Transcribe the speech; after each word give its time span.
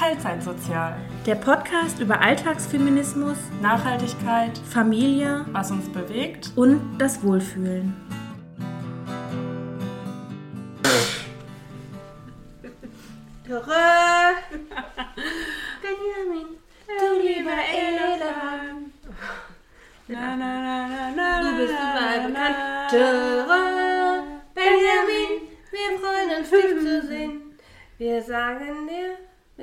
Teilzeitsozial. 0.00 0.96
Der 1.26 1.34
Podcast 1.34 2.00
über 2.00 2.22
Alltagsfeminismus, 2.22 3.36
Nachhaltigkeit, 3.60 4.56
Familie 4.56 5.44
was 5.52 5.70
uns 5.70 5.92
bewegt. 5.92 6.52
und 6.56 6.80
das 6.96 7.22
Wohlfühlen. 7.22 7.94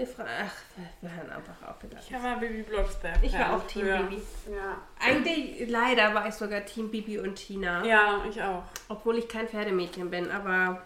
Freuen. 0.06 0.28
Ach, 0.46 0.54
wir 1.02 1.16
hören 1.16 1.30
einfach 1.30 1.68
auf. 1.68 1.76
Ich 2.00 2.14
war 2.14 2.40
Baby 2.40 2.62
Blocksberg. 2.64 3.18
Ich 3.22 3.34
war 3.34 3.55
auch 3.55 3.66
Team 3.68 3.84
früher. 3.84 4.04
Baby. 4.04 4.22
Ja. 4.52 4.82
Eigentlich, 5.00 5.70
leider 5.70 6.14
war 6.14 6.28
ich 6.28 6.34
sogar 6.34 6.64
Team 6.66 6.92
Bibi 6.92 7.20
und 7.20 7.36
Tina. 7.36 7.86
ja, 7.86 8.24
ich 8.30 8.41
auch. 8.41 8.64
Obwohl 8.90 9.18
ich 9.18 9.28
kein 9.28 9.48
Pferdemädchen 9.48 10.10
bin, 10.10 10.30
aber 10.30 10.82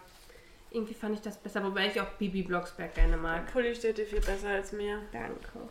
irgendwie 0.72 0.94
fand 0.94 1.16
ich 1.16 1.22
das 1.22 1.38
besser, 1.38 1.64
wobei 1.64 1.88
ich 1.88 2.00
auch 2.00 2.10
Bibi 2.18 2.44
Blocksberg 2.44 2.96
gerne 2.96 3.18
mag. 3.18 3.52
Pulli 3.52 3.76
steht 3.76 3.98
dir 3.98 4.06
viel 4.06 4.22
besser 4.22 4.50
als 4.50 4.72
mir. 4.72 5.02
Danke. 5.12 5.70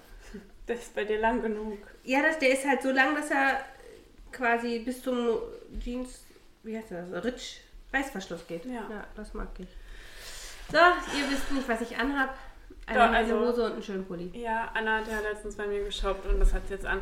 Der 0.69 0.77
ist 0.77 0.95
bei 0.95 1.05
dir 1.05 1.19
lang 1.19 1.43
genug. 1.43 1.79
Ja, 2.05 2.23
das, 2.23 2.39
der 2.39 2.51
ist 2.53 2.67
halt 2.67 2.83
so 2.83 2.91
lang, 2.91 3.15
dass 3.15 3.31
er 3.31 3.65
quasi 4.31 4.81
bis 4.81 5.03
zum 5.03 5.39
Jeans, 5.83 6.25
wie 6.63 6.77
heißt 6.77 6.91
das, 6.91 7.25
Ritsch, 7.25 7.57
Reißverschluss 7.93 8.47
geht. 8.47 8.67
Ja. 8.67 8.87
ja, 8.89 9.07
das 9.17 9.35
mag 9.35 9.49
ich. 9.59 9.69
So, 10.71 10.77
ihr 10.79 11.31
wisst 11.31 11.51
nicht, 11.51 11.69
was 11.69 11.81
ich 11.81 11.97
anhab. 11.97 12.37
Eine 12.87 12.99
Doch, 12.99 13.13
also- 13.13 13.41
Hose 13.41 13.65
und 13.67 13.73
einen 13.75 13.83
schönen 13.83 14.05
Pulli. 14.05 14.31
Ja, 14.35 14.71
Anna 14.75 14.99
hat 14.99 15.09
ja 15.09 15.21
letztens 15.21 15.55
bei 15.57 15.67
mir 15.67 15.85
geshoppt 15.85 16.27
und 16.27 16.41
das 16.41 16.53
hat 16.53 16.67
sie 16.67 16.75
jetzt 16.75 16.87
an. 16.87 17.01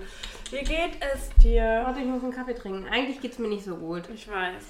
Wie 0.50 0.58
geht 0.62 0.98
es 1.00 1.30
dir? 1.42 1.82
Warte, 1.84 2.00
ich 2.00 2.06
muss 2.06 2.22
einen 2.22 2.32
Kaffee 2.32 2.54
trinken. 2.54 2.86
Eigentlich 2.90 3.20
geht 3.20 3.32
es 3.32 3.38
mir 3.38 3.48
nicht 3.48 3.64
so 3.64 3.76
gut. 3.76 4.02
Ich 4.12 4.28
weiß. 4.28 4.62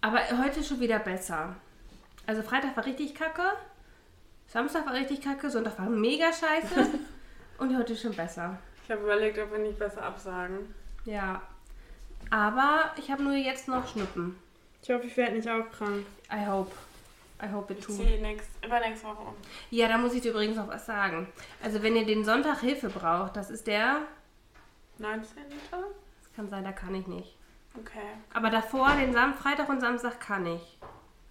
Aber 0.00 0.18
heute 0.42 0.62
schon 0.64 0.80
wieder 0.80 0.98
besser. 0.98 1.54
Also 2.26 2.42
Freitag 2.42 2.76
war 2.76 2.84
richtig 2.84 3.14
kacke, 3.14 3.42
Samstag 4.48 4.84
war 4.86 4.94
richtig 4.94 5.20
kacke, 5.20 5.48
Sonntag 5.50 5.78
war 5.78 5.86
mega 5.88 6.26
scheiße 6.32 6.88
und 7.58 7.76
heute 7.78 7.96
schon 7.96 8.14
besser. 8.14 8.58
Ich 8.84 8.90
habe 8.90 9.02
überlegt, 9.02 9.38
ob 9.38 9.52
wir 9.52 9.58
nicht 9.58 9.78
besser 9.78 10.02
absagen. 10.02 10.74
Ja. 11.04 11.42
Aber 12.30 12.90
ich 12.96 13.10
habe 13.10 13.22
nur 13.22 13.34
jetzt 13.34 13.68
noch 13.68 13.86
Schnuppen. 13.88 14.36
Ich 14.82 14.90
hoffe, 14.90 15.06
ich 15.06 15.16
werde 15.16 15.36
nicht 15.36 15.48
auch 15.48 15.70
krank. 15.70 16.04
I 16.32 16.46
hope. 16.46 16.72
I 17.42 17.52
hope 17.52 17.72
it 17.72 17.80
Ich 17.80 17.86
too. 17.86 17.92
ziehe 17.92 18.20
nächst, 18.20 18.48
übernächste 18.64 19.06
Woche 19.08 19.22
um. 19.22 19.34
Ja, 19.70 19.88
da 19.88 19.98
muss 19.98 20.14
ich 20.14 20.22
dir 20.22 20.30
übrigens 20.30 20.56
noch 20.56 20.68
was 20.68 20.86
sagen. 20.86 21.28
Also 21.62 21.82
wenn 21.82 21.94
ihr 21.96 22.06
den 22.06 22.24
Sonntag 22.24 22.60
Hilfe 22.60 22.88
braucht, 22.88 23.36
das 23.36 23.50
ist 23.50 23.66
der... 23.66 24.02
19. 24.98 25.28
Das 25.70 26.32
kann 26.34 26.48
sein, 26.48 26.64
da 26.64 26.72
kann 26.72 26.94
ich 26.94 27.06
nicht. 27.06 27.36
Okay. 27.78 28.00
Aber 28.32 28.48
davor, 28.48 28.92
den 28.98 29.12
Sam 29.12 29.34
Freitag 29.34 29.68
und 29.68 29.80
Samstag 29.80 30.18
kann 30.20 30.46
ich. 30.46 30.78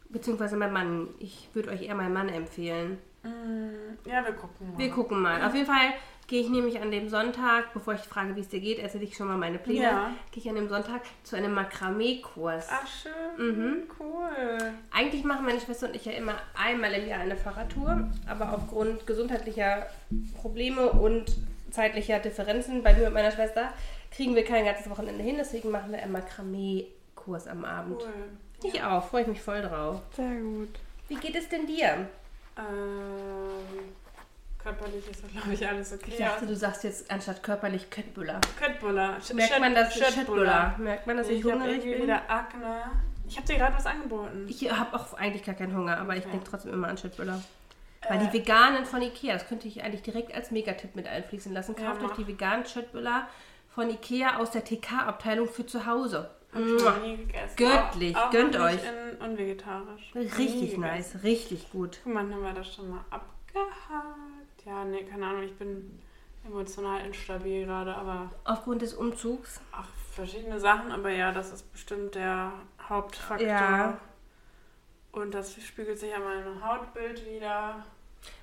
Beziehungsweise 0.09 0.56
mein 0.56 0.72
Mann. 0.72 1.09
Ich 1.17 1.50
würde 1.53 1.72
euch 1.72 1.81
eher 1.81 1.95
meinen 1.95 2.14
Mann 2.14 2.30
empfehlen. 2.30 3.00
Mm, 3.23 4.08
Ja, 4.08 4.23
wir 4.23 4.34
gucken 4.34 4.72
mal. 4.72 4.78
Wir 4.78 4.92
gucken 4.92 5.19
mal. 5.22 5.44
Auf 5.44 5.56
jeden 5.56 5.66
Fall 5.66 5.94
gehe 6.28 6.42
ich 6.42 6.50
nämlich 6.50 6.81
an 6.81 6.92
dem 6.92 7.09
Sonntag, 7.09 7.73
bevor 7.73 7.94
ich 7.94 8.02
frage, 8.02 8.36
wie 8.36 8.40
es 8.40 8.50
dir 8.50 8.59
geht, 8.59 8.80
erzähle 8.80 9.04
ich 9.04 9.16
schon 9.16 9.28
mal 9.28 9.38
meine 9.38 9.59
Pläne. 9.59 9.84
Ja. 9.84 10.12
Gehe 10.31 10.44
ich 10.44 10.50
an 10.50 10.56
dem 10.56 10.70
Sonntag 10.70 11.02
zu 11.23 11.36
einem 11.36 11.54
Makramee-Kurs. 11.54 12.68
Ach, 12.72 12.88
schön. 12.88 13.12
Mhm. 13.38 13.84
Cool. 14.00 14.73
Eigentlich 14.92 15.23
machen 15.23 15.46
meine 15.46 15.59
Schwester 15.59 15.88
und 15.88 15.96
ich 15.96 16.06
ja 16.06 16.14
immer 16.14 16.36
einmal 16.56 16.94
im 16.94 17.08
Jahr 17.08 17.20
eine 17.20 17.36
Fahrradtour, 17.38 18.09
aber 18.28 18.53
aufgrund 18.53 19.06
gesundheitlicher 19.06 19.88
Probleme 20.41 20.90
und 20.91 21.36
zeitlicher 21.72 22.19
Differenzen 22.19 22.81
bei 22.81 22.94
mir 22.94 23.07
und 23.07 23.13
meiner 23.13 23.31
Schwester 23.31 23.74
kriegen 24.12 24.36
wir 24.36 24.46
kein 24.46 24.66
ganzes 24.66 24.90
Wochenende 24.90 25.24
hin, 25.24 25.36
deswegen 25.38 25.72
machen 25.72 25.92
wir 25.92 26.02
einen 26.02 26.13
Makramee-Kurs 26.13 27.47
am 27.47 27.66
Abend. 27.66 28.02
Cool. 28.02 28.72
Ich 28.72 28.81
auch, 28.81 29.03
freue 29.06 29.24
ich 29.24 29.28
mich 29.28 29.42
voll 29.42 29.62
drauf. 29.62 30.02
Sehr 30.16 30.40
gut. 30.40 30.69
Wie 31.07 31.16
geht 31.16 31.36
es 31.36 31.50
denn 31.50 31.68
dir? 31.68 32.07
Ähm, 32.57 33.94
körperlich 34.66 35.08
ist 35.09 35.31
glaube 35.31 35.53
ich, 35.53 35.68
alles 35.68 35.94
okay. 35.94 36.06
Ich 36.09 36.18
dachte, 36.18 36.48
du 36.48 36.56
sagst 36.56 36.84
jetzt 36.84 37.12
anstatt 37.12 37.44
körperlich 37.44 37.90
Köttbüller. 37.90 38.42
Köttbuller. 38.59 39.18
Merkt 39.34 39.59
man 39.59 39.76
das 39.76 39.94
Schöttbuller? 39.96 40.76
Merkt 40.80 41.06
man, 41.08 41.18
dass 41.18 41.30
ich, 41.30 41.40
Ich 41.46 41.52
habe 41.52 41.62
hungrig 41.62 41.84
bin? 41.84 42.02
wieder 42.03 42.30
Akne. 42.30 42.84
Ich 43.28 43.38
habe 43.38 43.48
dir 43.48 43.58
gerade 43.58 43.75
was 43.75 43.86
angeboten. 43.86 44.46
Ich 44.48 44.70
habe 44.72 44.96
auch 44.96 45.14
eigentlich 45.14 45.44
gar 45.44 45.56
keinen 45.56 45.75
Hunger, 45.75 45.98
aber 45.98 46.14
ich 46.16 46.22
Okay. 46.24 46.31
denke 46.31 46.50
trotzdem 46.50 46.74
immer 46.74 46.88
an 46.88 46.98
Schöttbüller. 46.98 47.42
Weil 48.08 48.22
Äh. 48.22 48.28
die 48.28 48.34
veganen 48.34 48.86
von 48.86 49.02
Ikea, 49.02 49.34
das 49.34 49.48
könnte 49.48 49.68
ich 49.68 49.84
eigentlich 49.84 50.04
direkt 50.04 50.34
als 50.34 50.52
Megatipp 50.52 50.96
mit 50.96 51.08
einfließen 51.08 51.52
lassen. 51.54 51.75
Ja, 51.80 51.88
Kauft 51.90 52.02
euch 52.04 52.09
mach. 52.09 52.16
die 52.18 52.28
veganen 52.28 52.66
Schöttbüller 52.66 53.28
von 53.74 53.90
Ikea 53.90 54.38
aus 54.38 54.52
der 54.52 54.64
TK-Abteilung 54.64 55.48
für 55.48 55.66
zu 55.66 55.86
Hause. 55.86 56.30
Ich. 56.54 57.56
Göttlich, 57.58 58.16
auch, 58.16 58.28
auch 58.28 58.31
gönnt 58.31 58.56
euch. 58.58 58.80
In 58.84 59.18
unvegetarisch. 59.28 60.14
Nie 60.14 60.28
Richtig 60.28 60.78
nice, 60.78 61.18
richtig 61.24 61.70
gut. 61.72 62.00
Guck 62.04 62.14
mal, 62.14 62.22
haben 62.22 62.42
wir 62.44 62.54
das 62.54 62.74
schon 62.74 62.90
mal 62.90 63.04
abgehakt. 63.09 64.16
Ja, 64.66 64.84
nee, 64.84 65.03
keine 65.03 65.28
Ahnung, 65.28 65.44
ich 65.44 65.56
bin 65.58 66.00
emotional 66.46 67.06
instabil 67.06 67.66
gerade, 67.66 67.96
aber 67.96 68.31
Aufgrund 68.44 68.81
des 68.81 68.94
Umzugs. 68.94 69.62
ach, 69.72 69.88
verschiedene 70.12 70.59
Sachen, 70.59 70.92
aber 70.92 71.09
ja, 71.09 71.31
das 71.31 71.52
ist 71.52 71.72
bestimmt 71.72 72.16
der 72.16 72.52
Hauptfaktor. 72.88 73.48
Ja. 73.48 73.98
Und 75.12 75.34
das 75.34 75.56
spiegelt 75.62 76.00
sich 76.00 76.14
an 76.14 76.24
meinem 76.24 76.66
Hautbild 76.66 77.25
wieder. 77.25 77.86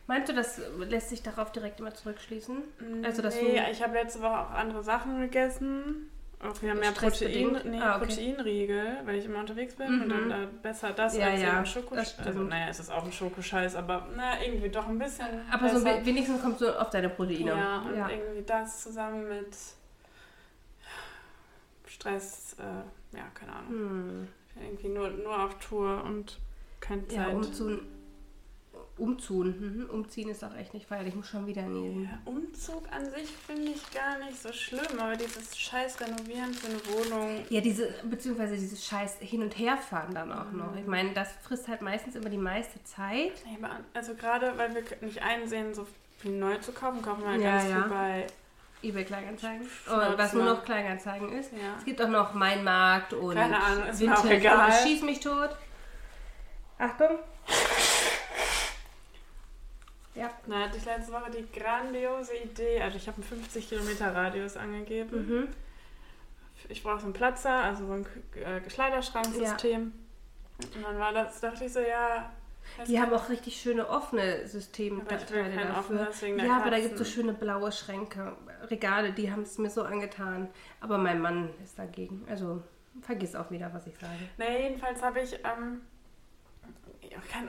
Meinst 0.07 0.29
du, 0.29 0.35
das 0.35 0.61
lässt 0.79 1.11
sich 1.11 1.23
darauf 1.23 1.53
direkt 1.53 1.81
immer 1.81 1.95
zurückschließen? 1.95 2.57
Also, 3.05 3.21
dass 3.21 3.35
nee, 3.35 3.61
ich 3.71 3.83
habe 3.83 3.95
letzte 3.95 4.21
Woche 4.21 4.39
auch 4.39 4.51
andere 4.51 4.83
Sachen 4.83 5.21
gegessen. 5.21 6.11
Auch 6.43 6.61
wieder 6.61 6.75
mehr 6.75 6.91
Protein, 6.91 7.57
nee, 7.65 7.79
Ah, 7.81 7.97
okay. 7.97 8.07
Proteinriegel, 8.07 8.97
weil 9.05 9.17
ich 9.17 9.27
immer 9.27 9.39
unterwegs 9.41 9.77
bin 9.77 9.95
Mhm. 9.95 10.03
und 10.03 10.09
dann 10.09 10.31
äh, 10.31 10.49
besser 10.61 10.93
das 10.93 11.17
Ja, 11.17 11.27
als 11.29 11.41
ja, 11.41 11.59
ein 11.59 11.67
Schokoscheiß. 11.67 12.19
Also, 12.19 12.41
naja, 12.41 12.67
es 12.69 12.81
ist 12.81 12.91
auch 12.91 13.05
ein 13.05 13.13
Schokoscheiß, 13.13 13.77
aber 13.77 14.09
na, 14.17 14.43
irgendwie 14.45 14.69
doch 14.69 14.89
ein 14.89 14.99
bisschen. 14.99 15.27
Aber 15.53 15.69
so 15.69 15.85
besser. 15.85 16.05
wenigstens 16.05 16.43
kommst 16.43 16.61
du 16.61 16.81
auf 16.81 16.91
deine 16.91 17.11
Proteine. 17.11 17.51
Ja, 17.53 17.79
und 17.83 17.97
ja. 17.97 18.09
irgendwie 18.09 18.43
das 18.43 18.83
zusammen 18.83 19.29
mit 19.29 19.55
Stress, 21.87 22.57
äh, 22.59 23.17
ja, 23.17 23.25
keine 23.35 23.53
Ahnung. 23.53 23.69
Hm. 23.71 24.29
Irgendwie 24.61 24.89
nur, 24.89 25.11
nur 25.11 25.45
auf 25.45 25.59
Tour 25.59 26.03
und 26.05 26.39
keine 26.81 27.03
Ja, 27.11 27.25
Zeit. 27.27 27.35
umzun. 27.35 27.67
Umzun. 27.69 27.73
Mhm. 27.75 28.02
Umziehen 28.99 30.29
ist 30.29 30.45
auch 30.45 30.55
echt 30.55 30.75
nicht 30.75 30.87
feierlich. 30.87 31.09
Ich 31.11 31.17
muss 31.17 31.29
schon 31.29 31.47
wieder. 31.47 31.63
Ja, 31.63 32.19
Umzug 32.25 32.85
an 32.93 33.05
sich 33.11 33.29
finde 33.47 33.73
ich 33.73 33.91
gar 33.91 34.19
nicht 34.19 34.41
so 34.41 34.53
schlimm, 34.53 34.99
aber 35.01 35.17
dieses 35.17 35.59
scheiß 35.59 36.01
Renovieren 36.01 36.53
für 36.53 36.67
eine 36.69 36.81
Wohnung. 36.87 37.45
Ja, 37.49 37.61
diese, 37.61 37.89
beziehungsweise 38.05 38.55
dieses 38.55 38.85
scheiß 38.85 39.17
Hin- 39.21 39.43
und 39.43 39.59
Herfahren 39.59 40.15
dann 40.15 40.31
auch 40.31 40.53
noch. 40.53 40.77
Ich 40.77 40.87
meine, 40.87 41.13
das 41.15 41.29
frisst 41.43 41.69
halt 41.69 41.81
meistens 41.83 42.15
immer 42.17 42.29
die 42.29 42.37
meiste 42.39 42.83
Zeit. 42.85 43.33
Also 43.95 44.15
gerade, 44.15 44.57
weil 44.57 44.75
wir 44.75 44.83
nicht 45.01 45.23
einsehen, 45.23 45.75
so 45.75 45.87
viel 46.19 46.33
neu 46.33 46.59
zu 46.59 46.73
kaufen, 46.73 47.03
kaufen 47.03 47.23
wir 47.25 47.35
Ja, 47.37 47.57
ganz 47.59 47.71
ja. 47.71 47.83
viel 47.83 47.91
bei. 47.91 48.27
eBay 48.85 49.05
Kleinanzeigen. 49.05 49.67
Oh, 49.91 49.97
was 50.17 50.33
nur 50.35 50.45
noch 50.45 50.65
Kleinanzeigen 50.65 51.33
ist. 51.33 51.53
Ja. 51.53 51.77
Es 51.79 51.85
gibt 51.85 52.01
auch 52.03 52.09
noch 52.09 52.35
Mein 52.35 52.63
Markt 52.63 53.13
und 53.15 53.35
Keine 53.35 53.61
Ahnung, 53.61 53.87
ist 53.87 54.01
mir 54.01 54.17
auch 54.17 54.25
egal. 54.27 54.67
und 54.67 54.75
Schieß 54.75 55.03
mich 55.03 55.21
tot. 55.21 55.51
Achtung. 56.79 57.19
Ja. 60.15 60.31
Da 60.47 60.61
hatte 60.61 60.77
ich 60.77 60.85
letzte 60.85 61.13
Woche 61.13 61.31
die 61.31 61.59
grandiose 61.59 62.37
Idee, 62.37 62.81
also 62.83 62.97
ich 62.97 63.07
habe 63.07 63.17
einen 63.17 63.25
50 63.25 63.69
Kilometer 63.69 64.15
Radius 64.15 64.57
angegeben. 64.57 65.29
Mhm. 65.29 65.49
Ich 66.69 66.83
brauche 66.83 67.01
so 67.01 67.07
einen 67.07 67.15
Platzer, 67.15 67.51
also 67.51 67.87
so 67.87 67.93
ein 67.93 68.07
äh, 68.35 68.61
Kleiderschranksystem. 68.61 69.93
Und 70.75 70.85
dann 70.85 70.99
war 70.99 71.13
das, 71.13 71.41
dachte 71.41 71.65
ich 71.65 71.73
so, 71.73 71.81
ja. 71.81 72.31
Die 72.87 73.01
haben 73.01 73.13
auch 73.13 73.29
richtig 73.29 73.61
schöne 73.61 73.89
offene 73.89 74.47
kein 75.07 75.19
dafür. 75.19 75.45
der 75.45 76.47
Ja, 76.47 76.59
aber 76.59 76.71
da 76.71 76.79
gibt 76.79 76.93
es 76.93 76.99
so 76.99 77.05
schöne 77.05 77.33
blaue 77.33 77.73
Schränke, 77.73 78.37
Regale, 78.71 79.13
die 79.13 79.33
haben 79.33 79.43
es 79.43 79.59
mir 79.59 79.69
so 79.69 79.83
angetan. 79.83 80.49
Aber 80.81 80.97
mein 80.97 81.21
Mann 81.21 81.51
ist 81.63 81.79
dagegen. 81.79 82.25
Also 82.29 82.63
vergiss 83.01 83.35
auch 83.35 83.51
wieder, 83.51 83.73
was 83.75 83.87
ich 83.87 83.99
sage. 83.99 84.13
Nee, 84.39 84.69
jedenfalls 84.69 85.03
habe 85.03 85.21
ich, 85.21 85.35
ähm, 85.35 85.81
ja, 85.83 85.83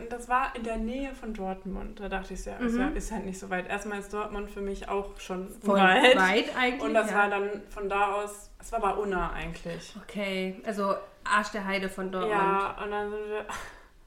das 0.10 0.27
war 0.30 0.56
in 0.56 0.63
der 0.63 0.77
Nähe 0.77 1.13
von 1.15 1.33
Dortmund. 1.33 2.00
Da 2.00 2.10
dachte 2.10 2.33
ich, 2.33 2.45
ja, 2.45 2.56
ist, 2.57 2.74
Mhm. 2.74 2.80
ja, 2.80 2.88
ist 2.89 3.12
halt 3.12 3.25
nicht 3.25 3.39
so 3.39 3.50
weit. 3.50 3.68
Erstmal 3.69 4.00
ist 4.00 4.13
Dortmund 4.13 4.50
für 4.51 4.62
mich 4.62 4.88
auch 4.89 5.19
schon 5.19 5.50
Voll 5.63 5.80
weit. 5.80 6.15
weit 6.18 6.56
eigentlich. 6.57 6.81
Und 6.81 6.94
das 6.94 7.10
ja. 7.12 7.18
war 7.18 7.30
dann 7.30 7.62
von 7.69 7.89
da 7.89 8.13
aus, 8.13 8.50
es 8.60 8.71
war 8.71 8.80
bei 8.81 8.92
Unna 8.94 9.31
eigentlich. 9.31 9.94
Okay, 10.04 10.62
also 10.65 10.95
Arsch 11.24 11.51
der 11.51 11.65
Heide 11.65 11.89
von 11.89 12.12
Dortmund. 12.12 12.33
Ja, 12.33 12.77
und 12.83 12.92
dann 12.92 13.10
sind 13.12 13.27
wir 13.30 13.45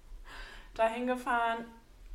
da 0.75 0.89
hingefahren, 0.89 1.65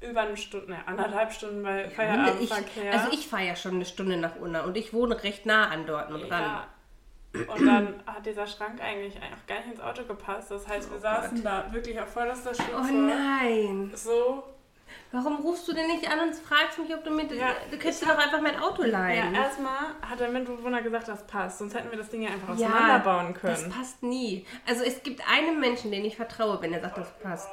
über 0.02 0.22
eine 0.22 0.38
Stunde, 0.38 0.72
ne, 0.72 0.78
anderthalb 0.88 1.32
Stunden 1.32 1.62
bei 1.64 1.86
ich, 1.86 1.94
Feierabendverkehr. 1.94 2.92
also 2.94 3.12
ich 3.12 3.28
fahre 3.28 3.46
ja 3.46 3.56
schon 3.56 3.76
eine 3.76 3.86
Stunde 3.86 4.18
nach 4.18 4.36
Unna 4.38 4.62
und 4.64 4.76
ich 4.76 4.94
wohne 4.94 5.22
recht 5.24 5.46
nah 5.46 5.68
an 5.70 5.86
Dortmund 5.86 6.24
dran. 6.30 6.42
ja. 6.42 6.68
Und 7.34 7.66
dann 7.66 8.04
hat 8.06 8.26
dieser 8.26 8.46
Schrank 8.46 8.82
eigentlich 8.82 9.16
auch 9.18 9.48
gar 9.48 9.60
nicht 9.60 9.72
ins 9.72 9.80
Auto 9.80 10.04
gepasst. 10.04 10.52
Das 10.52 10.68
heißt, 10.68 10.90
wir 10.90 10.98
Oh 10.98 11.02
saßen 11.02 11.44
da 11.44 11.72
wirklich 11.72 12.00
auf 12.00 12.10
vorderster 12.10 12.54
Stufe. 12.54 12.72
Oh 12.76 12.92
nein. 12.92 13.92
So 13.96 14.44
Warum 15.12 15.38
rufst 15.38 15.68
du 15.68 15.74
denn 15.74 15.88
nicht 15.88 16.10
an 16.10 16.20
und 16.20 16.36
fragst 16.36 16.80
mich, 16.80 16.94
ob 16.94 17.04
du 17.04 17.12
mit. 17.12 17.32
Ja, 17.32 17.50
du 17.70 17.78
könntest 17.78 18.02
dir 18.02 18.08
doch 18.08 18.18
einfach 18.18 18.42
mein 18.42 18.58
Auto 18.60 18.84
leihen. 18.84 19.34
Ja, 19.34 19.44
erstmal 19.44 19.96
hat 20.02 20.20
der 20.20 20.30
Mitbewohner 20.30 20.82
gesagt, 20.82 21.08
das 21.10 21.28
passt. 21.28 21.60
Sonst 21.60 21.74
hätten 21.76 21.92
wir 21.92 21.98
das 21.98 22.10
Ding 22.10 22.22
ja 22.22 22.30
einfach 22.30 22.58
ja, 22.58 22.68
auseinanderbauen 22.68 23.34
können. 23.34 23.54
Das 23.54 23.70
passt 23.70 24.04
nie. 24.04 24.46
Also 24.66 24.84
es 24.84 25.04
gibt 25.04 25.22
einen 25.30 25.60
Menschen, 25.60 25.92
den 25.92 26.06
ich 26.06 26.16
vertraue, 26.16 26.62
wenn 26.62 26.74
er 26.74 26.80
sagt, 26.80 26.98
das 26.98 27.20
passt. 27.20 27.50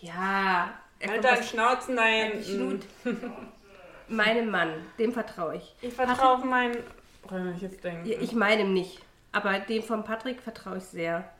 Ja. 0.00 0.72
Halt 1.06 1.24
deinen 1.24 1.42
Schnauzen 1.42 1.96
da 1.96 2.04
hinten. 2.04 2.82
Meinem 4.08 4.50
Mann, 4.50 4.72
dem 4.98 5.12
vertraue 5.12 5.56
ich. 5.56 5.74
Ich 5.80 5.94
vertraue 5.94 6.36
auf 6.36 6.44
mein 7.30 7.42
räumliches 7.42 7.78
Denken. 7.78 8.10
Ich 8.20 8.32
meinem 8.32 8.72
nicht. 8.72 9.00
Aber 9.32 9.58
dem 9.60 9.82
von 9.82 10.04
Patrick 10.04 10.40
vertraue 10.40 10.78
ich 10.78 10.84
sehr. 10.84 11.30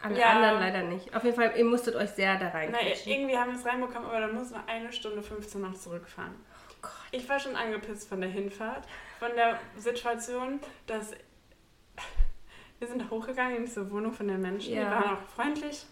Alle 0.00 0.18
ja. 0.18 0.30
anderen 0.30 0.60
leider 0.60 0.82
nicht. 0.82 1.14
Auf 1.14 1.24
jeden 1.24 1.36
Fall, 1.36 1.54
ihr 1.56 1.64
musstet 1.64 1.96
euch 1.96 2.10
sehr 2.10 2.38
da 2.38 2.48
rein. 2.48 2.74
irgendwie 3.04 3.36
haben 3.36 3.50
wir 3.50 3.58
es 3.58 3.66
reinbekommen, 3.66 4.08
aber 4.08 4.20
dann 4.20 4.34
muss 4.34 4.50
noch 4.50 4.66
eine 4.66 4.92
Stunde 4.92 5.22
15 5.22 5.60
noch 5.60 5.74
zurückfahren. 5.74 6.34
Oh 6.70 6.74
Gott. 6.82 6.92
Ich 7.12 7.28
war 7.28 7.38
schon 7.38 7.56
angepisst 7.56 8.08
von 8.08 8.20
der 8.20 8.30
Hinfahrt, 8.30 8.86
von 9.18 9.30
der 9.34 9.58
Situation, 9.76 10.60
dass 10.86 11.12
wir 12.78 12.88
sind 12.88 13.10
hochgegangen 13.10 13.56
in 13.56 13.64
diese 13.64 13.90
Wohnung 13.90 14.12
von 14.12 14.28
den 14.28 14.40
Menschen. 14.40 14.74
Ja. 14.74 14.84
Die 14.84 14.90
waren 14.90 15.16
auch 15.16 15.22
freundlich. 15.34 15.86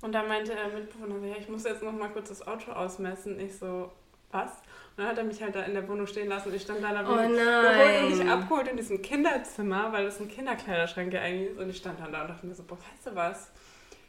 Und 0.00 0.12
da 0.12 0.22
meinte 0.22 0.54
er 0.54 0.68
Mitbewohner, 0.68 1.26
ja, 1.26 1.36
ich 1.38 1.48
muss 1.48 1.64
jetzt 1.64 1.82
noch 1.82 1.92
mal 1.92 2.08
kurz 2.08 2.28
das 2.28 2.46
Auto 2.46 2.72
ausmessen. 2.72 3.38
Ich 3.40 3.58
so, 3.58 3.92
was? 4.30 4.50
Und 4.96 5.02
dann 5.02 5.08
hat 5.08 5.18
er 5.18 5.24
mich 5.24 5.42
halt 5.42 5.56
da 5.56 5.62
in 5.62 5.74
der 5.74 5.88
Wohnung 5.88 6.06
stehen 6.06 6.28
lassen 6.28 6.50
und 6.50 6.54
ich 6.54 6.62
stand 6.62 6.80
da, 6.80 6.92
da 6.92 7.02
oh 7.02 7.16
geholt 7.16 7.30
und 7.30 8.18
mich 8.18 8.30
abgeholt 8.30 8.68
in 8.68 8.76
diesem 8.76 9.02
Kinderzimmer, 9.02 9.92
weil 9.92 10.04
das 10.04 10.20
ein 10.20 10.28
Kinderkleiderschrank 10.28 11.12
ja 11.12 11.20
eigentlich 11.20 11.50
ist. 11.50 11.58
Und 11.58 11.70
ich 11.70 11.76
stand 11.78 11.98
dann 11.98 12.12
da 12.12 12.22
und 12.22 12.28
dachte 12.28 12.46
mir 12.46 12.54
so, 12.54 12.62
boah, 12.62 12.78
weißt 12.78 13.06
du 13.06 13.14
was? 13.16 13.50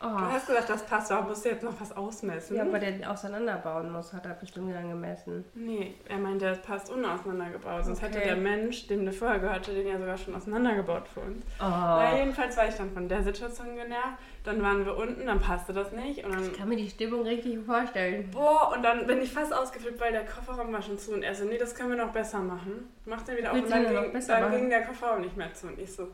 Oh. 0.01 0.07
Du 0.07 0.25
hast 0.25 0.47
gesagt, 0.47 0.69
das 0.69 0.86
passt, 0.86 1.12
aber 1.12 1.30
musst 1.30 1.45
du 1.45 1.50
jetzt 1.50 1.63
noch 1.63 1.80
was 1.80 1.95
ausmessen. 1.95 2.57
Ja, 2.57 2.63
aber 2.63 2.80
der 2.80 2.92
den 2.92 3.06
auseinanderbauen 3.06 3.92
muss, 3.92 4.13
hat 4.13 4.25
er 4.25 4.33
bestimmt 4.33 4.74
dann 4.74 4.89
gemessen. 4.89 5.45
Nee, 5.53 5.95
er 6.07 6.18
meinte, 6.18 6.45
das 6.45 6.62
passt 6.62 6.89
unauseinandergebaut. 6.89 7.86
Sonst 7.86 8.03
okay. 8.03 8.07
hätte 8.15 8.19
der 8.25 8.36
Mensch, 8.36 8.88
dem 8.88 9.06
der 9.06 9.13
vorher 9.13 9.39
gehörte, 9.39 9.74
den 9.74 9.88
ja 9.88 9.97
sogar 9.97 10.18
schon 10.18 10.36
auseinandergebaut 10.36 11.07
für 11.07 11.21
uns. 11.21 11.44
Oh. 11.59 11.63
Na, 11.63 12.18
jedenfalls 12.18 12.57
war 12.57 12.68
ich 12.68 12.75
dann 12.75 12.92
von 12.92 13.07
der 13.07 13.24
Situation 13.24 13.75
genervt. 13.75 14.19
Dann 14.44 14.62
waren 14.62 14.86
wir 14.86 14.95
unten, 14.95 15.25
dann 15.25 15.39
passte 15.39 15.74
das 15.74 15.92
nicht. 15.92 16.24
Und 16.24 16.33
dann, 16.33 16.44
ich 16.44 16.53
kann 16.53 16.69
mir 16.69 16.77
die 16.77 16.89
Stimmung 16.89 17.24
richtig 17.24 17.57
vorstellen. 17.65 18.30
Boah, 18.31 18.74
und 18.75 18.83
dann 18.83 19.07
bin 19.07 19.21
ich 19.21 19.33
fast 19.33 19.53
ausgeflippt, 19.53 20.00
weil 20.00 20.12
der 20.12 20.25
Kofferraum 20.25 20.71
war 20.71 20.81
schon 20.81 21.00
zu. 21.00 21.13
Und 21.13 21.24
er 21.24 21.33
so, 21.33 21.45
nee, 21.45 21.57
das 21.57 21.74
können 21.74 21.89
wir 21.89 21.98
noch 21.98 22.12
besser 22.12 22.39
machen. 22.39 22.89
Macht 23.06 23.27
den 23.27 23.38
wieder 23.38 23.51
auf. 23.51 23.57
Und 23.57 23.71
dann, 23.71 23.83
ging, 23.83 24.27
dann 24.27 24.51
ging 24.51 24.69
der 24.69 24.83
Kofferraum 24.83 25.21
nicht 25.21 25.38
mehr 25.38 25.53
zu. 25.53 25.68
Und 25.68 25.80
ich 25.80 25.91
so, 25.91 26.09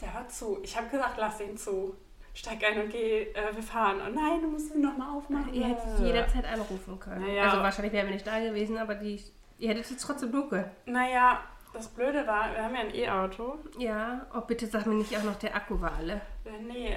der 0.00 0.14
war 0.14 0.28
zu. 0.28 0.60
Ich 0.62 0.76
habe 0.76 0.88
gesagt, 0.88 1.18
lass 1.18 1.40
ihn 1.40 1.56
zu 1.56 1.94
steig 2.34 2.64
ein 2.64 2.82
und 2.82 2.90
geh, 2.90 3.22
äh, 3.22 3.54
wir 3.54 3.62
fahren. 3.62 4.00
Oh 4.06 4.10
nein, 4.10 4.42
du 4.42 4.48
musst 4.48 4.74
ihn 4.74 4.80
nochmal 4.80 5.16
aufmachen. 5.16 5.52
Ihr 5.52 5.66
hättet 5.66 6.00
jederzeit 6.00 6.44
anrufen 6.44 6.98
können. 6.98 7.26
Naja. 7.26 7.44
Also 7.44 7.58
wahrscheinlich 7.58 7.92
wären 7.92 8.06
wir 8.06 8.14
nicht 8.14 8.26
da 8.26 8.38
gewesen, 8.38 8.78
aber 8.78 8.94
die, 8.94 9.22
ihr 9.58 9.68
hättet 9.68 9.90
es 9.90 9.96
trotzdem 9.98 10.32
dunkel. 10.32 10.70
Naja, 10.86 11.40
das 11.72 11.88
Blöde 11.88 12.26
war, 12.26 12.52
wir 12.52 12.62
haben 12.62 12.74
ja 12.74 12.80
ein 12.80 12.94
E-Auto. 12.94 13.58
Ja, 13.78 14.26
oh 14.34 14.40
bitte 14.42 14.66
sag 14.66 14.86
mir 14.86 14.94
nicht 14.94 15.16
auch 15.16 15.24
noch, 15.24 15.36
der 15.36 15.54
Akku 15.54 15.80
war 15.80 15.94
alle. 15.96 16.20
Äh, 16.44 16.62
nee, 16.62 16.96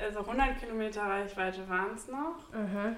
also 0.00 0.20
100 0.20 0.58
Kilometer 0.58 1.02
Reichweite 1.02 1.68
waren 1.68 1.94
es 1.94 2.08
noch. 2.08 2.52
Mhm. 2.52 2.96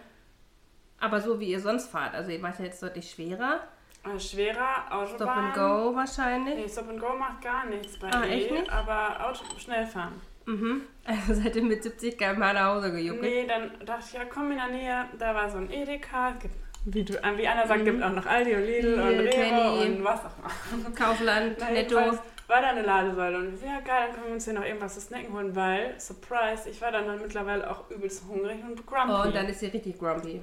Aber 0.99 1.21
so 1.21 1.41
wie 1.41 1.51
ihr 1.51 1.61
sonst 1.61 1.91
fahrt, 1.91 2.15
also 2.15 2.31
ihr 2.31 2.43
wart 2.43 2.59
ja 2.59 2.67
jetzt 2.67 2.83
deutlich 2.83 3.11
schwerer. 3.11 3.61
Äh, 4.05 4.19
schwerer, 4.19 4.87
Autobahn. 4.91 5.17
Stop 5.17 5.29
and 5.29 5.55
Go 5.55 5.97
wahrscheinlich. 5.97 6.55
Nee, 6.57 6.69
Stop 6.69 6.89
and 6.89 7.01
Go 7.01 7.17
macht 7.17 7.43
gar 7.43 7.67
nichts 7.67 7.99
bei 7.99 8.11
ah, 8.11 8.25
E, 8.25 8.31
echt 8.31 8.51
nicht? 8.51 8.73
aber 8.73 9.27
Auto, 9.27 9.45
schnell 9.59 9.87
fahren. 9.87 10.21
Mhm. 10.51 10.83
Also 11.05 11.35
seid 11.35 11.55
ihr 11.57 11.63
mit 11.63 11.83
70 11.83 12.19
km 12.19 12.41
nach 12.41 12.75
Hause 12.75 12.91
gejuckt? 12.93 13.23
Nee, 13.23 13.47
dann 13.47 13.71
dachte 13.85 14.05
ich, 14.07 14.13
ja 14.15 14.25
komm 14.25 14.51
in 14.51 14.59
der 14.59 14.69
Nähe, 14.69 15.05
da 15.19 15.35
war 15.35 15.49
so 15.49 15.59
ein 15.59 15.71
Edeka, 15.71 16.31
es 16.31 16.41
gibt, 16.41 16.55
wie, 16.85 17.05
du, 17.05 17.15
wie 17.15 17.49
Anna 17.49 17.67
sagt, 17.67 17.81
mhm. 17.81 17.85
gibt 17.85 18.03
auch 18.03 18.13
noch 18.13 18.27
Aldi 18.27 18.55
und 18.55 18.63
Lidl, 18.63 18.89
Lidl 18.89 19.01
und 19.01 19.19
Rewe 19.21 19.29
Penny, 19.29 19.97
und 19.97 20.05
was 20.05 20.21
auch 20.21 20.39
immer. 20.39 20.91
Kaufland, 20.95 21.57
Na, 21.61 21.71
Netto. 21.71 21.97
War 21.97 22.63
da 22.63 22.71
eine 22.71 22.83
Ladesäule 22.83 23.39
und 23.39 23.57
so, 23.57 23.65
ja 23.65 23.79
geil, 23.81 24.07
dann 24.07 24.15
können 24.15 24.27
wir 24.27 24.35
uns 24.35 24.45
hier 24.45 24.55
noch 24.55 24.65
irgendwas 24.65 24.95
zu 24.95 25.01
snacken 25.01 25.33
holen, 25.33 25.55
weil, 25.55 25.95
surprise, 26.01 26.69
ich 26.69 26.83
war 26.83 26.91
dann, 26.91 27.07
dann 27.07 27.23
mittlerweile 27.23 27.71
auch 27.71 27.89
übelst 27.91 28.25
hungrig 28.29 28.59
und 28.65 28.85
grumpy. 28.87 29.13
Oh, 29.13 29.23
und 29.23 29.35
dann 29.35 29.47
ist 29.47 29.61
sie 29.61 29.67
richtig 29.67 30.01
grumpy. 30.01 30.43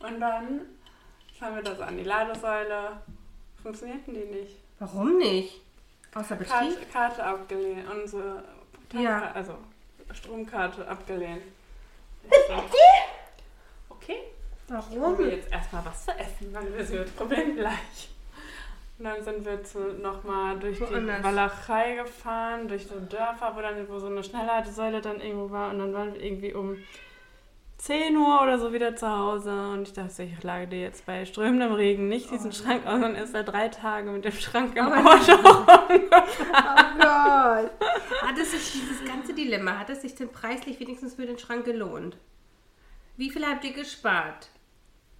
Und 0.00 0.20
dann 0.20 0.62
fahren 1.38 1.54
wir 1.54 1.62
das 1.62 1.80
an 1.80 1.96
die 1.96 2.02
Ladesäule. 2.02 3.00
Funktionierten 3.62 4.14
die 4.14 4.36
nicht. 4.36 4.56
Warum 4.80 5.18
nicht? 5.18 5.62
Außer 6.12 6.34
Betrieb? 6.34 6.50
Karte, 6.50 6.86
Karte 6.92 7.24
abgelehnt. 7.24 7.88
Unsere 7.88 8.42
ja. 9.02 9.32
Also 9.32 9.54
Stromkarte 10.12 10.86
abgelehnt. 10.86 11.42
okay. 13.88 14.18
Warum? 14.68 15.18
Wir 15.18 15.36
jetzt 15.36 15.52
erstmal 15.52 15.84
was 15.84 16.04
zu 16.04 16.12
essen, 16.12 16.52
dann 16.52 16.72
ist 16.74 16.92
das 16.92 17.10
Problem 17.10 17.56
gleich. 17.56 18.08
Und 18.98 19.06
dann 19.06 19.22
sind 19.24 19.44
wir 19.44 19.62
zu, 19.64 19.78
nochmal 20.00 20.58
durch 20.58 20.78
die 20.78 21.22
Walachei 21.22 21.96
gefahren, 21.96 22.68
durch 22.68 22.86
so 22.86 23.00
Dörfer, 23.00 23.52
wo 23.56 23.60
dann 23.60 23.88
wo 23.88 23.98
so 23.98 24.06
eine 24.06 24.22
Schnellladesäule 24.22 25.00
dann 25.00 25.20
irgendwo 25.20 25.50
war. 25.50 25.70
Und 25.70 25.80
dann 25.80 25.92
waren 25.92 26.14
wir 26.14 26.22
irgendwie 26.22 26.54
um 26.54 26.76
10 27.78 28.16
Uhr 28.16 28.42
oder 28.42 28.58
so 28.58 28.72
wieder 28.72 28.96
zu 28.96 29.08
Hause 29.08 29.50
und 29.70 29.82
ich 29.82 29.92
dachte, 29.92 30.22
ich 30.22 30.42
lage 30.42 30.68
dir 30.68 30.80
jetzt 30.80 31.04
bei 31.06 31.24
strömendem 31.24 31.72
Regen 31.72 32.08
nicht 32.08 32.30
diesen 32.30 32.50
oh. 32.50 32.54
Schrank 32.54 32.86
aus 32.86 33.02
und 33.02 33.14
ist 33.14 33.34
er 33.34 33.42
drei 33.42 33.68
Tage 33.68 34.10
mit 34.10 34.24
dem 34.24 34.32
Schrank 34.32 34.76
im 34.76 34.86
oh 34.86 34.90
Auto 34.90 35.32
Oh 35.42 35.98
Gott. 36.98 37.70
Hat 38.22 38.38
es 38.40 38.52
sich 38.52 38.72
dieses 38.72 39.04
ganze 39.04 39.34
Dilemma, 39.34 39.78
hat 39.78 39.90
es 39.90 40.02
sich 40.02 40.14
denn 40.14 40.30
preislich 40.30 40.80
wenigstens 40.80 41.14
für 41.14 41.26
den 41.26 41.38
Schrank 41.38 41.64
gelohnt? 41.64 42.16
Wie 43.16 43.30
viel 43.30 43.46
habt 43.46 43.64
ihr 43.64 43.72
gespart? 43.72 44.48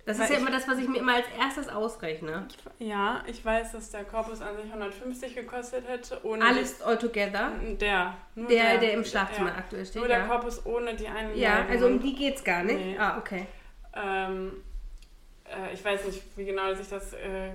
Das 0.07 0.19
Weil 0.19 0.25
ist 0.25 0.33
ja 0.33 0.39
immer 0.39 0.51
das, 0.51 0.69
was 0.69 0.79
ich 0.79 0.87
mir 0.87 0.99
immer 0.99 1.15
als 1.15 1.27
erstes 1.39 1.69
ausrechne. 1.69 2.47
Ja, 2.79 3.23
ich 3.27 3.43
weiß, 3.43 3.73
dass 3.73 3.91
der 3.91 4.05
Korpus 4.05 4.43
an 4.43 4.55
sich 4.57 4.67
150 4.67 5.35
gekostet 5.35 5.89
hätte. 5.89 6.21
Ohne 6.25 6.45
Alles 6.45 6.83
all 6.83 6.99
together? 6.99 7.53
Der. 7.81 8.15
Der, 8.37 8.47
der, 8.47 8.79
der, 8.79 8.93
im 8.93 9.05
Schlafzimmer 9.05 9.49
ja. 9.49 9.57
aktuell 9.57 9.87
steht. 9.87 9.97
Nur 9.97 10.09
der 10.09 10.27
Korpus 10.27 10.65
ohne 10.67 10.95
die 10.95 11.09
eine 11.09 11.35
Ja, 11.35 11.65
also 11.71 11.87
um 11.87 12.01
die 12.01 12.15
geht 12.15 12.37
es 12.37 12.45
gar 12.45 12.63
nicht. 12.63 12.77
Nee. 12.77 12.99
Ah, 12.99 13.17
okay. 13.17 13.47
Ähm, 13.95 14.63
äh, 15.45 15.73
ich 15.73 15.83
weiß 15.83 16.05
nicht, 16.05 16.23
wie 16.37 16.45
genau 16.45 16.75
sich 16.75 16.89
das 16.89 17.15
äh, 17.15 17.51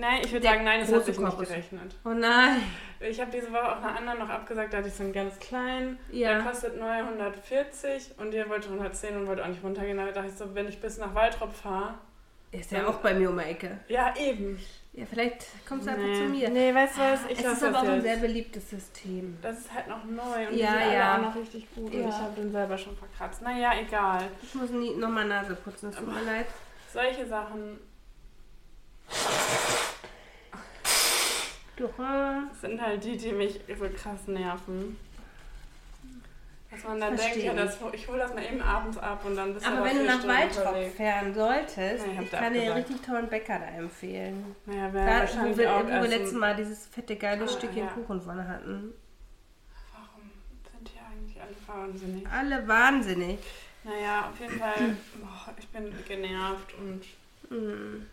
Nein, 0.00 0.22
ich 0.24 0.32
würde 0.32 0.46
sagen, 0.46 0.64
nein, 0.64 0.80
das 0.80 0.90
hat 0.92 1.04
sich 1.04 1.18
nicht 1.18 1.38
gerechnet. 1.38 1.94
Oh 2.06 2.08
nein. 2.08 2.62
Ich 3.00 3.20
habe 3.20 3.30
diese 3.30 3.52
Woche 3.52 3.70
auch 3.70 3.82
einen 3.82 3.96
anderen 3.96 4.18
noch 4.20 4.30
abgesagt, 4.30 4.72
da 4.72 4.78
hatte 4.78 4.88
ich 4.88 4.94
so 4.94 5.02
einen 5.02 5.12
ganz 5.12 5.38
kleinen. 5.38 5.98
Ja. 6.10 6.34
Der 6.34 6.42
kostet 6.42 6.78
neu 6.78 6.90
140 6.90 8.12
und 8.18 8.30
der 8.32 8.48
wollte 8.48 8.68
110 8.68 9.16
und 9.16 9.26
wollte 9.26 9.44
auch 9.44 9.48
nicht 9.48 9.62
runtergehen. 9.62 9.98
Da 9.98 10.06
dachte 10.10 10.28
ich 10.28 10.34
so, 10.34 10.54
wenn 10.54 10.68
ich 10.68 10.80
bis 10.80 10.96
nach 10.96 11.14
Waltrop 11.14 11.52
fahre. 11.52 11.94
Ist 12.50 12.72
ja 12.72 12.86
auch 12.88 12.96
bei 12.96 13.14
mir 13.14 13.30
um 13.30 13.38
die 13.38 13.44
Ecke. 13.44 13.78
Ja, 13.88 14.14
eben. 14.16 14.58
Ja, 14.92 15.04
vielleicht 15.06 15.46
kommst 15.68 15.86
du 15.86 15.92
nee. 15.92 15.96
einfach 15.96 16.24
zu 16.24 16.28
mir. 16.30 16.48
Nee, 16.48 16.74
weißt 16.74 16.96
du 16.96 17.00
was? 17.00 17.20
Ich 17.28 17.38
es 17.38 17.52
ist 17.52 17.62
aber 17.62 17.78
auch 17.78 17.88
ein 17.88 18.02
sehr 18.02 18.16
beliebtes 18.16 18.70
System. 18.70 19.38
Das 19.40 19.58
ist 19.58 19.72
halt 19.72 19.86
noch 19.86 20.04
neu 20.04 20.48
und 20.48 20.56
ja, 20.56 20.72
die 20.72 20.82
sind 20.82 20.92
ja. 20.92 21.12
alle 21.14 21.28
auch 21.28 21.28
noch 21.28 21.40
richtig 21.40 21.74
gut. 21.74 21.92
Ja. 21.94 22.00
Und 22.00 22.08
ich 22.08 22.14
habe 22.14 22.40
den 22.40 22.50
selber 22.50 22.76
schon 22.76 22.96
verkratzt. 22.96 23.42
Naja, 23.42 23.72
egal. 23.80 24.24
Ich 24.42 24.54
muss 24.54 24.70
nie 24.70 24.96
nochmal 24.96 25.26
Nase 25.26 25.54
putzen, 25.54 25.90
es 25.90 25.96
tut 25.96 26.08
mir 26.08 26.24
leid. 26.24 26.46
Solche 26.92 27.26
Sachen 27.26 27.78
das 31.88 32.60
sind 32.60 32.80
halt 32.80 33.04
die, 33.04 33.16
die 33.16 33.32
mich 33.32 33.60
so 33.68 33.88
krass 33.88 34.26
nerven. 34.26 34.96
Dass 36.70 36.84
man 36.84 37.00
dann 37.00 37.18
Versteh. 37.18 37.40
denkt, 37.42 37.58
ja, 37.58 37.64
das, 37.64 37.78
ich 37.92 38.06
hole 38.06 38.18
das 38.18 38.32
mal 38.32 38.44
eben 38.44 38.62
abends 38.62 38.96
ab 38.96 39.24
und 39.24 39.34
dann 39.34 39.54
bist 39.54 39.66
du 39.66 39.70
Aber 39.70 39.84
wenn 39.84 39.98
du 39.98 40.04
nach 40.04 40.24
Waldrop 40.24 40.92
fahren 40.96 41.34
solltest, 41.34 42.06
ja, 42.06 42.12
ich, 42.12 42.20
ich 42.20 42.30
kann 42.30 42.52
dir 42.52 42.62
einen 42.62 42.72
richtig 42.74 43.02
tollen 43.02 43.28
Bäcker 43.28 43.58
da 43.58 43.66
empfehlen. 43.76 44.54
Naja, 44.66 44.88
da, 44.88 45.44
wo 45.44 45.56
wir, 45.56 45.68
wo 45.68 45.88
wir 45.88 46.08
letztes 46.08 46.34
Mal 46.34 46.54
dieses 46.54 46.86
fette, 46.86 47.16
geile 47.16 47.44
oh, 47.44 47.48
Stückchen 47.48 47.86
ja. 47.86 47.86
Kuchen 47.88 48.20
vorne 48.20 48.46
hatten. 48.46 48.92
Warum 49.92 50.30
sind 50.72 50.88
hier 50.88 51.02
eigentlich 51.10 51.42
alle 51.42 51.56
wahnsinnig? 51.66 52.26
Alle 52.30 52.68
wahnsinnig. 52.68 53.38
Naja, 53.82 54.30
auf 54.30 54.38
jeden 54.38 54.58
Fall, 54.58 54.96
boah, 55.20 55.54
ich 55.58 55.68
bin 55.68 55.92
genervt 56.06 56.74
und... 56.78 57.04
Mm. 57.50 58.06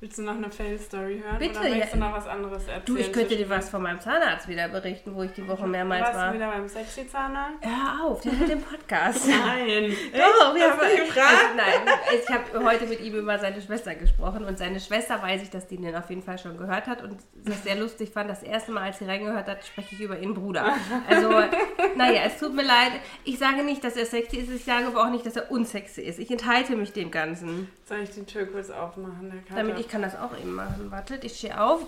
Willst 0.00 0.18
du 0.18 0.22
noch 0.22 0.34
eine 0.34 0.50
Fail-Story 0.50 1.22
hören? 1.24 1.38
Bitte. 1.38 1.60
Oder 1.60 1.68
möchtest 1.70 1.94
ja. 1.94 1.98
du 1.98 2.04
noch 2.04 2.12
was 2.12 2.26
anderes 2.26 2.62
erzählen? 2.64 2.82
Du, 2.84 2.96
ich 2.96 3.12
könnte 3.12 3.36
dir 3.36 3.48
was 3.48 3.70
von 3.70 3.80
meinem 3.80 4.00
Zahnarzt 4.00 4.48
wieder 4.48 4.68
berichten, 4.68 5.14
wo 5.14 5.22
ich 5.22 5.32
die 5.32 5.46
Woche 5.48 5.66
mehrmals 5.66 6.02
Warst 6.02 6.14
war. 6.14 6.22
Warst 6.22 6.34
du 6.34 6.38
wieder 6.38 6.50
beim 6.50 6.68
Sexy-Zahnarzt? 6.68 7.58
Hör 7.62 8.04
auf, 8.04 8.20
der 8.20 8.38
hat 8.38 8.48
den 8.48 8.60
Podcast. 8.60 9.28
nein. 9.28 9.96
Doch, 10.12 10.54
wir 10.54 10.70
haben 10.70 10.78
gefragt. 10.78 11.16
Also, 11.16 11.56
nein, 11.56 11.94
ich 12.12 12.28
habe 12.28 12.64
heute 12.64 12.86
mit 12.86 13.00
ihm 13.00 13.14
über 13.14 13.38
seine 13.38 13.62
Schwester 13.62 13.94
gesprochen 13.94 14.44
und 14.44 14.58
seine 14.58 14.80
Schwester 14.80 15.22
weiß 15.22 15.42
ich, 15.42 15.50
dass 15.50 15.68
die 15.68 15.78
den 15.78 15.94
auf 15.94 16.10
jeden 16.10 16.22
Fall 16.22 16.38
schon 16.38 16.58
gehört 16.58 16.86
hat 16.86 17.02
und 17.02 17.16
das 17.44 17.62
sehr 17.62 17.76
lustig 17.76 18.10
fand. 18.10 18.28
Das 18.28 18.42
erste 18.42 18.72
Mal, 18.72 18.82
als 18.82 18.98
sie 18.98 19.06
reingehört 19.06 19.46
hat, 19.46 19.64
spreche 19.64 19.94
ich 19.94 20.00
über 20.00 20.18
ihren 20.18 20.34
Bruder. 20.34 20.74
Also, 21.08 21.30
naja, 21.96 22.22
es 22.26 22.38
tut 22.38 22.54
mir 22.54 22.64
leid. 22.64 22.92
Ich 23.24 23.38
sage 23.38 23.62
nicht, 23.62 23.82
dass 23.82 23.96
er 23.96 24.06
sexy 24.06 24.36
ist, 24.38 24.50
ich 24.50 24.64
sage 24.64 24.86
aber 24.86 25.04
auch 25.04 25.10
nicht, 25.10 25.24
dass 25.24 25.36
er 25.36 25.50
unsexy 25.50 26.02
ist. 26.02 26.18
Ich 26.18 26.30
enthalte 26.30 26.76
mich 26.76 26.92
dem 26.92 27.10
Ganzen. 27.10 27.68
Soll 27.84 28.00
ich 28.00 28.10
die 28.10 28.24
Tür 28.24 28.46
kurz 28.46 28.70
aufmachen? 28.70 29.44
Damit 29.54 29.78
ich 29.78 29.83
kann 29.88 30.02
das 30.02 30.16
auch 30.16 30.36
eben 30.36 30.54
machen. 30.54 30.90
Wartet, 30.90 31.24
ich 31.24 31.36
stehe 31.38 31.60
auf. 31.60 31.82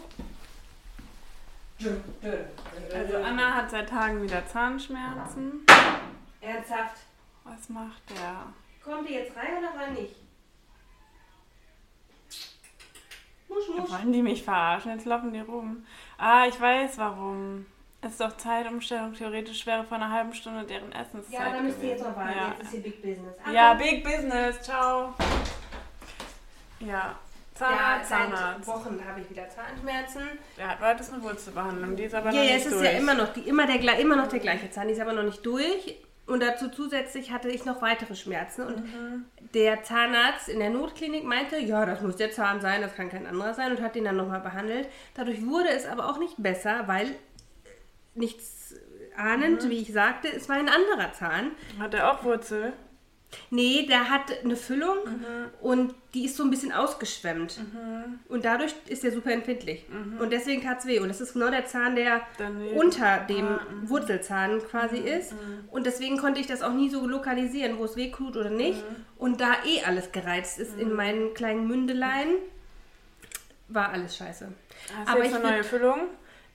Also 2.94 3.16
Anna 3.18 3.54
hat 3.54 3.70
seit 3.70 3.88
Tagen 3.88 4.22
wieder 4.22 4.46
Zahnschmerzen. 4.46 5.64
Ernsthaft? 6.40 6.96
Was 7.44 7.68
macht 7.68 8.02
der? 8.10 8.44
Kommt 8.82 9.08
ihr 9.10 9.20
jetzt 9.20 9.36
rein 9.36 9.58
oder 9.58 9.78
rein 9.78 9.94
nicht? 9.94 10.16
Musch, 13.48 13.68
musch. 13.76 13.90
Wollen 13.90 14.12
die 14.12 14.22
mich 14.22 14.42
verarschen? 14.42 14.92
Jetzt 14.92 15.04
laufen 15.06 15.32
die 15.32 15.40
rum. 15.40 15.84
Ah, 16.18 16.46
ich 16.46 16.60
weiß 16.60 16.98
warum. 16.98 17.66
Es 18.00 18.12
ist 18.12 18.20
doch 18.20 18.36
Zeitumstellung. 18.36 19.14
Theoretisch 19.14 19.66
wäre 19.66 19.84
vor 19.84 19.96
einer 19.96 20.10
halben 20.10 20.32
Stunde 20.34 20.64
deren 20.64 20.92
Essenszeit 20.92 21.40
Ja, 21.40 21.52
dann 21.52 21.64
müsst 21.66 21.82
ihr 21.82 21.90
jetzt 21.90 22.04
noch 22.04 22.16
warten. 22.16 22.36
Ja. 22.36 22.48
Jetzt 22.48 22.62
ist 22.62 22.70
hier 22.70 22.82
Big 22.82 23.02
Business. 23.02 23.34
ja, 23.52 23.74
Big 23.74 24.04
Business. 24.04 24.60
Ciao. 24.62 25.14
Ja, 26.80 27.18
Ja, 27.60 27.66
Zahnarzt, 27.68 28.08
seit 28.08 28.18
Zahnarzt. 28.36 28.66
Wochen 28.66 29.00
habe 29.08 29.20
ich 29.20 29.30
wieder 29.30 29.48
Zahnschmerzen. 29.48 30.22
Ja, 30.56 30.74
du 30.76 30.84
hattest 30.84 31.12
eine 31.12 31.22
Wurzelbehandlung. 31.22 31.96
Die 31.96 32.04
ist 32.04 32.14
aber 32.14 32.30
Ja, 32.30 32.36
noch 32.40 32.44
ja, 32.48 32.54
nicht 32.54 32.66
es 32.66 32.72
ist 32.72 32.80
durch. 32.80 32.84
ja 32.92 32.98
immer 32.98 33.14
noch, 33.14 33.32
die, 33.32 33.40
immer, 33.40 33.66
der, 33.66 33.98
immer 33.98 34.16
noch 34.16 34.28
der 34.28 34.40
gleiche 34.40 34.70
Zahn, 34.70 34.88
die 34.88 34.94
ist 34.94 35.00
aber 35.00 35.12
noch 35.12 35.22
nicht 35.24 35.44
durch. 35.46 35.96
Und 36.26 36.42
dazu 36.42 36.68
zusätzlich 36.68 37.30
hatte 37.30 37.48
ich 37.48 37.64
noch 37.64 37.80
weitere 37.82 38.16
Schmerzen. 38.16 38.62
Und 38.66 38.78
Mhm. 38.84 39.24
der 39.54 39.84
Zahnarzt 39.84 40.48
in 40.48 40.58
der 40.58 40.70
Notklinik 40.70 41.22
meinte, 41.24 41.56
ja, 41.58 41.86
das 41.86 42.00
muss 42.02 42.16
der 42.16 42.32
Zahn 42.32 42.60
sein, 42.60 42.82
das 42.82 42.94
kann 42.96 43.08
kein 43.10 43.26
anderer 43.26 43.54
sein 43.54 43.70
und 43.70 43.80
hat 43.80 43.94
den 43.94 44.04
dann 44.04 44.16
nochmal 44.16 44.40
behandelt. 44.40 44.88
Dadurch 45.14 45.46
wurde 45.46 45.68
es 45.68 45.86
aber 45.86 46.08
auch 46.10 46.18
nicht 46.18 46.34
besser, 46.38 46.88
weil 46.88 47.14
nichts 48.14 48.74
ahnend, 49.16 49.64
Mhm. 49.64 49.70
wie 49.70 49.82
ich 49.82 49.92
sagte, 49.92 50.28
es 50.28 50.48
war 50.48 50.56
ein 50.56 50.68
anderer 50.68 51.12
Zahn. 51.12 51.52
Hat 51.78 51.94
er 51.94 52.10
auch 52.12 52.24
Wurzel? 52.24 52.72
Nee, 53.50 53.86
der 53.86 54.08
hat 54.08 54.32
eine 54.44 54.56
Füllung 54.56 54.96
Mhm. 55.04 55.50
und 55.60 55.94
die 56.14 56.24
ist 56.26 56.36
so 56.36 56.42
ein 56.44 56.50
bisschen 56.50 56.72
ausgeschwemmt. 56.72 57.60
Und 58.28 58.44
dadurch 58.44 58.74
ist 58.88 59.02
der 59.02 59.12
super 59.12 59.32
empfindlich. 59.32 59.84
Und 60.18 60.30
deswegen 60.32 60.62
tat 60.62 60.78
es 60.80 60.86
weh. 60.86 61.00
Und 61.00 61.08
das 61.08 61.20
ist 61.20 61.34
genau 61.34 61.50
der 61.50 61.66
Zahn, 61.66 61.96
der 61.96 62.16
Mhm. 62.18 62.20
Daneben. 62.38 62.76
unter 62.78 63.18
dem 63.28 63.46
Ah, 63.46 63.60
mhm. 63.70 63.88
Wurzelzahn 63.90 64.60
quasi 64.70 64.96
ist. 64.98 65.34
Und 65.70 65.86
deswegen 65.86 66.18
konnte 66.18 66.40
ich 66.40 66.46
das 66.46 66.62
auch 66.62 66.72
nie 66.72 66.88
so 66.88 67.06
lokalisieren, 67.06 67.78
wo 67.78 67.84
es 67.84 67.96
weh 67.96 68.10
tut 68.10 68.36
oder 68.36 68.50
nicht. 68.50 68.78
Mhm. 68.78 68.96
Und 69.18 69.40
da 69.40 69.54
eh 69.66 69.82
alles 69.84 70.12
gereizt 70.12 70.58
ist 70.58 70.78
in 70.78 70.92
meinen 70.92 71.34
kleinen 71.34 71.66
Mündeleien, 71.66 72.36
war 73.68 73.90
alles 73.90 74.16
scheiße. 74.16 74.48
Hast 74.96 75.08
Aber 75.08 75.20
du 75.20 75.26
jetzt 75.26 75.36
ich 75.36 75.42
eine 75.44 75.52
neue 75.52 75.64
Füllung? 75.64 76.00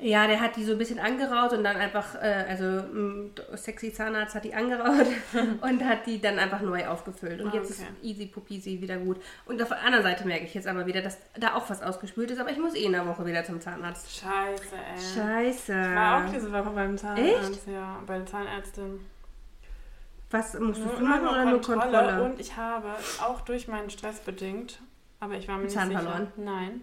Ja, 0.03 0.25
der 0.25 0.39
hat 0.39 0.55
die 0.55 0.63
so 0.63 0.72
ein 0.72 0.77
bisschen 0.79 0.98
angeraut 1.00 1.53
und 1.53 1.63
dann 1.63 1.77
einfach, 1.77 2.15
äh, 2.15 2.46
also 2.50 2.63
ein 2.65 3.31
sexy 3.53 3.93
Zahnarzt 3.93 4.34
hat 4.34 4.43
die 4.43 4.53
angeraut 4.53 5.05
und 5.62 5.86
hat 5.86 6.08
die 6.08 6.20
dann 6.20 6.39
einfach 6.39 6.62
neu 6.62 6.88
aufgefüllt. 6.88 7.39
Und 7.39 7.51
Ah, 7.51 7.55
jetzt 7.58 7.70
ist 7.70 7.81
okay. 7.81 7.89
easy 8.01 8.25
pupisi 8.25 8.81
wieder 8.81 8.98
gut. 8.98 9.22
Und 9.46 9.62
auf 9.62 9.67
der 9.70 9.81
anderen 9.84 10.03
Seite 10.03 10.25
merke 10.25 10.46
ich 10.46 10.53
jetzt 10.55 10.67
aber 10.67 10.88
wieder, 10.88 11.01
dass 11.01 11.20
da 11.39 11.53
auch 11.53 11.70
was 11.70 11.84
ausgespült 11.84 12.31
ist, 12.31 12.39
aber 12.39 12.50
ich 12.50 12.58
muss 12.58 12.74
eh 12.74 12.84
in 12.86 12.93
der 12.93 13.05
Woche 13.05 13.25
wieder 13.27 13.43
zum 13.43 13.62
Zahnarzt. 13.62 14.08
Scheiße, 14.12 14.75
ey. 14.75 15.00
Scheiße. 15.15 15.72
Ich 15.72 15.96
war 15.96 16.25
auch 16.25 16.31
diese 16.31 16.51
Woche 16.51 16.72
beim 16.72 16.98
Zahnarzt. 16.98 17.67
Ja, 17.67 18.01
bei 18.08 18.17
der 18.17 18.25
Zahnärztin. 18.25 19.00
Was 20.31 20.58
musst 20.60 20.79
du 20.81 20.86
Nur 20.86 21.00
machen 21.01 21.27
oder 21.27 21.46
nur 21.46 21.62
Kontrolle? 21.62 22.24
Und 22.24 22.39
ich 22.39 22.55
habe 22.58 22.88
auch 23.22 23.41
durch 23.41 23.67
meinen 23.67 23.89
Stress 23.89 24.20
bedingt, 24.22 24.79
aber 25.20 25.34
ich 25.36 25.48
war 25.48 25.58
mir 25.58 25.63
nicht 25.65 25.74
Zahn 25.74 25.89
sicher. 25.89 26.00
verloren? 26.00 26.31
Nein. 26.38 26.81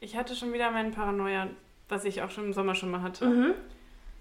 Ich 0.00 0.16
hatte 0.16 0.34
schon 0.34 0.52
wieder 0.52 0.70
meinen 0.70 0.90
Paranoia, 0.90 1.46
was 1.88 2.04
ich 2.04 2.22
auch 2.22 2.30
schon 2.30 2.44
im 2.46 2.52
Sommer 2.52 2.74
schon 2.74 2.90
mal 2.90 3.02
hatte. 3.02 3.26
Mhm. 3.26 3.54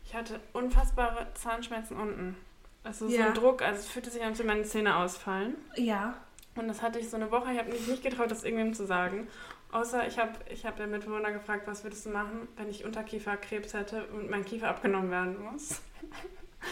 Ich 0.05 0.15
hatte 0.15 0.39
unfassbare 0.53 1.27
Zahnschmerzen 1.33 1.97
unten. 1.97 2.35
Also 2.83 3.07
so 3.09 3.15
Ja. 3.15 3.27
ein 3.27 3.33
Druck, 3.33 3.61
also 3.61 3.79
es 3.79 3.87
fühlte 3.87 4.09
sich 4.09 4.21
an, 4.21 4.29
als 4.29 4.39
würden 4.39 4.47
meine 4.47 4.63
Zähne 4.63 4.95
ausfallen. 4.95 5.55
Ja. 5.75 6.15
Und 6.55 6.67
das 6.69 6.81
hatte 6.81 6.97
ich 6.99 7.09
so 7.09 7.17
eine 7.17 7.29
Woche. 7.31 7.51
Ich 7.51 7.59
habe 7.59 7.69
mich 7.71 7.87
nicht 7.87 8.03
getraut, 8.03 8.31
das 8.31 8.43
irgendwem 8.43 8.73
zu 8.73 8.85
sagen. 8.85 9.27
Außer 9.71 10.07
ich 10.07 10.17
habe 10.17 10.31
ich 10.49 10.65
hab 10.65 10.77
den 10.77 10.89
Mitbewohner 10.91 11.31
gefragt, 11.31 11.67
was 11.67 11.83
würdest 11.83 12.05
du 12.05 12.09
machen, 12.09 12.47
wenn 12.55 12.69
ich 12.69 12.85
Unterkieferkrebs 12.85 13.73
hätte 13.73 14.05
und 14.07 14.29
mein 14.29 14.45
Kiefer 14.45 14.69
abgenommen 14.69 15.11
werden 15.11 15.41
muss? 15.43 15.81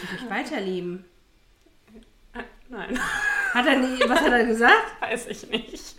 Ich 0.02 0.10
dich 0.20 0.30
weiterlieben. 0.30 1.04
Äh, 2.34 2.42
Nein, 2.68 2.98
Hat 3.52 3.66
er 3.66 3.76
nie, 3.78 4.00
was 4.08 4.20
hat 4.20 4.32
er 4.32 4.44
gesagt? 4.46 5.00
weiß 5.00 5.26
ich 5.28 5.48
nicht, 5.50 5.96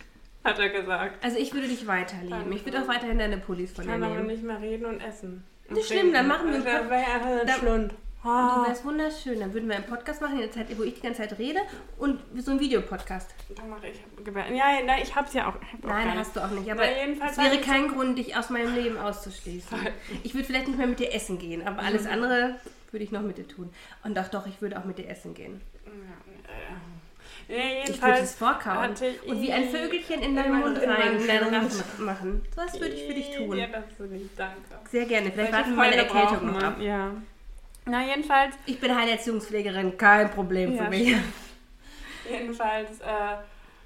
hat 0.48 0.58
er 0.58 0.68
gesagt. 0.70 1.24
Also 1.24 1.38
ich 1.38 1.52
würde 1.54 1.68
dich 1.68 1.86
weiterlieben. 1.86 2.52
Ich 2.52 2.64
würde 2.64 2.82
auch 2.82 2.88
weiterhin 2.88 3.18
deine 3.18 3.38
Pullis 3.38 3.72
von 3.72 3.84
Ich 3.84 3.86
dir 3.90 3.92
kann 3.94 4.02
aber 4.02 4.14
nehmen. 4.16 4.26
nicht 4.28 4.42
mehr 4.42 4.60
reden 4.60 4.86
und 4.86 5.00
essen. 5.00 5.44
Und 5.68 5.76
Nicht 5.76 5.88
schlimm, 5.88 6.12
dann 6.12 6.26
machen 6.26 6.50
wir 6.50 6.58
Das 6.58 6.64
wäre 6.64 6.94
einfach 6.94 7.40
ein 7.40 7.46
Da- 7.46 7.54
Schlund. 7.54 7.92
Du 8.20 8.28
Oh. 8.30 8.66
wärst 8.66 8.84
wunderschön. 8.84 9.38
Dann 9.38 9.54
würden 9.54 9.68
wir 9.68 9.76
einen 9.76 9.84
Podcast 9.86 10.20
machen, 10.20 10.34
in 10.34 10.40
der 10.40 10.50
Zeit, 10.50 10.66
wo 10.76 10.82
ich 10.82 10.94
die 10.94 11.00
ganze 11.02 11.22
Zeit 11.22 11.38
rede 11.38 11.60
und 11.98 12.20
so 12.36 12.50
einen 12.50 12.58
Videopodcast. 12.60 13.32
Dann 13.56 13.70
mache 13.70 13.86
ich 13.88 14.24
Gebärden. 14.24 14.56
Ja, 14.56 14.72
ja, 14.76 14.84
nein, 14.84 15.00
ich 15.02 15.14
hab's 15.14 15.34
ja 15.34 15.48
auch. 15.48 15.54
Ich 15.62 15.72
hab 15.72 15.84
auch 15.84 15.88
Nein, 15.88 16.08
gar 16.08 16.16
hast 16.16 16.34
du 16.34 16.40
auch 16.40 16.50
nicht. 16.50 16.70
Aber 16.70 16.82
es 16.84 17.38
wäre 17.38 17.54
ich- 17.54 17.62
kein 17.62 17.86
Grund, 17.88 18.18
dich 18.18 18.36
aus 18.36 18.50
meinem 18.50 18.74
Leben 18.74 18.98
auszuschließen. 18.98 19.78
Ich 20.24 20.34
würde 20.34 20.44
vielleicht 20.46 20.66
nicht 20.66 20.78
mehr 20.78 20.88
mit 20.88 20.98
dir 20.98 21.14
essen 21.14 21.38
gehen, 21.38 21.64
aber 21.66 21.80
alles 21.82 22.06
andere 22.06 22.56
würde 22.90 23.04
ich 23.04 23.12
noch 23.12 23.22
mit 23.22 23.38
dir 23.38 23.46
tun. 23.46 23.70
Und 24.02 24.16
doch, 24.16 24.28
doch, 24.28 24.46
ich 24.48 24.60
würde 24.60 24.78
auch 24.78 24.84
mit 24.84 24.98
dir 24.98 25.08
essen 25.08 25.32
gehen. 25.34 25.60
Ja, 25.86 25.90
Ich 25.92 26.97
würde 27.48 27.62
jedenfalls 27.86 28.20
es 28.22 28.34
vorkauen 28.34 28.76
hatte 28.76 29.06
ich 29.06 29.22
und 29.26 29.40
wie 29.40 29.52
ein 29.52 29.68
Vögelchen 29.70 30.22
in 30.22 30.36
deinen 30.36 30.54
in 30.54 30.60
Mund 30.60 30.78
rein, 30.78 32.04
machen. 32.04 32.42
So 32.54 32.62
was 32.62 32.80
würde 32.80 32.94
ich 32.94 33.04
für 33.04 33.14
dich 33.14 33.36
tun. 33.36 33.56
Ja, 33.56 33.66
das 33.66 33.84
würde 33.98 34.16
ich, 34.16 34.28
danke. 34.36 34.60
Sehr 34.90 35.06
gerne. 35.06 35.30
Vielleicht 35.32 35.52
warten 35.52 35.70
wir 35.70 35.76
meine 35.76 35.96
Erkältung 35.96 36.62
ab. 36.62 36.76
Ja. 36.80 37.10
Na, 37.86 38.04
jedenfalls, 38.06 38.54
Ich 38.66 38.78
bin 38.78 38.94
Heilerziehungspflegerin, 38.94 39.96
kein 39.96 40.30
Problem 40.30 40.76
für 40.76 40.84
Ja, 40.84 40.90
mich. 40.90 41.16
jedenfalls 42.30 43.00
äh, 43.00 43.36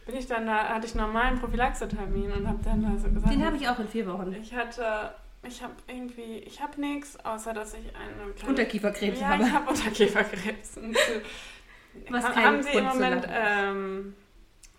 bin 0.07 0.17
ich 0.17 0.27
dann 0.27 0.47
da, 0.47 0.69
hatte 0.71 0.87
ich 0.87 0.95
normalen 0.97 1.39
Prophylaxetermin 1.39 2.33
und 2.33 2.49
habe 2.49 2.59
dann 2.65 2.83
da 2.83 2.99
so 2.99 3.09
gesagt, 3.09 3.33
Den 3.33 3.45
habe 3.45 3.57
ich 3.57 3.69
auch 3.69 3.79
in 3.79 3.89
vier 3.89 4.07
Wochen. 4.07 4.35
ich 4.43 4.53
hatte, 4.55 5.15
ich 5.47 5.63
habe 5.63 5.75
irgendwie, 5.87 6.39
ich 6.39 6.61
habe 6.61 6.81
nichts, 6.81 7.17
außer 7.25 7.53
dass 7.53 7.75
ich 7.75 7.87
eine 7.95 8.33
kleine 8.33 8.51
Unterkieferkrebs 8.51 9.21
ja, 9.21 9.29
habe. 9.29 9.45
ich 9.45 9.53
habe 9.53 9.71
Unterkieferkrebs. 9.71 10.77
Und, 10.79 10.97
äh, 10.97 11.21
Was 12.09 12.25
kein 12.25 12.45
haben 12.45 12.63
Sie 12.63 12.71
im 12.71 12.79
Grund 12.79 12.93
zu 12.93 12.99
Moment, 12.99 13.27
ähm, 13.31 14.15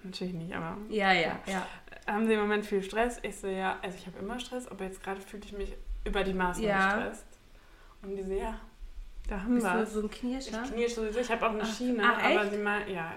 natürlich 0.04 0.34
nicht, 0.34 0.56
aber 0.56 0.78
Ja, 0.90 1.12
ja, 1.14 1.40
ja. 1.46 1.68
haben 2.08 2.26
Sie 2.28 2.34
im 2.34 2.40
Moment 2.42 2.66
viel 2.66 2.84
Stress? 2.84 3.20
Ich 3.24 3.38
so, 3.38 3.48
ja, 3.48 3.80
also 3.82 3.98
ich 3.98 4.06
habe 4.08 4.20
immer 4.20 4.40
Stress, 4.40 4.68
aber 4.68 4.86
jetzt 4.86 5.04
gerade 5.04 5.22
fühle 5.22 5.44
ich 5.46 5.54
mich 5.54 5.74
über 6.06 6.24
die 6.24 6.34
Maßen 6.34 6.64
Ja. 6.64 6.96
gestresst. 6.98 7.26
Und 8.02 8.16
die 8.16 8.24
so, 8.24 8.34
ja, 8.34 8.60
da 9.30 9.42
haben 9.42 9.56
Bist 9.56 9.66
wir 9.66 9.86
so 9.86 10.02
ein 10.02 10.10
Knirscher? 10.12 10.64
Ich 10.66 10.72
knirsch 10.72 10.94
sowieso, 10.96 11.20
ich 11.20 11.32
habe 11.32 11.46
auch 11.46 11.52
eine 11.52 11.64
Ach, 11.64 11.78
Schiene, 11.78 12.04
ach, 12.06 12.22
aber 12.24 12.50
sie 12.50 12.58
mal, 12.58 12.90
ja, 12.92 13.14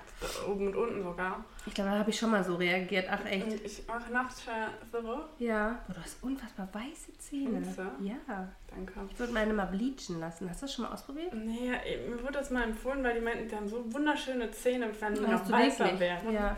oben 0.49 0.69
und 0.69 0.77
unten 0.77 1.03
sogar. 1.03 1.45
Ich 1.67 1.75
glaube, 1.75 1.91
da 1.91 1.99
habe 1.99 2.11
ich 2.11 2.19
schon 2.19 2.31
mal 2.31 2.45
so 2.45 2.55
reagiert. 2.55 3.09
Ach, 3.11 3.25
echt? 3.25 3.45
Und 3.45 3.65
ich 3.65 3.83
mache 3.89 4.13
nachts 4.13 4.45
so, 4.93 5.21
Ja. 5.45 5.81
Oh, 5.89 5.93
du 5.93 6.01
hast 6.01 6.23
unfassbar 6.23 6.69
weiße 6.73 7.19
Zähne. 7.19 7.51
Findest 7.61 7.79
du? 7.79 8.05
Ja. 8.05 8.49
danke. 8.69 8.93
Ich 9.11 9.19
würde 9.19 9.33
meine 9.33 9.53
mal 9.53 9.67
bleachen 9.67 10.21
lassen. 10.21 10.49
Hast 10.49 10.63
du 10.63 10.67
das 10.67 10.75
schon 10.75 10.85
mal 10.85 10.93
ausprobiert? 10.93 11.35
Nee, 11.35 11.71
ja, 11.73 12.09
mir 12.09 12.23
wurde 12.23 12.35
das 12.35 12.51
mal 12.51 12.63
empfohlen, 12.63 13.03
weil 13.03 13.15
die 13.15 13.21
meinten, 13.21 13.49
die 13.49 13.57
haben 13.57 13.69
so 13.69 13.85
wunderschöne 13.93 14.49
Zähne, 14.53 14.89
wenn 15.01 15.15
die 15.15 15.21
noch 15.23 15.51
weißer 15.51 15.99
wären. 15.99 16.33
Ja. 16.33 16.57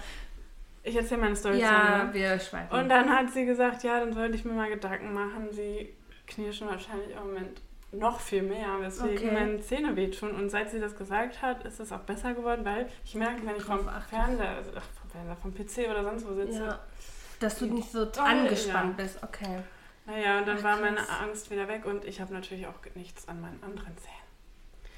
Ich 0.82 0.94
erzähle 0.94 1.22
meine 1.22 1.36
Story 1.36 1.58
Ja, 1.58 2.02
Ende. 2.02 2.14
wir 2.14 2.38
schweifen. 2.38 2.78
Und 2.78 2.88
dann 2.90 3.08
hat 3.08 3.30
sie 3.30 3.46
gesagt, 3.46 3.82
ja, 3.82 3.98
dann 4.00 4.12
sollte 4.12 4.34
ich 4.36 4.44
mir 4.44 4.52
mal 4.52 4.68
Gedanken 4.68 5.12
machen. 5.14 5.48
Sie 5.50 5.94
knirschen 6.26 6.68
wahrscheinlich 6.68 7.10
im 7.16 7.28
Moment 7.28 7.62
noch 7.92 8.20
viel 8.20 8.42
mehr, 8.42 8.80
weswegen 8.80 9.16
Okay. 9.28 9.30
meine 9.32 9.60
Zähne 9.60 9.96
wehtun. 9.96 10.32
Und 10.32 10.50
seit 10.50 10.70
sie 10.70 10.80
das 10.80 10.96
gesagt 10.96 11.40
hat, 11.42 11.64
ist 11.64 11.80
es 11.80 11.90
auch 11.92 12.00
besser 12.00 12.34
geworden, 12.34 12.64
weil 12.64 12.86
ich 13.04 13.14
merke, 13.14 13.46
wenn 13.46 13.56
ich 13.56 13.62
vom. 13.62 13.88
Fernseher, 14.08 14.50
also, 14.56 14.70
ach, 14.76 14.82
vom 15.00 15.10
Fernseher, 15.10 15.36
vom 15.36 15.54
PC 15.54 15.90
oder 15.90 16.04
sonst 16.04 16.26
wo 16.28 16.34
sitze, 16.34 16.64
ja. 16.64 16.78
Dass 17.40 17.58
du 17.58 17.66
nicht 17.66 17.90
so 17.90 18.04
Toll, 18.06 18.24
angespannt 18.26 18.98
ja. 18.98 19.04
bist. 19.04 19.22
Okay. 19.22 19.60
naja, 20.06 20.38
und 20.40 20.48
dann 20.48 20.58
Ach, 20.58 20.64
war 20.64 20.76
meine 20.80 21.08
Angst 21.20 21.50
wieder 21.50 21.68
weg 21.68 21.84
und 21.86 22.04
ich 22.04 22.20
habe 22.20 22.32
natürlich 22.34 22.66
auch 22.66 22.74
nichts 22.94 23.26
an 23.28 23.40
meinen 23.40 23.62
anderen 23.62 23.96
Zähnen. 23.96 24.14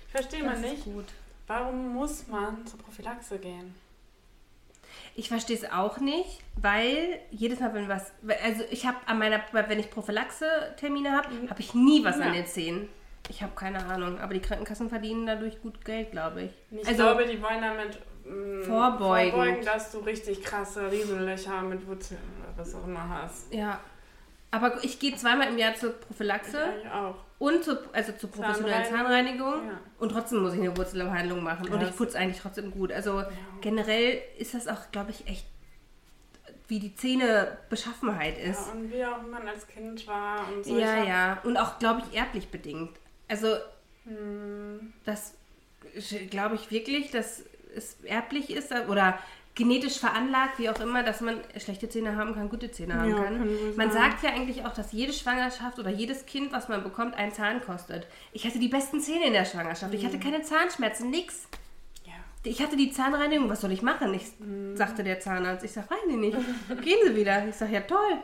Ich 0.06 0.12
verstehe 0.12 0.42
mal 0.42 0.52
Das 0.56 0.61
ist 0.64 0.70
nicht, 0.70 0.85
gut. 0.85 1.04
warum 1.47 1.92
muss 1.94 2.26
man 2.28 2.66
zur 2.66 2.78
Prophylaxe 2.80 3.38
gehen? 3.38 3.75
Ich 5.16 5.28
verstehe 5.28 5.56
es 5.56 5.70
auch 5.70 5.98
nicht, 5.98 6.40
weil 6.56 7.18
jedes 7.30 7.60
Mal, 7.60 7.74
wenn 7.74 7.88
was. 7.88 8.12
Also, 8.44 8.64
ich 8.70 8.86
habe 8.86 8.96
an 9.06 9.18
meiner. 9.18 9.40
Wenn 9.52 9.78
ich 9.80 9.90
Prophylaxe-Termine 9.90 11.12
habe, 11.12 11.28
habe 11.48 11.60
ich 11.60 11.74
nie 11.74 12.04
was 12.04 12.16
an 12.16 12.28
Ja. 12.28 12.32
den 12.32 12.46
Zähnen. 12.46 12.88
Ich 13.28 13.42
habe 13.42 13.52
keine 13.54 13.84
Ahnung. 13.86 14.18
Aber 14.18 14.34
die 14.34 14.40
Krankenkassen 14.40 14.88
verdienen 14.88 15.26
dadurch 15.26 15.60
gut 15.62 15.84
Geld, 15.84 16.10
glaube 16.12 16.42
ich. 16.44 16.50
Ich 16.70 16.88
also, 16.88 17.02
glaube, 17.02 17.26
die 17.26 17.40
wollen 17.42 17.60
damit 17.60 17.98
mh, 18.24 18.64
Vorbeugend. 18.64 19.32
vorbeugen, 19.32 19.64
dass 19.64 19.92
du 19.92 19.98
richtig 19.98 20.42
krasse 20.42 20.90
Riesenlöcher 20.90 21.60
mit 21.62 21.86
Wurzeln 21.86 22.20
oder 22.42 22.52
was 22.56 22.74
auch 22.74 22.84
immer 22.86 23.08
hast. 23.08 23.52
ja. 23.52 23.78
Aber 24.50 24.83
ich 24.83 24.99
gehe 24.99 25.14
zweimal 25.16 25.49
im 25.49 25.59
Jahr 25.59 25.75
zur 25.76 25.92
Prophylaxe 25.92 26.59
Ich 26.83 26.90
auch. 26.90 27.14
und 27.38 27.62
zur, 27.62 27.78
also 27.92 28.12
zur 28.12 28.30
professionellen 28.30 28.85
Zahnreinigung. 28.85 29.52
Zahnreinigung. 29.52 29.69
Ja. 29.69 29.80
Und 29.99 30.09
trotzdem 30.12 30.42
muss 30.42 30.54
ich 30.54 30.61
eine 30.61 30.76
Wurzelbehandlung 30.76 31.42
machen. 31.42 31.66
Ja, 31.69 31.75
und 31.75 31.83
ich 31.83 31.97
putze 31.97 32.19
eigentlich 32.19 32.40
trotzdem 32.40 32.71
gut. 32.73 32.90
Also 32.90 33.23
generell 33.61 34.21
ist 34.38 34.54
das 34.54 34.66
auch, 34.66 34.90
glaube 34.90 35.12
ich, 35.12 35.28
echt, 35.28 35.47
wie 36.66 36.80
die 36.80 36.95
Zähnebeschaffenheit 36.97 38.38
ist. 38.38 38.66
Ja, 38.66 38.73
und 38.73 38.92
wie 38.92 39.04
auch 39.04 39.23
man 39.23 39.47
als 39.49 39.66
Kind 39.69 40.07
war 40.07 40.49
und 40.52 40.64
so. 40.64 40.78
Ja, 40.78 41.04
ja. 41.04 41.38
Und 41.45 41.57
auch, 41.57 41.78
glaube 41.78 42.02
ich, 42.09 42.16
erblich 42.19 42.49
bedingt. 42.49 42.99
Also, 43.28 43.57
Hm, 44.04 44.92
das 45.04 45.35
glaube 46.30 46.54
ich 46.54 46.71
wirklich, 46.71 47.11
dass 47.11 47.45
es 47.75 47.99
erblich 48.02 48.50
ist 48.50 48.73
oder 48.88 49.19
genetisch 49.54 49.99
veranlagt, 49.99 50.59
wie 50.59 50.71
auch 50.71 50.80
immer, 50.80 51.02
dass 51.02 51.21
man 51.21 51.40
schlechte 51.59 51.88
Zähne 51.88 52.16
haben 52.16 52.35
kann, 52.35 52.49
gute 52.49 52.71
Zähne 52.71 52.95
haben 52.95 53.11
Ja, 53.11 53.16
kann. 53.16 53.37
kann 53.38 53.76
Man 53.76 53.90
sagt 53.90 54.23
ja 54.23 54.30
eigentlich 54.30 54.64
auch, 54.64 54.73
dass 54.73 54.92
jede 54.92 55.12
Schwangerschaft 55.12 55.78
oder 55.78 55.90
jedes 55.90 56.25
Kind, 56.26 56.52
was 56.52 56.69
man 56.69 56.83
bekommt, 56.83 57.14
einen 57.14 57.33
Zahn 57.33 57.61
kostet. 57.61 58.07
Ich 58.33 58.47
hatte 58.47 58.59
die 58.59 58.69
besten 58.69 59.00
Zähne 59.00 59.26
in 59.26 59.33
der 59.33 59.45
Schwangerschaft. 59.45 59.92
Ich 59.92 60.04
hatte 60.04 60.16
Mhm. 60.16 60.21
keine 60.23 60.42
Zahnschmerzen, 60.42 61.11
nix. 61.11 61.49
ja. 62.07 62.12
Ich 62.45 62.62
hatte 62.62 62.76
die 62.76 62.90
Zahnreinigung, 62.92 63.50
was 63.50 63.61
soll 63.61 63.73
ich 63.73 63.83
machen? 63.83 64.14
Ich, 64.14 64.25
Mhm. 64.38 64.76
sagte 64.76 65.02
der 65.04 65.21
Zahnarzt. 65.21 65.64
Ich 65.64 65.73
sag, 65.73 65.90
weiß 65.90 65.99
ich 66.09 66.16
nicht. 66.16 66.38
Gehen 66.83 66.99
Sie 67.04 67.16
wieder. 67.16 67.47
Ich 67.49 67.57
sag, 67.57 67.71
ja 67.71 67.80
toll. 67.80 68.19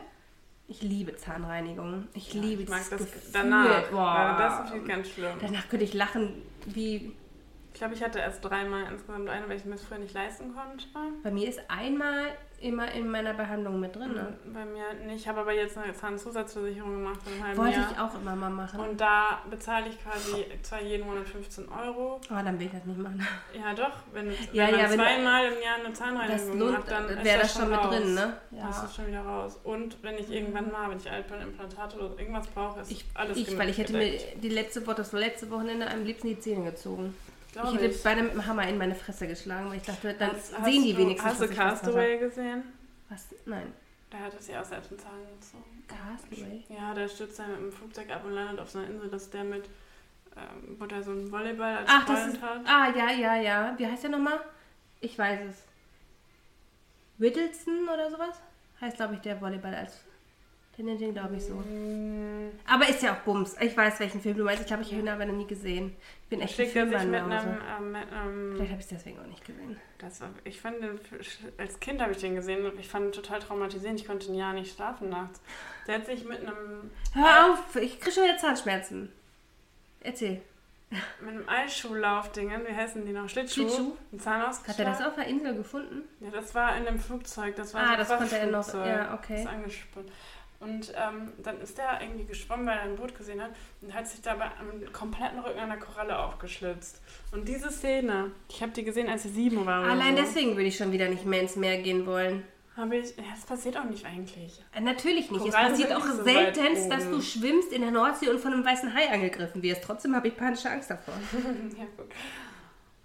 Ich 0.69 0.81
liebe 0.81 1.15
Zahnreinigung. 1.15 2.07
Ich 2.13 2.33
Ja, 2.33 2.41
liebe 2.41 2.63
ich 2.63 2.69
mag 2.69 2.79
das 2.89 2.99
Gefühl. 2.99 3.21
danach. 3.31 3.89
Boah. 3.91 4.35
das 4.39 4.71
ist 4.75 4.87
ganz 4.87 5.09
schlimm. 5.09 5.31
Danach 5.41 5.69
könnte 5.69 5.85
ich 5.85 5.93
lachen, 5.93 6.41
wie 6.65 7.13
Ich 7.77 7.79
glaube, 7.79 7.93
ich 7.93 8.01
hatte 8.01 8.17
erst 8.17 8.43
dreimal 8.43 8.91
insgesamt 8.91 9.29
eine, 9.29 9.47
weil 9.47 9.57
ich 9.57 9.63
mir 9.65 9.73
das 9.73 9.83
früher 9.83 9.99
nicht 9.99 10.11
leisten 10.15 10.51
konnte. 10.55 10.83
bei 11.21 11.29
mir 11.29 11.47
ist 11.47 11.59
einmal 11.67 12.23
immer 12.59 12.91
in 12.91 13.07
meiner 13.07 13.35
Behandlung 13.35 13.79
mit 13.79 13.95
drin. 13.95 14.15
Ne? 14.15 14.33
Bei 14.51 14.65
mir 14.65 15.05
nicht. 15.05 15.21
Ich 15.21 15.27
habe 15.27 15.41
aber 15.41 15.53
jetzt 15.53 15.77
eine 15.77 15.93
Zahnzusatzversicherung 15.93 16.91
gemacht 16.91 17.19
Wollte 17.53 17.79
Jahr. 17.79 17.91
ich 17.91 17.99
auch 17.99 18.15
immer 18.19 18.35
mal 18.35 18.49
machen. 18.49 18.79
Und 18.79 18.99
da 18.99 19.43
bezahle 19.47 19.89
ich 19.89 20.03
quasi 20.03 20.43
zwar 20.63 20.81
jeden 20.81 21.05
Monat 21.05 21.27
15 21.27 21.69
Euro. 21.69 22.15
oh, 22.19 22.19
dann 22.29 22.57
will 22.59 22.65
ich 22.65 22.71
das 22.71 22.83
nicht 22.85 22.97
machen. 22.97 23.27
Ja, 23.53 23.75
doch. 23.75 23.91
Wenn, 24.11 24.31
Ja, 24.31 24.65
wenn 24.65 24.71
man 24.71 24.79
ja, 24.79 24.89
wenn- 24.89 24.99
zweimal 24.99 25.45
im 25.45 25.61
Jahr 25.61 25.75
eine 25.75 25.89
Das 25.89 25.99
Zahnreinigung 25.99 26.71
macht, 26.71 26.89
dann 26.89 27.09
ist 27.09 27.23
wäre 27.23 27.39
das 27.41 27.53
schon 27.53 27.69
mit 27.69 27.77
raus. 27.79 27.89
drin, 27.95 28.13
ne? 28.15 28.37
Das 28.49 28.83
ist 28.85 28.95
schon 28.95 29.05
wieder 29.07 29.21
raus. 29.21 29.59
Und 29.63 30.01
wenn 30.01 30.17
ich 30.17 30.31
irgendwann 30.31 30.71
mal, 30.71 30.89
wenn 30.89 30.97
ich 30.97 31.11
Altbahnimplantate 31.11 31.99
oder 31.99 32.19
irgendwas 32.19 32.47
brauche, 32.47 32.79
ist 32.79 32.89
Ich, 32.91 33.05
alles 33.13 33.37
ich 33.37 33.55
weil 33.55 33.69
ich 33.69 33.77
hätte 33.77 33.93
mir 33.93 34.09
gedeckt. 34.09 34.43
die 34.43 34.49
letzte 34.49 34.87
Woche, 34.87 34.95
das 34.95 35.11
letzte 35.11 35.51
Wochenende 35.51 35.87
am 35.91 36.03
liebsten 36.03 36.29
die 36.29 36.39
Zähne 36.39 36.71
gezogen. 36.71 37.15
Glaub 37.61 37.73
ich 37.75 37.81
hätte 37.81 37.99
beide 38.03 38.23
mit 38.23 38.33
dem 38.33 38.45
Hammer 38.45 38.67
in 38.67 38.77
meine 38.77 38.95
Fresse 38.95 39.27
geschlagen, 39.27 39.69
weil 39.69 39.77
ich 39.77 39.83
dachte, 39.83 40.13
dann 40.13 40.31
Hast- 40.31 40.47
sehen 40.63 40.83
die 40.83 40.91
hast 40.93 40.97
wenigstens. 40.99 41.37
Du, 41.37 41.43
hast 41.43 41.51
du 41.51 41.55
Castaway 41.55 42.17
gesehen? 42.19 42.63
Was? 43.09 43.25
Nein. 43.45 43.73
Da 44.09 44.19
hat 44.19 44.33
es 44.39 44.47
ja 44.47 44.61
auch 44.61 44.65
selbst 44.65 44.91
einen 44.91 44.99
Zahn 44.99 45.19
gezogen. 45.39 45.83
Castaway? 45.87 46.63
Ja, 46.69 46.93
der 46.93 47.07
stürzt 47.07 47.39
dann 47.39 47.51
mit 47.51 47.59
dem 47.59 47.71
Flugzeug 47.71 48.09
ab 48.11 48.23
und 48.25 48.31
landet 48.33 48.59
auf 48.59 48.69
so 48.69 48.79
einer 48.79 48.89
Insel, 48.89 49.09
dass 49.09 49.29
der 49.29 49.43
mit, 49.43 49.65
ähm, 50.35 50.75
wo 50.79 50.85
der 50.85 51.01
so 51.03 51.11
einen 51.11 51.31
Volleyball 51.31 51.77
als 51.77 51.89
Ach, 51.91 52.05
das 52.05 52.19
Freund 52.21 52.33
ist. 52.35 52.41
hat. 52.41 52.61
Ah, 52.65 52.93
ja, 52.95 53.11
ja, 53.11 53.35
ja. 53.35 53.73
Wie 53.77 53.85
heißt 53.87 54.03
der 54.03 54.11
nochmal? 54.11 54.39
Ich 55.01 55.17
weiß 55.17 55.39
es. 55.49 55.63
Whittleson 57.17 57.87
oder 57.91 58.11
sowas? 58.11 58.39
Heißt, 58.79 58.97
glaube 58.97 59.15
ich, 59.15 59.21
der 59.21 59.41
Volleyball 59.41 59.73
als. 59.73 60.03
Den 60.77 60.95
den, 60.99 61.13
glaube 61.13 61.35
ich, 61.37 61.43
so. 61.43 61.63
Aber 62.67 62.87
ist 62.87 63.01
ja 63.01 63.13
auch 63.13 63.19
Bums. 63.21 63.55
Ich 63.59 63.75
weiß, 63.75 63.99
welchen 63.99 64.21
Film 64.21 64.37
du 64.37 64.43
meinst. 64.43 64.61
Ich 64.61 64.67
glaube, 64.67 64.83
ich 64.83 64.91
habe 64.91 65.01
ihn 65.01 65.09
aber 65.09 65.25
noch 65.25 65.33
nie 65.33 65.47
gesehen. 65.47 65.95
Ich 66.21 66.29
bin 66.29 66.39
echt 66.39 66.53
ein 66.59 66.65
Schickt 66.67 66.73
sich 66.73 66.83
mit 67.07 67.19
einem, 67.21 67.31
ähm, 67.31 67.91
mit 67.93 68.13
einem 68.13 68.51
Vielleicht 68.55 68.71
habe 68.73 68.79
ich 68.81 68.85
es 68.85 68.87
deswegen 68.89 69.19
auch 69.19 69.25
nicht 69.25 69.43
gesehen. 69.43 69.79
Das 69.97 70.21
war, 70.21 70.29
ich 70.43 70.61
fand 70.61 70.83
den, 70.83 70.99
als 71.57 71.79
Kind 71.79 71.99
habe 71.99 72.11
ich 72.11 72.19
den 72.19 72.35
gesehen 72.35 72.63
und 72.63 72.79
ich 72.79 72.87
fand 72.87 73.05
ihn 73.07 73.11
total 73.11 73.39
traumatisierend. 73.39 73.99
Ich 73.99 74.05
konnte 74.05 74.31
ein 74.31 74.35
Jahr 74.35 74.53
nicht 74.53 74.75
schlafen 74.75 75.09
nachts. 75.09 75.41
Der 75.87 75.95
hat 75.95 76.05
sich 76.05 76.23
mit 76.25 76.41
einem, 76.41 76.91
Hör 77.13 77.53
auf, 77.53 77.75
ich 77.77 77.99
kriege 77.99 78.11
schon 78.11 78.25
wieder 78.25 78.37
Zahnschmerzen. 78.37 79.11
Erzähl. 80.01 80.41
mit 81.21 81.29
einem 81.31 81.49
Eisschuhlaufdingen, 81.49 82.61
wie 82.67 82.75
heißen 82.75 83.03
die 83.03 83.13
noch? 83.13 83.27
Schlittschuh. 83.27 83.61
Schlittschuh? 83.67 83.97
Ein 84.13 84.19
Zahn 84.19 84.41
Hat 84.43 84.79
er 84.79 84.85
das 84.85 85.01
auf 85.01 85.15
der 85.15 85.25
Insel 85.25 85.55
gefunden? 85.55 86.03
Ja, 86.19 86.29
das 86.29 86.53
war 86.53 86.77
in 86.77 86.85
dem 86.85 86.99
Flugzeug. 86.99 87.55
Das 87.55 87.73
war 87.73 87.81
Ah, 87.81 87.85
so 87.87 87.91
ein 87.93 87.97
das 87.97 88.07
konnte 88.09 88.37
er 88.37 88.47
noch- 88.47 88.73
ja, 88.85 89.13
okay. 89.15 89.33
Das 89.33 89.39
ist 89.41 89.47
angespannt. 89.47 90.11
Und 90.59 90.91
ähm, 90.95 91.33
dann 91.43 91.61
ist 91.61 91.77
der 91.77 92.01
irgendwie 92.01 92.25
geschwommen, 92.25 92.65
weil 92.65 92.77
er 92.77 92.83
ein 92.83 92.95
Boot 92.95 93.15
gesehen 93.15 93.41
hat 93.41 93.51
und 93.81 93.93
hat 93.93 94.07
sich 94.07 94.21
dabei 94.21 94.45
am 94.59 94.91
kompletten 94.91 95.39
Rücken 95.39 95.59
an 95.59 95.69
der 95.69 95.77
Koralle 95.77 96.17
aufgeschlitzt. 96.17 96.99
Und 97.31 97.47
diese 97.47 97.69
Szene, 97.71 98.31
ich 98.49 98.61
habe 98.63 98.71
die 98.71 98.83
gesehen, 98.83 99.07
als 99.07 99.25
ich 99.25 99.33
sieben 99.33 99.65
war. 99.67 99.83
Allein 99.83 100.15
so, 100.17 100.23
deswegen 100.23 100.51
würde 100.51 100.63
ich 100.63 100.77
schon 100.77 100.91
wieder 100.91 101.09
nicht 101.09 101.25
mehr 101.25 101.41
ins 101.41 101.55
Meer 101.55 101.77
gehen 101.81 102.07
wollen. 102.07 102.43
Habe 102.75 102.97
ich. 102.97 103.15
Ja, 103.17 103.23
das 103.33 103.45
passiert 103.45 103.77
auch 103.77 103.85
nicht 103.85 104.05
eigentlich. 104.05 104.63
Äh, 104.73 104.81
Natürlich 104.81 105.31
nicht. 105.31 105.43
Korallen 105.43 105.73
es 105.73 105.79
passiert 105.79 105.95
auch 105.95 106.05
so 106.05 106.23
seltenst, 106.23 106.91
dass 106.91 107.09
du 107.09 107.21
schwimmst 107.21 107.71
in 107.71 107.81
der 107.81 107.91
Nordsee 107.91 108.29
und 108.29 108.39
von 108.39 108.53
einem 108.53 108.65
weißen 108.65 108.93
Hai 108.93 109.11
angegriffen 109.11 109.61
wirst. 109.63 109.83
Trotzdem 109.83 110.15
habe 110.15 110.27
ich 110.27 110.37
panische 110.37 110.69
Angst 110.69 110.89
davor. 110.89 111.15
ja, 111.77 111.85
gut. 111.97 112.11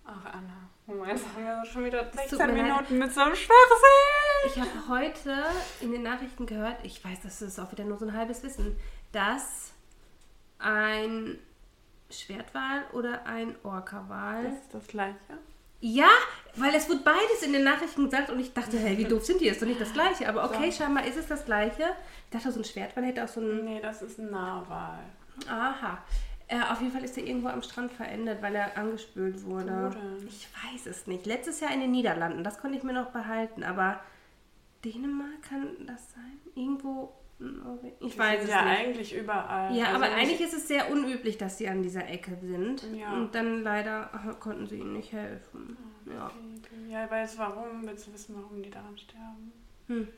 Ach, 0.04 0.24
Anna. 0.26 0.62
Moment, 0.86 1.20
haben 1.34 1.44
wir 1.44 1.64
schon 1.64 1.84
wieder 1.84 2.10
tut 2.10 2.20
16 2.20 2.38
mir 2.38 2.46
leid. 2.46 2.62
Minuten 2.62 2.98
mit 2.98 3.12
so 3.12 3.20
einem 3.20 3.34
Schwachsinn. 3.34 4.21
Ich 4.46 4.58
habe 4.58 4.70
heute 4.88 5.44
in 5.80 5.92
den 5.92 6.02
Nachrichten 6.02 6.46
gehört, 6.46 6.76
ich 6.84 7.04
weiß, 7.04 7.20
das 7.22 7.42
ist 7.42 7.58
auch 7.60 7.70
wieder 7.72 7.84
nur 7.84 7.98
so 7.98 8.06
ein 8.06 8.16
halbes 8.16 8.42
Wissen, 8.42 8.76
dass 9.12 9.72
ein 10.58 11.38
Schwertwal 12.10 12.84
oder 12.92 13.24
ein 13.26 13.54
Orca-Wal. 13.62 14.44
Das 14.44 14.54
ist 14.54 14.74
das 14.74 14.86
Gleiche. 14.88 15.16
Ja, 15.80 16.08
weil 16.56 16.74
es 16.74 16.88
wird 16.88 17.02
beides 17.04 17.42
in 17.42 17.52
den 17.52 17.64
Nachrichten 17.64 18.04
gesagt 18.04 18.30
und 18.30 18.38
ich 18.38 18.52
dachte, 18.52 18.78
hey, 18.78 18.96
wie 18.98 19.04
doof 19.04 19.24
sind 19.24 19.40
die? 19.40 19.48
Ist 19.48 19.60
doch 19.62 19.66
nicht 19.66 19.80
das 19.80 19.92
Gleiche. 19.92 20.28
Aber 20.28 20.44
okay, 20.44 20.70
So. 20.70 20.78
scheinbar 20.78 21.04
ist 21.06 21.16
es 21.16 21.26
das 21.26 21.44
Gleiche. 21.44 21.82
Ich 22.26 22.30
dachte, 22.30 22.52
so 22.52 22.60
ein 22.60 22.64
Schwertwal 22.64 23.04
hätte 23.04 23.24
auch 23.24 23.28
so 23.28 23.40
ein. 23.40 23.64
Nee, 23.64 23.80
das 23.80 24.02
ist 24.02 24.18
ein 24.18 24.30
Narwal. 24.30 25.00
Aha. 25.48 25.98
Äh, 26.46 26.60
auf 26.70 26.80
jeden 26.80 26.92
Fall 26.92 27.02
ist 27.02 27.16
er 27.16 27.24
irgendwo 27.24 27.48
am 27.48 27.62
Strand 27.62 27.92
verendet, 27.92 28.42
weil 28.42 28.54
er 28.54 28.76
angespült 28.76 29.42
wurde. 29.44 29.72
Wo 29.72 29.88
denn? 29.88 30.28
Ich 30.28 30.46
weiß 30.72 30.86
es 30.86 31.06
nicht. 31.08 31.26
Letztes 31.26 31.58
Jahr 31.60 31.72
in 31.72 31.80
den 31.80 31.90
Niederlanden, 31.90 32.44
das 32.44 32.58
konnte 32.58 32.76
ich 32.76 32.84
mir 32.84 32.92
noch 32.92 33.10
behalten, 33.10 33.64
aber 33.64 33.98
Dänemark 34.84 35.42
kann 35.48 35.68
das 35.86 36.12
sein? 36.12 36.38
Irgendwo. 36.54 37.12
in 37.40 37.58
Norwegen? 37.58 37.96
Ich 38.00 38.12
Die 38.14 38.18
weiß 38.18 38.44
es 38.44 38.50
ja 38.50 38.64
nicht. 38.64 38.78
eigentlich 38.78 39.14
überall. 39.16 39.74
Ja, 39.76 39.86
Also 39.86 39.96
aber 39.96 40.14
eigentlich 40.14 40.40
ist 40.40 40.54
es 40.54 40.68
sehr 40.68 40.90
unüblich, 40.90 41.38
dass 41.38 41.58
sie 41.58 41.68
an 41.68 41.82
dieser 41.82 42.08
Ecke 42.08 42.36
sind. 42.40 42.84
Ja. 42.94 43.12
Und 43.12 43.34
dann 43.34 43.62
leider 43.62 44.10
konnten 44.40 44.66
sie 44.66 44.76
ihnen 44.78 44.92
nicht 44.94 45.12
helfen. 45.12 45.76
Ja. 46.06 46.30
Ja, 46.88 47.10
weißt 47.10 47.34
du 47.34 47.38
warum? 47.38 47.86
Willst 47.86 48.06
du 48.08 48.12
wissen, 48.12 48.34
warum 48.36 48.62
die 48.62 48.70
daran 48.70 48.96
sterben? 48.98 49.52
Hm. 49.88 50.08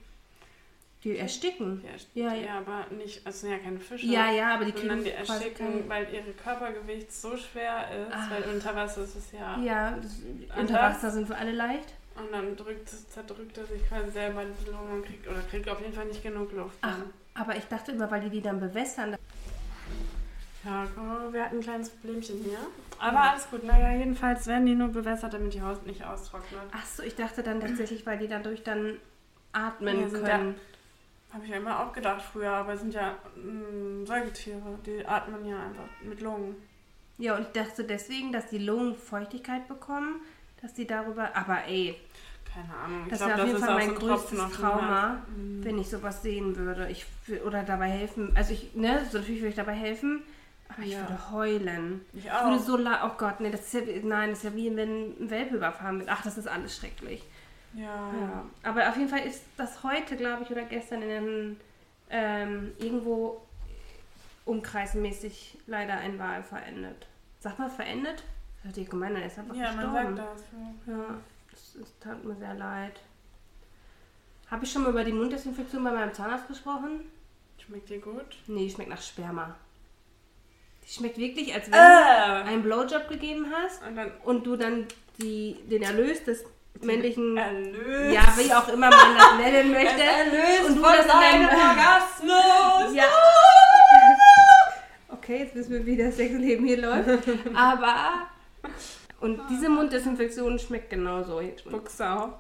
Die 1.03 1.19
ersticken. 1.19 1.83
Die 2.15 2.21
Ja, 2.21 2.29
ja, 2.33 2.35
ja. 2.35 2.47
ja. 2.47 2.59
aber 2.59 2.87
nicht, 2.95 3.27
also 3.27 3.41
sind 3.41 3.51
ja 3.51 3.59
keine 3.59 3.79
Fische. 3.79 4.07
Ja, 4.07 4.31
ja, 4.33 4.55
aber 4.55 4.65
die 4.65 4.73
kriegen 4.73 4.89
sondern 4.89 5.05
die 5.05 5.11
ersticken, 5.11 5.87
weil 5.89 6.07
ihre 6.13 6.33
Körpergewicht 6.33 7.13
so 7.13 7.37
schwer 7.37 7.85
ist, 8.07 8.13
Ach. 8.15 8.31
weil 8.31 8.55
unter 8.55 8.75
Wasser 8.75 9.05
ist 9.05 9.15
es 9.15 9.33
ja. 9.33 9.59
Ja, 9.61 9.99
unter 10.59 10.75
Wasser 10.75 11.11
sind 11.11 11.29
wir 11.29 11.37
alle 11.37 11.53
leicht. 11.53 11.93
Und 12.17 12.33
dann 12.33 12.57
drückt, 12.57 12.89
zerdrückt 12.89 13.59
er 13.59 13.67
sich 13.67 13.89
quasi 13.89 14.11
selber 14.11 14.43
die 14.45 14.71
Lunge 14.71 14.95
und 14.95 15.05
kriegt, 15.05 15.27
oder 15.27 15.41
kriegt 15.51 15.69
auf 15.69 15.81
jeden 15.81 15.93
Fall 15.93 16.07
nicht 16.07 16.23
genug 16.23 16.53
Luft. 16.53 16.79
Ach, 16.83 16.99
aber 17.35 17.57
ich 17.57 17.65
dachte 17.65 17.93
immer, 17.93 18.11
weil 18.11 18.21
die 18.21 18.31
die 18.31 18.41
dann 18.43 18.61
bewässern. 18.61 19.17
Ja, 20.65 20.87
wir 21.31 21.45
hatten 21.45 21.57
ein 21.57 21.63
kleines 21.63 21.91
Problemchen 21.91 22.39
hier. 22.43 22.59
Aber 22.99 23.21
alles 23.21 23.51
gut. 23.51 23.65
Naja, 23.65 23.99
jedenfalls 23.99 24.47
werden 24.47 24.65
die 24.65 24.75
nur 24.75 24.89
bewässert, 24.89 25.35
damit 25.35 25.53
die 25.53 25.61
Haut 25.61 25.85
nicht 25.87 26.05
austrocknet. 26.05 26.63
Ach 26.73 26.87
so, 26.87 27.03
ich 27.03 27.17
dachte 27.17 27.43
dann 27.43 27.61
tatsächlich, 27.61 28.07
weil 28.07 28.19
die 28.19 28.29
dadurch 28.29 28.63
dann 28.63 28.99
atmen 29.53 30.01
Ja, 30.01 30.09
können. 30.09 30.55
Habe 31.33 31.45
ich 31.45 31.51
ja 31.51 31.57
immer 31.57 31.81
auch 31.81 31.93
gedacht 31.93 32.23
früher, 32.23 32.53
aber 32.53 32.75
es 32.75 32.81
sind 32.81 32.95
ja 32.95 33.17
mh, 33.37 34.07
Säugetiere, 34.07 34.79
die 34.87 35.05
atmen 35.05 35.45
ja 35.45 35.57
einfach 35.65 35.89
mit 36.03 36.21
Lungen. 36.21 36.55
Ja, 37.19 37.37
und 37.37 37.43
ich 37.43 37.49
dachte 37.49 37.85
deswegen, 37.85 38.33
dass 38.33 38.47
die 38.49 38.59
Lungen 38.59 38.95
Feuchtigkeit 38.95 39.69
bekommen, 39.69 40.21
dass 40.65 40.75
die 40.75 40.87
darüber. 40.87 41.35
Aber 41.37 41.59
ey, 41.69 41.95
Keine 42.53 42.75
Ahnung. 42.85 43.03
Ich 43.05 43.11
das 43.11 43.21
wäre 43.21 43.41
auf 43.43 43.47
jeden 43.49 43.59
Fall 43.61 43.69
auch 43.71 43.79
mein 43.79 43.95
größtes 43.95 44.39
Trauma. 44.53 45.23
Mhm. 45.37 45.65
wenn 45.65 45.79
ich 45.79 45.89
sowas 45.89 46.23
sehen 46.23 46.57
würde. 46.57 46.89
Ich 46.91 47.05
oder 47.45 47.63
dabei 47.63 47.89
helfen. 47.91 48.33
Also 48.37 48.53
ich, 48.55 48.75
ne, 48.75 49.05
so 49.11 49.19
natürlich 49.19 49.41
würde 49.41 49.49
ich 49.51 49.55
dabei 49.57 49.75
helfen, 49.75 50.23
aber 50.69 50.83
ich 50.83 50.93
Ja. 50.93 51.01
würde 51.01 51.31
heulen. 51.33 52.01
Ich 52.13 52.25
Ich 52.27 52.31
würde 52.33 52.57
auch. 52.57 52.59
so 52.61 52.77
la 52.77 53.07
oh 53.07 53.17
Gott, 53.19 53.41
nee, 53.41 53.51
das 53.51 53.63
ist 53.63 53.75
ja, 53.75 53.87
wie- 53.87 54.01
nein, 54.07 54.31
das 54.31 54.39
ist 54.39 54.45
ja 54.45 54.55
wie 54.55 54.75
wenn 54.77 55.11
ein 55.25 55.31
Welpe 55.31 55.57
überfahren 55.57 55.99
wird. 55.99 56.09
Ach, 56.11 56.23
das 56.23 56.39
ist 56.39 56.47
alles 56.49 56.77
schrecklich. 56.77 57.23
Ja. 57.75 57.85
Ja, 58.21 58.45
aber 58.63 58.89
auf 58.89 58.97
jeden 58.97 59.09
Fall 59.09 59.27
ist 59.27 59.43
das 59.57 59.83
heute, 59.83 60.17
glaube 60.17 60.45
ich, 60.45 60.51
oder 60.51 60.63
gestern 60.63 61.03
in 61.03 61.09
den, 61.09 61.61
ähm, 62.11 62.73
irgendwo 62.79 63.41
umkreismäßig 64.45 65.59
leider 65.67 65.95
ein 65.95 66.19
Wal 66.19 66.43
verendet. 66.43 67.07
Sag 67.41 67.59
mal 67.59 67.71
verendet? 67.71 68.23
Das 68.65 68.69
hört 68.69 68.75
sich 68.77 68.89
gemein 68.91 69.15
an, 69.15 69.21
er 69.21 69.27
ist 69.27 69.39
einfach 69.39 69.55
Ja, 69.55 69.73
man 69.73 69.77
gestorben. 69.85 70.17
sagt 70.17 70.29
das. 70.39 70.43
Ja, 70.87 71.15
das, 71.51 71.77
das 71.79 71.99
tat 72.01 72.25
mir 72.25 72.35
sehr 72.37 72.55
leid. 72.55 72.99
Habe 74.51 74.65
ich 74.65 74.73
schon 74.73 74.83
mal 74.85 74.91
über 74.91 75.05
die 75.05 75.13
Munddesinfektion 75.13 75.85
bei 75.85 75.91
meinem 75.91 76.15
Zahnarzt 76.15 76.49
gesprochen? 76.49 77.01
Schmeckt 77.59 77.91
dir 77.91 77.99
gut? 78.01 78.25
Nee, 78.47 78.65
die 78.67 78.71
schmeckt 78.71 78.89
nach 78.91 79.03
Sperma. 79.03 79.55
Die 80.83 80.91
schmeckt 80.93 81.19
wirklich, 81.19 81.53
als 81.55 81.67
wenn 81.67 81.75
Äh. 81.75 82.43
du 82.43 82.49
einen 82.49 82.63
Blowjob 82.63 83.09
gegeben 83.09 83.47
hast 83.55 83.83
Und 83.87 83.97
dann 83.97 84.11
und 84.25 84.47
du 84.47 84.57
dann 84.57 84.87
die, 85.21 85.59
den 85.71 85.83
Erlös 85.83 86.25
des 86.25 86.45
männlichen 86.81 87.37
erlöst. 87.37 88.15
Ja, 88.15 88.23
wie 88.37 88.53
auch 88.53 88.69
immer 88.69 88.89
man 88.91 89.15
das 89.17 89.37
nennen 89.39 89.73
möchte. 89.73 90.03
erlöst 90.03 90.69
Und 90.69 90.77
du 90.77 90.83
von 90.83 90.93
das 90.93 91.05
in 91.05 91.09
deinem 91.11 91.47
deinem- 91.49 91.69
Orgasmus. 91.71 92.95
Ja. 92.97 93.05
Okay, 95.09 95.39
jetzt 95.45 95.55
wissen 95.55 95.71
wir, 95.73 95.87
wie 95.87 95.97
das 95.97 96.17
Sexleben 96.17 96.67
hier 96.67 96.83
läuft. 96.83 97.27
Aber. 97.55 98.27
Und 99.21 99.41
diese 99.51 99.69
Munddesinfektion 99.69 100.59
schmeckt 100.59 100.91
genauso. 100.91 101.41
Buchsau. 101.71 102.39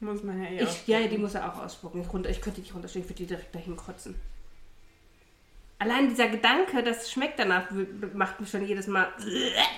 Muss 0.00 0.22
man 0.22 0.42
ja 0.42 0.48
eh 0.50 0.62
Ich, 0.64 0.86
ja, 0.86 1.06
die 1.06 1.18
muss 1.18 1.34
er 1.34 1.52
auch 1.52 1.62
ausspucken. 1.62 2.00
Ich, 2.00 2.12
runter, 2.12 2.30
ich 2.30 2.40
könnte 2.40 2.60
die 2.60 2.70
runterstellen, 2.70 3.04
ich 3.04 3.10
würde 3.10 3.18
die 3.22 3.26
direkt 3.26 3.54
dahin 3.54 3.76
kotzen. 3.76 4.14
Allein 5.78 6.08
dieser 6.08 6.28
Gedanke, 6.28 6.82
das 6.84 7.10
schmeckt 7.10 7.38
danach, 7.40 7.64
macht 8.14 8.40
mich 8.40 8.48
schon 8.50 8.64
jedes 8.64 8.86
Mal. 8.86 9.08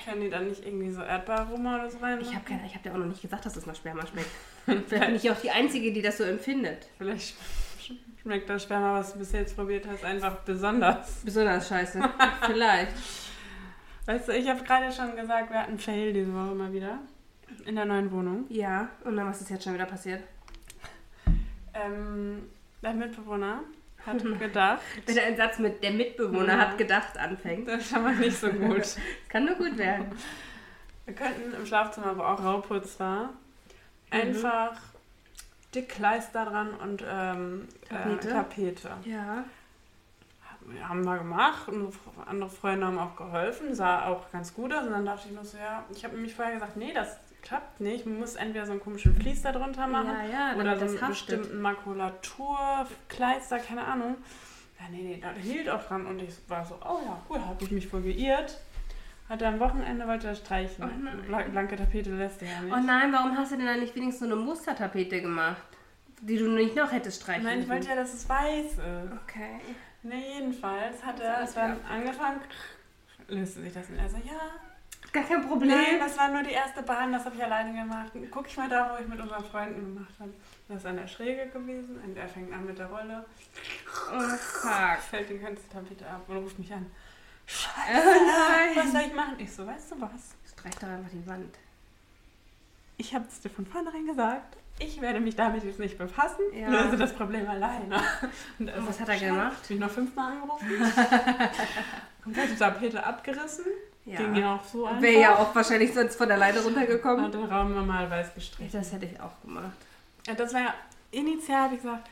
Können 0.04 0.20
die 0.20 0.28
dann 0.30 0.48
nicht 0.48 0.64
irgendwie 0.64 0.90
so 0.90 1.00
Erdbeeraroma 1.00 1.76
oder 1.76 1.90
so 1.90 1.96
rein? 1.98 2.20
Ich 2.20 2.35
habe 2.35 2.44
habe 2.54 2.78
dir 2.85 2.92
auch 2.92 2.98
noch 2.98 3.07
nicht 3.07 3.22
gesagt, 3.22 3.46
dass 3.46 3.57
es 3.57 3.64
nach 3.64 3.74
Sperma 3.74 4.07
schmeckt. 4.07 4.28
Vielleicht 4.87 5.07
bin 5.07 5.14
ich 5.16 5.30
auch 5.30 5.40
die 5.40 5.50
Einzige, 5.50 5.92
die 5.92 6.02
das 6.02 6.18
so 6.18 6.24
empfindet. 6.24 6.87
Vielleicht 6.98 7.35
sch- 7.80 7.92
schmeckt 8.20 8.50
das 8.50 8.62
Sperma, 8.64 8.98
was 9.00 9.14
du 9.14 9.18
bis 9.18 9.33
jetzt 9.33 9.57
probiert 9.57 9.87
hast, 9.87 10.04
einfach 10.04 10.37
besonders. 10.40 11.22
Besonders 11.24 11.68
scheiße. 11.68 12.00
Vielleicht. 12.46 12.92
Weißt 14.07 14.29
du, 14.29 14.33
ich 14.33 14.49
habe 14.49 14.62
gerade 14.62 14.93
schon 14.93 15.17
gesagt, 15.17 15.51
wir 15.51 15.61
hatten 15.61 15.79
Fail 15.79 16.12
diese 16.12 16.33
Woche 16.33 16.55
mal 16.55 16.73
wieder. 16.73 16.99
In 17.67 17.77
der 17.77 17.85
neuen 17.85 18.11
Wohnung. 18.11 18.45
Ja, 18.49 18.88
und 19.05 19.17
dann 19.17 19.27
was 19.27 19.40
ist 19.40 19.51
jetzt 19.51 19.64
schon 19.64 19.75
wieder 19.75 19.87
passiert? 19.87 20.23
Ähm, 21.77 22.49
dein 22.83 23.01
Mitbewohner 23.01 23.59
hat 24.07 24.23
gedacht. 24.38 24.79
Wenn 25.07 25.19
ein 25.19 25.37
Satz 25.37 25.59
mit 25.59 25.83
der 25.83 25.90
Mitbewohner 25.90 26.53
Ja. 26.55 26.59
hat 26.59 26.79
gedacht 26.79 27.19
anfängt. 27.19 27.67
Das 27.67 27.81
ist 27.81 27.90
schon 27.90 28.05
mal 28.05 28.14
nicht 28.14 28.37
so 28.37 28.49
gut. 28.49 28.79
Das 28.79 28.97
kann 29.29 29.45
nur 29.45 29.57
gut 29.57 29.77
werden. 29.77 30.07
Wir 31.05 31.14
könnten 31.14 31.53
im 31.53 31.67
Schlafzimmer, 31.67 32.17
wo 32.17 32.23
auch 32.23 32.45
Rauputz 32.45 33.01
war, 33.01 33.31
einfach 34.11 34.77
dick 35.75 35.88
Kleister 35.88 36.45
dran 36.45 36.75
und 36.75 37.03
ähm, 37.11 37.67
Tapete? 37.88 38.29
Äh, 38.29 38.33
Tapete. 38.33 38.90
Ja. 39.05 39.45
Haben 40.88 41.05
wir 41.05 41.18
gemacht 41.18 41.68
und 41.68 41.92
andere 42.27 42.48
Freunde 42.48 42.87
haben 42.87 42.98
auch 42.98 43.16
geholfen, 43.16 43.74
sah 43.74 44.07
auch 44.07 44.31
ganz 44.33 44.55
gut 44.55 44.72
aus. 44.72 44.85
Und 44.87 44.92
dann 44.92 45.05
dachte 45.05 45.29
ich 45.29 45.35
nur 45.35 45.44
so, 45.44 45.59
ja, 45.59 45.85
ich 45.94 46.05
habe 46.05 46.14
nämlich 46.14 46.35
vorher 46.35 46.55
gesagt, 46.55 46.77
nee, 46.77 46.92
das 46.94 47.18
klappt 47.42 47.81
nicht. 47.81 48.07
Man 48.07 48.18
muss 48.18 48.35
entweder 48.37 48.64
so 48.64 48.72
einen 48.72 48.81
komischen 48.81 49.14
Vlies 49.14 49.42
da 49.42 49.53
drunter 49.53 49.87
machen 49.87 50.09
Ja, 50.09 50.53
ja, 50.53 50.57
oder 50.59 50.77
so 50.79 50.96
einen 50.98 51.09
bestimmten 51.09 51.61
Makulatur, 51.61 52.59
Kleister, 53.09 53.59
keine 53.59 53.85
Ahnung. 53.85 54.16
Ja, 54.81 54.87
nee, 54.90 55.03
nee, 55.03 55.18
da 55.20 55.31
hielt 55.33 55.68
auch 55.68 55.83
dran 55.85 56.07
und 56.07 56.20
ich 56.20 56.35
war 56.48 56.64
so, 56.64 56.74
oh 56.77 56.98
ja, 57.05 57.18
cool, 57.29 57.40
habe 57.44 57.62
ich 57.64 57.70
mich 57.70 57.87
voll 57.87 58.03
geirrt. 58.03 58.59
Hatte 59.29 59.46
am 59.46 59.59
Wochenende 59.59 60.07
wollte 60.07 60.27
er 60.29 60.35
streichen. 60.35 60.85
Oh 60.85 61.03
nein. 61.03 61.22
Bla- 61.27 61.48
Blanke 61.48 61.77
Tapete 61.77 62.11
lässt 62.11 62.42
er 62.42 62.48
ja 62.48 62.61
nicht. 62.61 62.74
Oh 62.74 62.81
nein, 62.81 63.11
warum 63.12 63.37
hast 63.37 63.53
du 63.53 63.57
denn 63.57 63.66
da 63.66 63.74
nicht 63.77 63.94
wenigstens 63.94 64.29
so 64.29 64.35
eine 64.35 64.37
Mustertapete 64.42 65.22
gemacht? 65.22 65.62
Die 66.20 66.37
du 66.37 66.48
nicht 66.48 66.77
noch 66.77 66.92
hättest 66.92 67.22
streichen 67.22 67.44
Nein, 67.44 67.61
ich 67.61 67.68
wollte 67.68 67.88
ja, 67.88 67.94
dass 67.96 68.12
es 68.14 68.29
weiß 68.29 68.64
ist. 68.72 68.79
Okay. 69.24 69.61
Nee, 70.05 70.35
jedenfalls 70.38 71.03
hat 71.05 71.19
er 71.21 71.43
es 71.43 71.55
dann 71.55 71.83
angefangen, 71.87 72.40
löste 73.29 73.62
sich 73.62 73.73
das 73.73 73.88
und 73.88 73.97
er 73.99 74.09
so, 74.09 74.17
ja, 74.19 74.38
Gar 75.12 75.25
kein 75.25 75.47
Problem. 75.47 75.71
nein, 75.71 76.01
das 76.01 76.19
war 76.19 76.29
nur 76.29 76.43
die 76.43 76.51
erste 76.53 76.83
Bahn, 76.83 77.12
das 77.12 77.25
habe 77.25 77.37
ich 77.37 77.45
alleine 77.45 77.73
gemacht. 77.73 78.11
Guck 78.33 78.49
ich 78.49 78.57
mal 78.57 78.69
da, 78.69 78.93
wo 78.97 79.01
ich 79.03 79.09
mit 79.09 79.21
unseren 79.21 79.45
Freunden 79.45 79.95
gemacht 79.95 80.12
habe. 80.19 80.33
Das 80.69 80.79
ist 80.79 80.87
an 80.87 80.97
der 80.97 81.07
Schräge 81.07 81.47
gewesen 81.51 82.01
und 82.05 82.17
er 82.17 82.27
fängt 82.29 82.53
an 82.53 82.67
mit 82.67 82.79
der 82.79 82.87
Rolle, 82.87 83.25
Oh, 84.12 84.21
fuck. 84.37 84.99
fällt 85.09 85.31
die 85.31 85.38
ganze 85.38 85.69
Tapete 85.69 86.07
ab 86.09 86.23
und 86.29 86.38
ruft 86.38 86.59
mich 86.59 86.73
an. 86.73 86.87
Oh 87.47 87.93
nein. 87.97 88.77
Was 88.77 88.93
soll 88.93 89.03
ich 89.03 89.14
machen? 89.14 89.35
Ich 89.38 89.53
so, 89.53 89.67
weißt 89.67 89.93
du 89.93 90.01
was? 90.01 90.35
Streich 90.51 90.75
doch 90.77 90.88
einfach 90.88 91.11
die 91.12 91.27
Wand. 91.27 91.55
Ich 92.96 93.14
habe 93.14 93.24
es 93.28 93.40
dir 93.40 93.50
von 93.50 93.66
vornherein 93.66 94.07
gesagt. 94.07 94.57
Ich 94.78 95.00
werde 95.00 95.20
mich 95.20 95.37
damit 95.37 95.62
jetzt 95.64 95.78
nicht 95.78 95.96
befassen. 95.98 96.42
Ja. 96.52 96.68
Löse 96.68 96.96
das 96.96 97.12
Problem 97.12 97.48
alleine. 97.48 98.00
Und, 98.59 98.68
Und 98.72 98.88
was 98.88 99.00
hat 99.00 99.09
er 99.09 99.18
gemacht? 99.18 99.57
Hab 99.62 99.70
ich 99.70 99.78
noch 99.78 99.90
fünfmal 99.90 100.33
angerufen. 100.33 100.66
Komplett 102.24 102.50
die 102.50 102.57
Tapete 102.57 103.04
abgerissen. 103.04 103.66
Ging 104.04 104.35
ja 104.35 104.57
auch 104.57 104.64
so 104.64 104.85
einfach. 104.85 105.00
Wäre 105.00 105.20
ja 105.20 105.37
auch 105.37 105.54
wahrscheinlich 105.54 105.94
sonst 105.94 106.16
von 106.16 106.30
alleine 106.30 106.61
runtergekommen. 106.61 107.24
Hat 107.24 107.35
den 107.35 107.44
Raum 107.44 107.74
normal 107.74 108.11
weiß 108.11 108.35
gestrichen. 108.35 108.70
Das 108.72 108.92
hätte 108.92 109.07
ich 109.07 109.20
auch 109.20 109.40
gemacht. 109.42 109.76
Ja, 110.26 110.35
das 110.35 110.52
war 110.52 110.61
ja 110.61 110.74
initial, 111.11 111.70
wie 111.70 111.76
gesagt, 111.76 112.09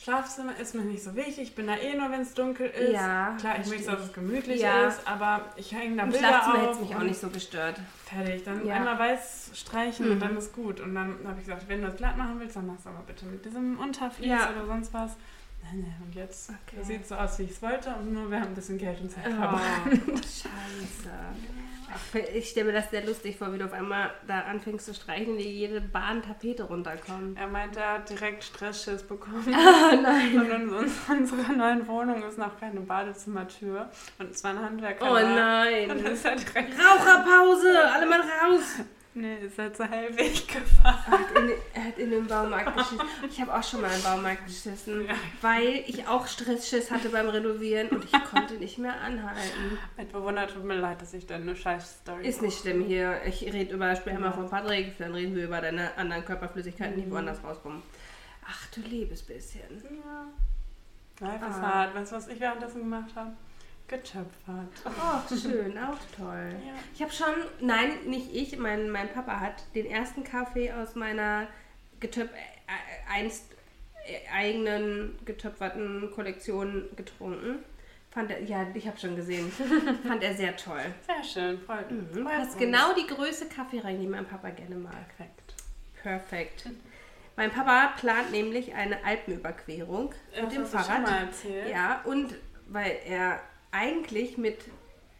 Schlafzimmer 0.00 0.56
ist 0.60 0.74
mir 0.76 0.82
nicht 0.82 1.02
so 1.02 1.16
wichtig. 1.16 1.38
Ich 1.40 1.54
bin 1.56 1.66
da 1.66 1.76
eh 1.76 1.96
nur, 1.96 2.10
wenn 2.12 2.20
es 2.20 2.32
dunkel 2.32 2.68
ist. 2.68 2.92
Ja, 2.92 3.36
Klar, 3.40 3.56
ich 3.60 3.66
möchte, 3.66 3.90
dass 3.90 4.00
es 4.04 4.12
gemütlich 4.12 4.60
Ja. 4.60 4.86
ist, 4.86 5.00
aber 5.06 5.46
ich 5.56 5.72
hänge 5.72 5.96
da 5.96 6.04
Im 6.04 6.10
Bilder 6.10 6.28
Schlafzimmer 6.28 6.58
hätte 6.62 6.70
es 6.72 6.80
mich 6.80 6.94
auch 6.96 7.02
nicht 7.02 7.18
so 7.20 7.28
gestört. 7.30 7.80
Fertig, 8.04 8.44
dann 8.44 8.64
Ja. 8.64 8.76
einmal 8.76 8.96
weiß 8.98 9.50
streichen 9.54 10.06
Mhm. 10.06 10.12
und 10.12 10.20
dann 10.20 10.36
ist 10.36 10.52
gut. 10.52 10.80
Und 10.80 10.94
dann 10.94 11.16
habe 11.26 11.40
ich 11.40 11.46
gesagt, 11.46 11.68
wenn 11.68 11.82
du 11.82 11.88
es 11.88 11.96
glatt 11.96 12.16
machen 12.16 12.38
willst, 12.38 12.54
dann 12.54 12.68
mach's 12.68 12.86
aber 12.86 13.02
bitte 13.06 13.26
mit 13.26 13.44
diesem 13.44 13.78
Untervlies 13.80 14.28
Ja. 14.28 14.50
oder 14.50 14.66
sonst 14.66 14.94
was. 14.94 15.16
Und 15.72 16.14
jetzt 16.14 16.50
Okay. 16.50 16.82
sieht 16.84 17.06
so 17.06 17.16
aus, 17.16 17.38
wie 17.40 17.42
ich 17.42 17.50
es 17.50 17.60
wollte, 17.60 17.90
und 17.96 18.12
nur 18.14 18.30
wir 18.30 18.38
haben 18.40 18.48
ein 18.48 18.54
bisschen 18.54 18.78
Geld 18.78 19.00
und 19.00 19.10
Zeit 19.10 19.24
Oh, 19.26 19.30
verbrannt. 19.34 20.00
scheiße. 20.24 21.10
Ich 22.34 22.50
stelle 22.50 22.66
mir 22.66 22.72
das 22.72 22.90
sehr 22.90 23.04
lustig 23.04 23.36
vor, 23.36 23.52
wie 23.52 23.58
du 23.58 23.64
auf 23.64 23.72
einmal 23.72 24.10
da 24.26 24.40
anfängst 24.42 24.86
zu 24.86 24.94
streichen 24.94 25.32
und 25.32 25.38
dir 25.38 25.50
jede 25.50 25.80
Bahn 25.80 26.22
Tapete 26.22 26.64
runterkommt. 26.64 27.38
Er 27.38 27.46
meinte, 27.48 27.80
er 27.80 27.94
hat 27.94 28.10
direkt 28.10 28.44
Stressschiss 28.44 29.02
bekommen. 29.02 29.44
Ah, 29.54 29.94
nein. 30.00 30.38
Und 30.38 30.50
in 30.50 30.68
uns- 30.70 30.92
unserer 31.08 31.52
neuen 31.52 31.86
Wohnung 31.88 32.22
ist 32.22 32.38
noch 32.38 32.58
keine 32.58 32.80
Badezimmertür. 32.80 33.90
Und 34.18 34.30
es 34.30 34.42
war 34.44 34.50
ein 34.52 34.60
Handwerker. 34.62 35.10
Oh 35.10 35.14
da. 35.14 35.20
Und 35.22 35.34
nein. 35.34 35.88
dann 35.88 36.06
ist 36.06 36.24
er 36.24 36.36
direkt. 36.36 36.74
Raucherpause! 36.78 37.92
Alle 37.92 38.06
mal 38.06 38.20
raus! 38.20 38.80
Nee, 39.14 39.36
ist 39.46 39.58
halt 39.58 39.76
so 39.76 39.82
hellweg 39.84 40.46
gefahren. 40.46 41.50
Er 41.74 41.84
hat 41.86 41.98
in, 41.98 42.10
den 42.10 42.26
Baumarkt 42.26 42.76
geschissen. 42.76 43.00
Ich 43.28 43.40
habe 43.40 43.52
auch 43.54 43.62
schon 43.64 43.80
mal 43.80 43.90
im 43.92 44.02
Baumarkt 44.02 44.46
geschissen, 44.46 45.06
Ja. 45.08 45.14
weil 45.40 45.82
ich 45.86 46.06
auch 46.06 46.26
Stressschiss 46.26 46.90
hatte 46.90 47.08
beim 47.08 47.28
Renovieren 47.28 47.88
und 47.88 48.04
ich 48.04 48.12
konnte 48.30 48.54
nicht 48.54 48.78
mehr 48.78 48.94
anhalten. 49.00 49.78
Mein 49.96 50.08
Bewohner 50.08 50.46
tut 50.46 50.62
mir 50.64 50.76
leid, 50.76 51.02
dass 51.02 51.14
ich 51.14 51.26
da 51.26 51.34
eine 51.36 51.56
scheiß 51.56 52.00
Story 52.02 52.28
Ist 52.28 52.42
nicht 52.42 52.60
schlimm 52.60 52.84
hier. 52.84 53.20
Ich 53.26 53.42
rede 53.42 53.74
über 53.74 53.96
Sperma 53.96 54.30
von 54.30 54.48
Patrick, 54.48 54.96
dann 54.98 55.12
reden 55.14 55.34
wir 55.34 55.44
über 55.46 55.60
deine 55.60 55.96
anderen 55.96 56.24
Körperflüssigkeiten, 56.24 57.02
die 57.02 57.10
woanders 57.10 57.42
rauskommen. 57.42 57.82
Ach 58.46 58.66
du 58.74 58.80
liebes 58.82 59.22
bisschen. 59.22 59.82
Ja. 60.04 61.26
Life 61.26 61.44
is 61.44 61.56
Ah. 61.56 61.60
hard. 61.62 61.94
Weißt 61.96 62.12
du, 62.12 62.16
was 62.16 62.28
ich 62.28 62.38
währenddessen 62.38 62.80
gemacht 62.82 63.10
habe? 63.16 63.32
Getöpfert. 63.88 64.68
Oh, 64.84 65.34
schön, 65.34 65.78
auch 65.78 65.98
toll. 66.16 66.52
Ja. 66.66 66.74
Ich 66.94 67.02
habe 67.02 67.12
schon, 67.12 67.34
nein, 67.60 67.90
nicht 68.06 68.34
ich, 68.34 68.58
mein, 68.58 68.90
mein 68.90 69.08
Papa 69.12 69.40
hat 69.40 69.64
den 69.74 69.86
ersten 69.86 70.24
Kaffee 70.24 70.70
aus 70.72 70.94
meiner 70.94 71.46
getöp 71.98 72.28
äh, 72.30 73.10
einst 73.10 73.44
äh, 74.04 74.30
eigenen 74.30 75.18
getöpferten 75.24 76.10
Kollektion 76.14 76.84
getrunken. 76.96 77.60
Fand 78.10 78.30
er, 78.30 78.42
ja, 78.42 78.66
ich 78.74 78.86
habe 78.86 78.98
schon 78.98 79.16
gesehen. 79.16 79.50
Fand 80.06 80.22
er 80.22 80.34
sehr 80.34 80.56
toll. 80.56 80.84
Sehr 81.06 81.24
schön, 81.24 81.60
freut 81.60 81.90
mich. 81.90 82.14
Mhm. 82.14 82.24
Passt 82.24 82.52
uns. 82.52 82.58
genau 82.58 82.94
die 82.94 83.06
Größe 83.06 83.48
Kaffee 83.48 83.80
rein, 83.80 84.00
die 84.00 84.06
mein 84.06 84.26
Papa 84.26 84.50
gerne 84.50 84.76
mag. 84.76 85.16
Perfekt. 85.16 85.54
Perfekt. 86.02 86.66
Mein 87.36 87.50
Papa 87.50 87.94
plant 87.98 88.32
nämlich 88.32 88.74
eine 88.74 89.04
Alpenüberquerung 89.04 90.12
mit 90.34 90.44
Das 90.44 90.52
dem 90.52 90.66
Fahrrad. 90.66 91.28
Ja, 91.70 92.02
und 92.04 92.34
weil 92.66 92.98
er 93.06 93.40
eigentlich 93.70 94.38
mit, 94.38 94.58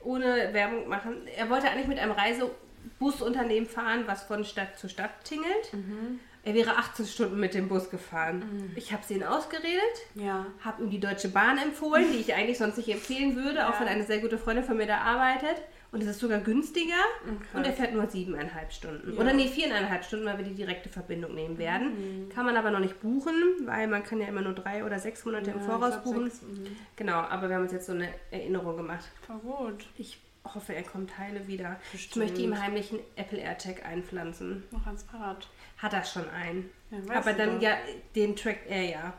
ohne 0.01 0.51
Werbung 0.53 0.89
machen, 0.89 1.27
er 1.37 1.51
wollte 1.51 1.69
eigentlich 1.69 1.87
mit 1.89 1.99
einem 1.99 2.13
Reisebusunternehmen 2.13 3.69
fahren, 3.69 4.05
was 4.07 4.23
von 4.25 4.45
Stadt 4.45 4.79
zu 4.79 4.89
Stadt 4.89 5.25
tingelt. 5.25 5.73
Mhm. 5.73 6.21
Er 6.45 6.55
wäre 6.55 6.77
18 6.77 7.05
Stunden 7.07 7.39
mit 7.41 7.53
dem 7.53 7.69
Bus 7.69 7.91
gefahren. 7.91 8.73
Ich 8.77 8.93
habe 8.93 9.03
es 9.03 9.11
ihn 9.11 9.23
ausgeredet, 9.25 9.83
Ja. 10.15 10.47
habe 10.65 10.83
ihm 10.85 10.91
die 10.91 11.01
Deutsche 11.01 11.29
Bahn 11.29 11.59
empfohlen, 11.59 12.11
die 12.13 12.19
ich 12.19 12.33
eigentlich 12.35 12.57
sonst 12.59 12.77
nicht 12.79 12.89
empfehlen 12.89 13.37
würde, 13.37 13.69
auch 13.69 13.75
Ja. 13.75 13.81
wenn 13.81 13.89
eine 13.89 14.05
sehr 14.05 14.21
gute 14.21 14.39
Freundin 14.39 14.65
von 14.65 14.77
mir 14.77 14.87
da 14.87 14.99
arbeitet. 14.99 15.57
Und 15.91 16.03
es 16.03 16.09
ist 16.09 16.21
sogar 16.21 16.41
günstiger. 16.41 16.93
Okay. 17.25 17.57
Und 17.57 17.65
er 17.65 17.73
fährt 17.73 17.95
nur 17.95 18.07
siebeneinhalb 18.07 18.71
Stunden. 18.73 19.15
Ja. 19.15 19.21
Oder 19.21 19.33
nee, 19.33 19.49
viereinhalb 19.49 20.05
Stunden, 20.05 20.27
weil 20.27 20.37
wir 20.37 20.45
die 20.45 20.55
direkte 20.55 20.91
Verbindung 20.91 21.35
nehmen 21.35 21.57
werden. 21.57 22.29
Kann 22.35 22.45
man 22.45 22.57
aber 22.57 22.71
noch 22.71 22.81
nicht 22.81 23.01
buchen, 23.01 23.35
weil 23.65 23.87
man 23.89 24.03
kann 24.03 24.21
ja 24.21 24.27
immer 24.29 24.43
nur 24.43 24.53
drei 24.53 24.85
oder 24.85 24.99
sechs 24.99 25.25
Monate 25.25 25.51
im 25.51 25.59
Ja, 25.59 25.65
Voraus 25.65 25.95
ich 25.97 26.03
glaub, 26.03 26.15
buchen. 26.15 26.31
sechs, 26.31 26.43
mhm. 26.43 26.77
Genau, 26.97 27.15
aber 27.15 27.49
wir 27.49 27.57
haben 27.57 27.63
uns 27.63 27.73
jetzt 27.73 27.87
so 27.87 27.93
eine 27.93 28.09
Erinnerung 28.31 28.77
gemacht. 28.77 29.09
Voll 29.27 29.39
gut. 29.39 29.87
Ich 29.97 30.21
hoffe, 30.45 30.75
er 30.75 30.83
kommt 30.83 31.17
heile 31.17 31.47
wieder. 31.47 31.81
Ich 31.87 31.93
Bestimmt. 31.93 32.27
möchte 32.27 32.43
ihm 32.43 32.61
heimlich 32.61 32.91
einen 32.93 33.01
Apple 33.17 33.39
AirTag 33.39 33.85
einpflanzen. 33.87 34.65
Noch 34.71 34.87
ans 34.87 35.05
Fahrrad. 35.05 35.49
Hat 35.79 35.95
er 35.95 36.05
schon 36.05 36.29
einen. 36.29 36.69
Ja, 36.91 37.15
aber 37.15 37.33
dann 37.33 37.57
doch. 37.57 37.63
ja, 37.63 37.77
den 38.15 38.37
trackt 38.37 38.69
er 38.69 38.83
ja. 38.83 39.15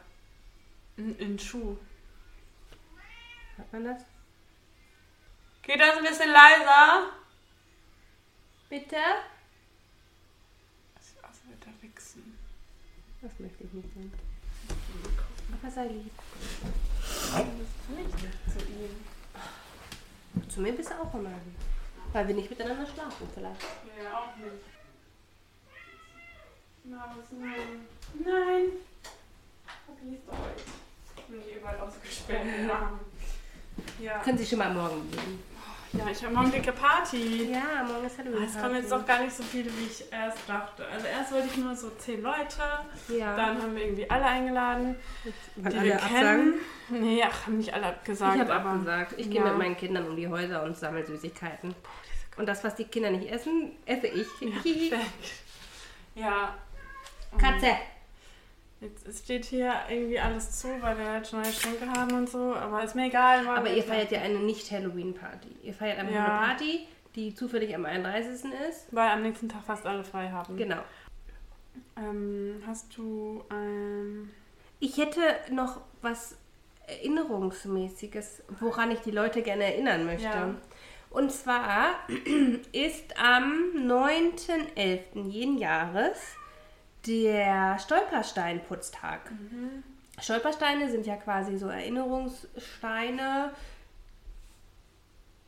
In, 0.97 1.17
in 1.17 1.39
Schuh. 1.39 1.77
Hört 3.57 3.73
man 3.73 3.83
das? 3.85 4.05
Geht 5.69 5.79
das 5.81 5.97
ein 5.97 6.03
bisschen 6.03 6.31
leiser? 6.31 7.11
Bitte? 8.69 8.97
Als 10.95 11.37
würde 11.45 11.67
er 11.67 11.83
wichsen. 11.83 12.39
Das 13.21 13.31
möchte 13.37 13.65
ich 13.65 13.73
nicht 13.73 13.93
sehen. 13.93 14.11
Aber 15.61 15.71
sei 15.71 15.85
lieb. 15.89 16.11
Das 17.03 17.41
ist 17.41 17.89
nicht 17.95 18.17
zu 18.51 18.65
ihm. 18.65 20.49
Zu 20.49 20.61
mir 20.61 20.71
bist 20.71 20.89
du 20.89 20.95
auch 20.95 21.13
immer 21.13 21.29
lieb. 21.29 21.59
Weil 22.13 22.27
wir 22.27 22.33
nicht 22.33 22.49
miteinander 22.49 22.87
schlafen 22.91 23.29
vielleicht. 23.31 23.61
Ja, 24.03 24.17
auch 24.17 24.35
nicht. 24.37 24.65
Was 26.83 27.31
nein. 27.39 27.85
Nein. 28.25 28.71
Vergiss 29.85 30.27
euch. 30.29 31.27
Bin 31.27 31.41
ich 31.47 31.57
überall 31.57 31.79
ausgesperrt. 31.81 32.47
Ja. 33.99 34.19
Können 34.23 34.37
Sie 34.39 34.45
schon 34.47 34.57
mal 34.57 34.73
morgen 34.73 35.11
gehen? 35.11 35.48
Ja, 35.93 36.05
ich 36.11 36.23
habe 36.23 36.35
morgen 36.35 36.51
dicke 36.51 36.71
Party. 36.71 37.51
Ja, 37.51 37.83
morgen 37.83 38.05
ist 38.05 38.17
Halloween. 38.17 38.43
Es 38.43 38.59
kommen 38.59 38.75
jetzt 38.75 38.91
doch 38.91 39.05
gar 39.05 39.21
nicht 39.21 39.35
so 39.35 39.43
viele, 39.43 39.65
wie 39.77 39.85
ich 39.85 40.11
erst 40.11 40.37
dachte. 40.47 40.85
Also 40.87 41.07
erst 41.07 41.31
wollte 41.31 41.47
ich 41.47 41.57
nur 41.57 41.75
so 41.75 41.89
zehn 41.91 42.21
Leute. 42.21 42.61
Ja. 43.07 43.35
Dann 43.35 43.61
haben 43.61 43.75
wir 43.75 43.83
irgendwie 43.83 44.09
alle 44.09 44.25
eingeladen, 44.25 44.95
Wann 45.55 45.71
die 45.71 45.77
alle 45.77 45.87
wir 45.87 45.95
absagen? 45.95 46.15
kennen. 46.17 46.53
Nee, 46.89 47.23
ach, 47.23 47.45
haben 47.45 47.57
nicht 47.57 47.73
alle 47.73 47.87
abgesagt. 47.87 48.35
ich 48.35 48.41
habe 48.41 48.53
abgesagt. 48.53 49.13
Ich 49.17 49.29
gehe 49.29 49.41
ja. 49.41 49.47
mit 49.47 49.57
meinen 49.57 49.77
Kindern 49.77 50.07
um 50.07 50.15
die 50.15 50.27
Häuser 50.27 50.63
und 50.63 50.77
sammle 50.77 51.05
Süßigkeiten. 51.05 51.73
Und 52.37 52.45
das, 52.45 52.63
was 52.63 52.75
die 52.75 52.85
Kinder 52.85 53.11
nicht 53.11 53.29
essen, 53.29 53.73
esse 53.85 54.07
ich. 54.07 54.27
Perfekt. 54.39 55.43
Ja. 56.15 56.55
Katze. 57.37 57.75
Jetzt 58.81 59.05
es 59.07 59.19
steht 59.19 59.45
hier 59.45 59.73
irgendwie 59.89 60.19
alles 60.19 60.59
zu, 60.59 60.67
weil 60.81 60.97
wir 60.97 61.05
halt 61.09 61.27
schon 61.27 61.41
neue 61.41 61.51
Schränke 61.51 61.89
haben 61.89 62.13
und 62.15 62.29
so, 62.29 62.55
aber 62.55 62.81
ist 62.83 62.95
mir 62.95 63.07
egal. 63.07 63.45
Aber 63.47 63.69
ihr 63.69 63.83
feiert 63.83 64.11
ja 64.11 64.21
eine 64.21 64.39
Nicht-Halloween-Party. 64.39 65.49
Ihr 65.63 65.73
feiert 65.73 65.99
einfach 65.99 66.13
Ja. 66.15 66.39
eine 66.39 66.47
Party, 66.47 66.87
die 67.15 67.35
zufällig 67.35 67.75
am 67.75 67.85
31. 67.85 68.51
ist. 68.69 68.87
Weil 68.91 69.09
am 69.09 69.21
nächsten 69.21 69.49
Tag 69.49 69.63
fast 69.63 69.85
alle 69.85 70.03
frei 70.05 70.29
haben. 70.29 70.55
Genau. 70.55 70.81
Ähm, 71.97 72.63
hast 72.65 72.95
du 72.97 73.43
ähm, 73.51 74.29
Ich 74.79 74.97
hätte 74.97 75.19
noch 75.51 75.81
was 76.01 76.37
Erinnerungsmäßiges, 76.87 78.43
woran 78.61 78.91
ich 78.91 78.99
die 78.99 79.11
Leute 79.11 79.41
gerne 79.41 79.65
erinnern 79.65 80.05
möchte. 80.05 80.23
Ja. 80.23 80.55
Und 81.09 81.31
zwar 81.31 81.95
ist 82.71 83.19
am 83.19 83.71
9.11. 83.75 85.27
jeden 85.27 85.57
Jahres 85.57 86.17
der 87.09 87.79
Stolpersteinputztag. 87.79 89.31
Stolpersteine 90.21 90.89
sind 90.91 91.05
ja 91.07 91.15
quasi 91.15 91.57
so 91.57 91.67
Erinnerungssteine 91.67 93.51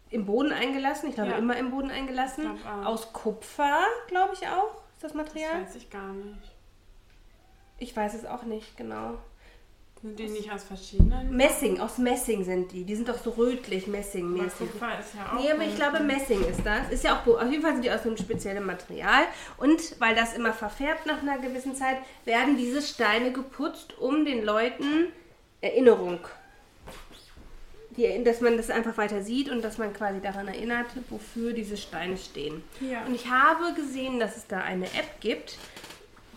im 0.10 0.26
Boden 0.26 0.52
eingelassen. 0.52 1.10
Ich 1.10 1.16
glaube, 1.16 1.32
Ja. 1.32 1.38
immer 1.38 1.56
im 1.58 1.70
Boden 1.72 1.92
eingelassen. 1.92 2.58
Aus 2.84 3.14
Kupfer, 3.14 3.80
glaube 4.08 4.34
ich 4.34 4.48
auch. 4.48 4.74
Ist 4.96 5.04
das 5.04 5.12
Das 5.12 5.14
Material? 5.14 5.62
weiß 5.64 5.76
ich 5.76 5.90
gar 5.90 6.12
nicht. 6.14 6.52
Ich 7.78 7.96
weiß 7.96 8.14
es 8.16 8.26
auch 8.26 8.44
nicht 8.44 8.76
genau. 8.78 9.18
Sind 10.02 10.18
die 10.18 10.30
nicht 10.30 10.52
aus 10.52 10.64
verschiedenen? 10.64 11.36
Messing, 11.36 11.80
aus 11.80 12.00
Messing 12.00 12.44
sind 12.44 12.72
die. 12.72 12.84
Die 12.86 12.96
sind 12.96 13.08
doch 13.08 13.22
so 13.24 13.30
rötlich, 13.32 13.86
Messing-mäßig. 13.86 14.68
Ja 14.80 15.32
auch. 15.32 15.40
Nee, 15.40 15.52
aber 15.52 15.64
ich 15.64 15.76
glaube 15.76 16.00
Messing 16.00 16.44
ist 16.44 16.62
das. 16.66 16.90
Ist 16.90 17.04
ja 17.04 17.20
auch, 17.20 17.28
auf 17.28 17.52
jeden 17.52 17.62
Fall 17.62 17.74
sind 17.74 17.86
die 17.86 17.92
aus 17.92 18.02
einem 18.02 18.18
speziellen 18.18 18.66
Material. 18.66 19.26
Und 19.58 19.80
weil 20.00 20.16
das 20.16 20.34
immer 20.34 20.54
verfärbt 20.54 21.06
nach 21.06 21.22
einer 21.22 21.38
gewissen 21.38 21.76
Zeit, 21.76 21.98
werden 22.26 22.58
diese 22.58 22.82
Steine 22.82 23.32
geputzt, 23.32 23.98
um 24.00 24.26
den 24.26 24.44
Leuten 24.44 25.12
Erinnerung, 25.62 26.20
die, 27.96 28.24
dass 28.24 28.42
man 28.42 28.58
das 28.58 28.72
einfach 28.72 28.98
weiter 28.98 29.22
sieht 29.22 29.50
und 29.50 29.62
dass 29.62 29.78
man 29.78 29.94
quasi 29.94 30.20
daran 30.20 30.48
erinnert, 30.48 30.88
wofür 31.10 31.54
diese 31.54 31.78
Steine 31.78 32.18
stehen. 32.18 32.64
Ja. 32.80 33.06
Und 33.06 33.14
ich 33.14 33.30
habe 33.30 33.74
gesehen, 33.76 34.20
dass 34.20 34.38
es 34.38 34.48
da 34.48 34.62
eine 34.62 34.86
App 34.86 35.20
gibt, 35.20 35.58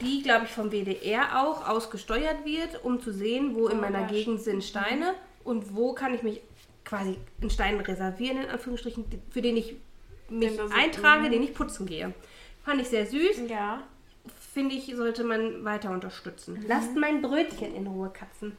die, 0.01 0.23
glaube 0.23 0.47
ich, 0.47 0.51
vom 0.51 0.71
WDR 0.71 1.43
auch 1.43 1.69
ausgesteuert 1.69 2.45
wird, 2.45 2.85
um 2.85 3.01
zu 3.01 3.13
sehen, 3.13 3.55
wo 3.55 3.69
in 3.69 3.79
Oh, 3.79 3.81
meiner 3.81 4.03
ja, 4.03 4.07
Gegend 4.07 4.41
sind 4.41 4.65
Steine 4.65 5.15
und 5.45 5.75
wo 5.75 5.93
kann 5.93 6.15
ich 6.15 6.23
mich 6.23 6.41
quasi 6.85 7.19
einen 7.41 7.51
Stein 7.51 7.81
reservieren, 7.81 8.39
in 8.39 8.49
Anführungsstrichen, 8.51 9.05
für 9.31 9.43
den 9.43 9.57
ich 9.57 9.77
mich 10.29 10.57
Den 10.57 10.73
eintrage, 10.73 11.29
mhm. 11.29 11.33
den 11.33 11.43
ich 11.43 11.55
putzen 11.55 11.87
gehe. 11.87 12.13
Fand 12.65 12.81
ich 12.81 12.89
sehr 12.89 13.07
süß. 13.07 13.49
Ja. 13.49 13.83
Finde 14.53 14.75
ich, 14.75 14.95
sollte 14.95 15.25
man 15.25 15.65
weiter 15.65 15.91
unterstützen. 15.91 16.55
Mhm. 16.55 16.65
Lasst 16.67 16.97
mein 16.97 17.21
Brötchen 17.21 17.75
in 17.75 17.87
Ruhe, 17.87 18.11
Katzen. 18.11 18.57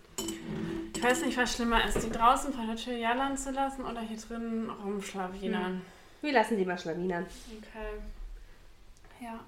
Ich 0.95 1.03
weiß 1.03 1.25
nicht, 1.25 1.37
was 1.37 1.55
schlimmer 1.55 1.85
ist, 1.87 2.03
die 2.03 2.11
draußen 2.11 2.53
vor 2.53 2.65
der 2.65 2.75
Tür 2.75 2.93
jallern 2.93 3.37
zu 3.37 3.51
lassen 3.51 3.83
oder 3.83 4.01
hier 4.01 4.17
drin 4.17 4.69
rumschlawinern. 4.83 5.81
Wir 6.21 6.33
lassen 6.33 6.57
sie 6.57 6.65
mal 6.65 6.77
schlawinern. 6.77 7.25
Okay. 7.59 8.01
Ja. 9.23 9.39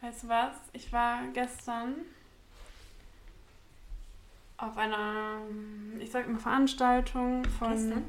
Weißt 0.00 0.24
du 0.24 0.28
was? 0.28 0.54
Ich 0.72 0.92
war 0.92 1.26
gestern 1.34 1.94
auf 4.56 4.76
einer, 4.76 5.40
ich 5.98 6.10
sag 6.10 6.28
mal, 6.28 6.38
Veranstaltung 6.38 7.44
von? 7.44 8.04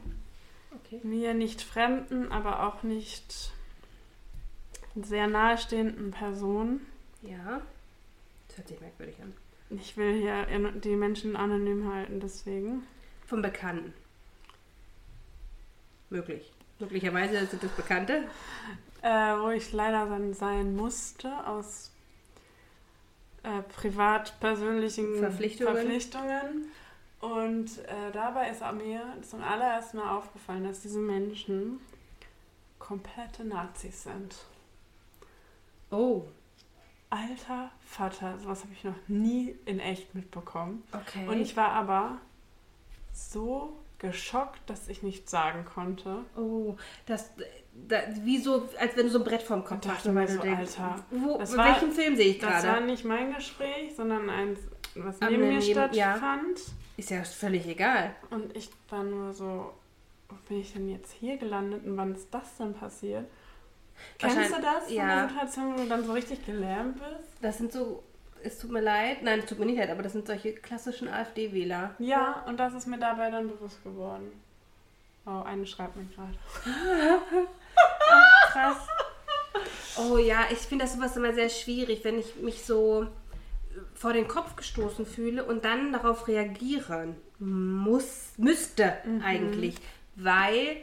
Okay. 0.74 1.02
mir 1.04 1.34
nicht 1.34 1.62
fremden, 1.62 2.32
aber 2.32 2.66
auch 2.68 2.84
nicht 2.84 3.52
sehr 4.96 5.28
nahestehenden 5.28 6.12
Personen. 6.12 6.86
Ja. 7.22 7.62
Das 8.48 8.58
hört 8.58 8.68
sich 8.68 8.82
merkwürdig 8.82 9.16
an. 9.22 9.34
Ich 9.70 9.96
will 9.96 10.20
hier 10.20 10.46
die 10.82 10.96
Menschen 10.96 11.36
anonym 11.36 11.92
halten, 11.94 12.20
deswegen. 12.20 12.84
Vom 13.26 13.42
Bekannten. 13.42 13.94
Möglich. 16.10 16.52
Möglicherweise 16.80 17.46
sind 17.46 17.64
das 17.64 17.72
Bekannte. 17.72 18.24
Äh, 19.02 19.10
wo 19.10 19.50
ich 19.50 19.72
leider 19.72 20.06
dann 20.06 20.34
sein 20.34 20.76
musste 20.76 21.46
aus 21.48 21.92
äh, 23.44 23.62
privat 23.64 24.40
persönlichen 24.40 25.18
Verpflichtungen. 25.18 25.74
Verpflichtungen. 25.74 26.72
Und 27.20 27.78
äh, 27.80 28.12
dabei 28.14 28.50
ist 28.50 28.62
mir 28.74 29.02
zum 29.22 29.44
allerersten 29.44 29.98
Mal 29.98 30.18
aufgefallen, 30.18 30.64
dass 30.64 30.82
diese 30.82 31.00
Menschen 31.00 31.80
komplette 32.80 33.44
Nazis 33.46 34.04
sind. 34.04 34.36
Oh. 35.92 36.26
Alter 37.10 37.70
Vater, 37.86 38.40
sowas 38.40 38.64
habe 38.64 38.74
ich 38.74 38.84
noch 38.86 38.96
nie 39.08 39.56
in 39.66 39.80
echt 39.80 40.16
mitbekommen. 40.16 40.84
Okay. 40.94 41.28
Und 41.28 41.42
ich 41.42 41.58
war 41.58 41.74
aber 41.74 42.20
so 43.14 43.78
geschockt, 44.00 44.62
dass 44.68 44.88
ich 44.88 45.04
nichts 45.04 45.30
sagen 45.30 45.66
konnte. 45.66 46.24
Oh, 46.38 46.78
das, 47.06 47.32
da, 47.74 47.98
wie 48.24 48.38
so, 48.38 48.70
als 48.80 48.96
wenn 48.98 49.06
du 49.06 49.12
so 49.12 49.20
ein 49.20 49.24
Brett 49.24 49.42
vorm 49.44 49.64
Kopf 49.64 49.82
dachte 49.82 49.96
hast. 49.96 50.06
mir 50.06 50.16
weil 50.16 50.28
du 50.28 50.34
so, 50.34 50.42
denkst, 50.42 50.80
Alter, 50.80 51.04
Wo, 51.12 51.38
das 51.38 51.56
war- 51.58 51.66
welchem 51.68 51.92
Film 51.92 52.16
sehe 52.16 52.28
ich 52.32 52.40
Das 52.40 52.52
war 52.52 52.62
gerade? 52.74 52.86
nicht 52.86 53.06
mein 53.06 53.34
Gespräch, 53.34 53.96
sondern 53.96 54.30
eins, 54.30 54.60
was 54.96 55.22
Ah, 55.22 55.30
neben 55.30 55.42
mir 55.48 55.60
neben- 55.60 55.94
ja. 55.94 56.12
stattfand. 56.18 56.60
Ist 56.98 57.10
ja 57.10 57.24
völlig 57.24 57.66
egal. 57.68 58.14
Und 58.30 58.56
ich 58.56 58.70
war 58.90 59.04
nur 59.04 59.34
so, 59.34 59.74
wo 60.30 60.36
bin 60.48 60.60
ich 60.62 60.74
denn 60.74 60.90
jetzt 60.90 61.12
hier 61.14 61.38
gelandet 61.38 61.86
und 61.86 61.98
wann 61.98 62.14
ist 62.14 62.28
das 62.34 62.58
denn 62.58 62.74
passiert? 62.74 63.26
Kennst 64.18 64.38
du 64.52 64.62
das? 64.62 64.92
Ja. 64.92 65.28
Situation, 65.28 65.74
wo 65.74 65.84
du 65.84 65.88
dann 65.88 66.04
so 66.06 66.14
richtig 66.14 66.46
gelähmt 66.46 66.96
bist? 66.96 67.30
Das 67.42 67.58
sind 67.58 67.72
so, 67.72 68.04
es 68.44 68.58
tut 68.60 68.72
mir 68.72 68.82
leid, 68.82 69.22
nein, 69.24 69.40
es 69.40 69.46
tut 69.46 69.60
mir 69.60 69.66
nicht 69.66 69.78
leid, 69.78 69.90
aber 69.92 70.02
das 70.04 70.14
sind 70.14 70.26
solche 70.28 70.54
klassischen 70.54 71.08
AfD-Wähler. 71.08 71.96
Ja, 72.00 72.44
und 72.48 72.60
das 72.60 72.74
ist 72.74 72.88
mir 72.88 72.98
dabei 72.98 73.30
dann 73.30 73.48
bewusst 73.48 73.84
geworden. 73.84 74.32
Oh, 75.26 75.42
eine 75.44 75.66
schreibt 75.68 75.96
mir 75.96 76.06
gerade. 76.06 76.34
Krass. 78.52 78.78
Oh 79.98 80.18
ja, 80.18 80.46
ich 80.52 80.58
finde 80.60 80.86
das 80.86 80.94
sowas 80.96 81.16
immer 81.18 81.34
sehr 81.34 81.50
schwierig, 81.50 82.04
wenn 82.04 82.18
ich 82.20 82.36
mich 82.38 82.64
so 82.64 83.08
vor 83.94 84.14
den 84.14 84.28
Kopf 84.28 84.56
gestoßen 84.56 85.06
fühle 85.06 85.44
und 85.44 85.64
dann 85.66 85.94
darauf 85.94 86.28
reagieren 86.28 87.16
muss, 87.40 88.32
müsste 88.38 88.94
Mhm. 89.06 89.22
eigentlich, 89.24 89.76
weil 90.16 90.78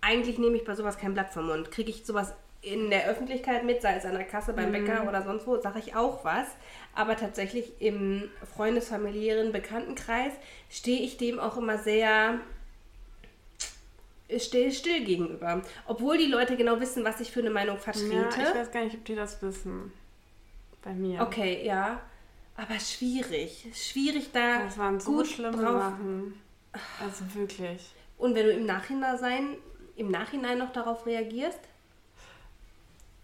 eigentlich 0.00 0.38
nehme 0.38 0.56
ich 0.56 0.64
bei 0.64 0.74
sowas 0.74 0.98
kein 0.98 1.14
Blatt 1.14 1.30
vom 1.32 1.46
Mund. 1.46 1.70
Kriege 1.70 1.90
ich 1.90 2.04
sowas 2.04 2.34
in 2.60 2.90
der 2.90 3.06
Öffentlichkeit 3.08 3.64
mit, 3.64 3.82
sei 3.82 3.96
es 3.96 4.04
an 4.04 4.12
der 4.14 4.24
Kasse, 4.24 4.52
beim 4.52 4.68
Mhm. 4.68 4.72
Bäcker 4.72 5.08
oder 5.08 5.22
sonst 5.22 5.46
wo, 5.46 5.60
sage 5.60 5.80
ich 5.80 5.96
auch 5.96 6.24
was. 6.24 6.46
Aber 6.94 7.16
tatsächlich 7.16 7.72
im 7.80 8.30
freundesfamiliären 8.54 9.52
Bekanntenkreis 9.52 10.32
stehe 10.70 11.00
ich 11.02 11.16
dem 11.16 11.40
auch 11.40 11.56
immer 11.56 11.78
sehr 11.78 12.38
still, 14.38 14.70
still 14.72 15.04
gegenüber. 15.04 15.62
Obwohl 15.86 16.18
die 16.18 16.26
Leute 16.26 16.56
genau 16.56 16.78
wissen, 16.80 17.04
was 17.04 17.20
ich 17.20 17.30
für 17.30 17.40
eine 17.40 17.50
Meinung 17.50 17.76
Ja, 17.76 17.82
vertrete. 17.82 18.28
ich 18.38 18.54
weiß 18.54 18.70
gar 18.72 18.84
nicht, 18.84 18.96
ob 18.96 19.04
die 19.04 19.14
das 19.14 19.40
wissen. 19.42 19.92
Bei 20.82 20.92
mir. 20.92 21.20
okay, 21.20 21.64
ja. 21.64 22.00
Aber 22.56 22.78
schwierig. 22.80 23.66
Schwierig 23.74 24.30
da. 24.32 24.64
Das 24.64 24.76
waren 24.78 24.98
so 25.00 25.12
gut 25.12 25.26
schlimme 25.26 25.56
drauf- 25.56 25.80
Sachen. 25.82 26.34
Also 27.00 27.24
wirklich. 27.34 27.92
Und 28.18 28.34
wenn 28.34 28.46
du 28.46 28.52
im 28.52 28.66
Nachhinein 28.66 29.56
im 29.96 30.10
Nachhinein 30.10 30.58
noch 30.58 30.72
darauf 30.72 31.04
reagierst, 31.06 31.58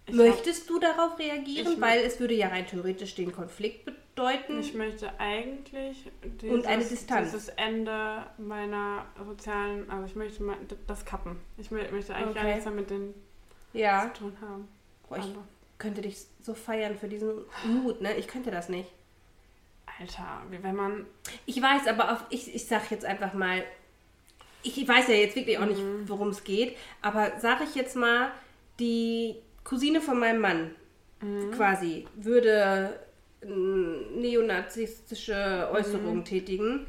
Ich 0.08 0.14
möchtest 0.14 0.68
du 0.70 0.78
darauf 0.78 1.18
reagieren? 1.18 1.80
Weil 1.80 2.00
es 2.04 2.18
würde 2.18 2.34
ja 2.34 2.48
rein 2.48 2.66
theoretisch 2.66 3.14
den 3.14 3.30
Konflikt 3.32 3.84
bedeuten. 3.84 4.60
Ich 4.60 4.74
möchte 4.74 5.12
eigentlich 5.20 6.10
dieses, 6.40 6.54
Und 6.54 6.66
eine 6.66 6.84
Distanz. 6.84 7.30
dieses 7.30 7.48
Ende 7.50 8.26
meiner 8.38 9.04
sozialen, 9.24 9.88
also 9.90 10.06
ich 10.06 10.16
möchte 10.16 10.42
mal 10.42 10.56
das 10.86 11.04
kappen. 11.04 11.36
Ich 11.58 11.68
mö- 11.68 11.90
möchte 11.90 12.14
eigentlich 12.14 12.34
gar 12.34 12.44
Okay. 12.44 12.52
nichts 12.54 12.64
mehr 12.64 12.74
mit 12.74 12.90
denen 12.90 13.14
ja. 13.72 14.10
zu 14.14 14.20
tun 14.24 14.36
haben. 14.40 14.68
Boah, 15.08 15.18
ich 15.18 15.24
Aber, 15.24 15.44
könnte 15.78 16.00
dich 16.02 16.16
so 16.42 16.54
feiern 16.54 16.96
für 16.98 17.08
diesen 17.08 17.44
Mut, 17.66 18.00
ne? 18.00 18.16
Ich 18.16 18.26
könnte 18.26 18.50
das 18.50 18.68
nicht. 18.68 18.90
Alter, 20.00 20.42
wie 20.50 20.62
wenn 20.62 20.74
man. 20.76 21.06
Ich 21.46 21.60
weiß, 21.60 21.86
aber 21.88 22.12
auf, 22.12 22.24
ich, 22.30 22.54
ich 22.54 22.66
sag 22.66 22.90
jetzt 22.90 23.04
einfach 23.04 23.32
mal, 23.34 23.64
ich 24.62 24.86
weiß 24.86 25.08
ja 25.08 25.14
jetzt 25.14 25.36
wirklich 25.36 25.58
auch 25.58 25.66
nicht, 25.66 25.80
Mhm. 25.80 26.08
worum 26.08 26.28
es 26.28 26.44
geht, 26.44 26.76
aber 27.02 27.32
sag 27.40 27.60
ich 27.62 27.74
jetzt 27.74 27.96
mal, 27.96 28.30
die 28.80 29.36
Cousine 29.68 30.00
von 30.00 30.18
meinem 30.18 30.40
Mann 30.40 30.70
Mhm. 31.20 31.50
quasi 31.50 32.06
würde 32.14 32.96
mm, 33.44 34.20
neonazistische 34.20 35.68
Äußerungen 35.72 36.24
tätigen. 36.24 36.86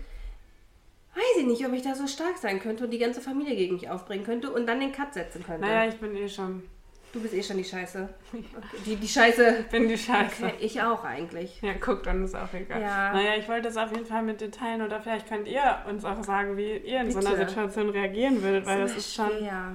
Weiß 1.15 1.37
ich 1.39 1.45
nicht, 1.47 1.65
ob 1.65 1.73
ich 1.73 1.81
da 1.81 1.95
so 1.95 2.05
stark 2.07 2.37
sein 2.37 2.59
könnte 2.59 2.83
und 2.85 2.91
die 2.91 2.99
ganze 2.99 3.21
Familie 3.21 3.55
gegen 3.55 3.73
mich 3.73 3.89
aufbringen 3.89 4.23
könnte 4.23 4.51
und 4.51 4.67
dann 4.67 4.79
den 4.79 4.91
Cut 4.91 5.13
setzen 5.13 5.43
könnte. 5.43 5.61
Naja, 5.61 5.89
ich 5.89 5.95
bin 5.95 6.15
eh 6.15 6.29
schon. 6.29 6.63
Du 7.11 7.19
bist 7.19 7.33
eh 7.33 7.41
schon 7.41 7.57
die 7.57 7.63
Scheiße. 7.63 8.07
Die, 8.85 8.95
die 8.95 9.07
Scheiße. 9.07 9.61
Ich 9.61 9.65
bin 9.69 9.87
die 9.87 9.97
Scheiße. 9.97 10.45
Okay, 10.45 10.53
ich 10.59 10.79
auch 10.79 11.03
eigentlich. 11.03 11.59
Ja, 11.63 11.73
guck, 11.73 12.03
dann 12.03 12.23
ist 12.23 12.35
auch 12.35 12.53
egal. 12.53 12.79
Ja. 12.81 13.11
Naja, 13.13 13.31
ich 13.35 13.49
wollte 13.49 13.63
das 13.63 13.77
auf 13.77 13.91
jeden 13.91 14.05
Fall 14.05 14.21
mit 14.21 14.41
dir 14.41 14.51
teilen 14.51 14.83
oder 14.83 15.01
vielleicht 15.01 15.27
könnt 15.27 15.47
ihr 15.47 15.79
uns 15.89 16.05
auch 16.05 16.23
sagen, 16.23 16.55
wie 16.55 16.77
ihr 16.77 17.01
in 17.01 17.11
so 17.11 17.17
einer 17.17 17.31
Bitte. 17.31 17.49
Situation 17.49 17.89
reagieren 17.89 18.43
würdet, 18.43 18.67
weil 18.67 18.79
das 18.81 18.95
ist 18.95 19.11
schon. 19.15 19.43
Ja. 19.43 19.71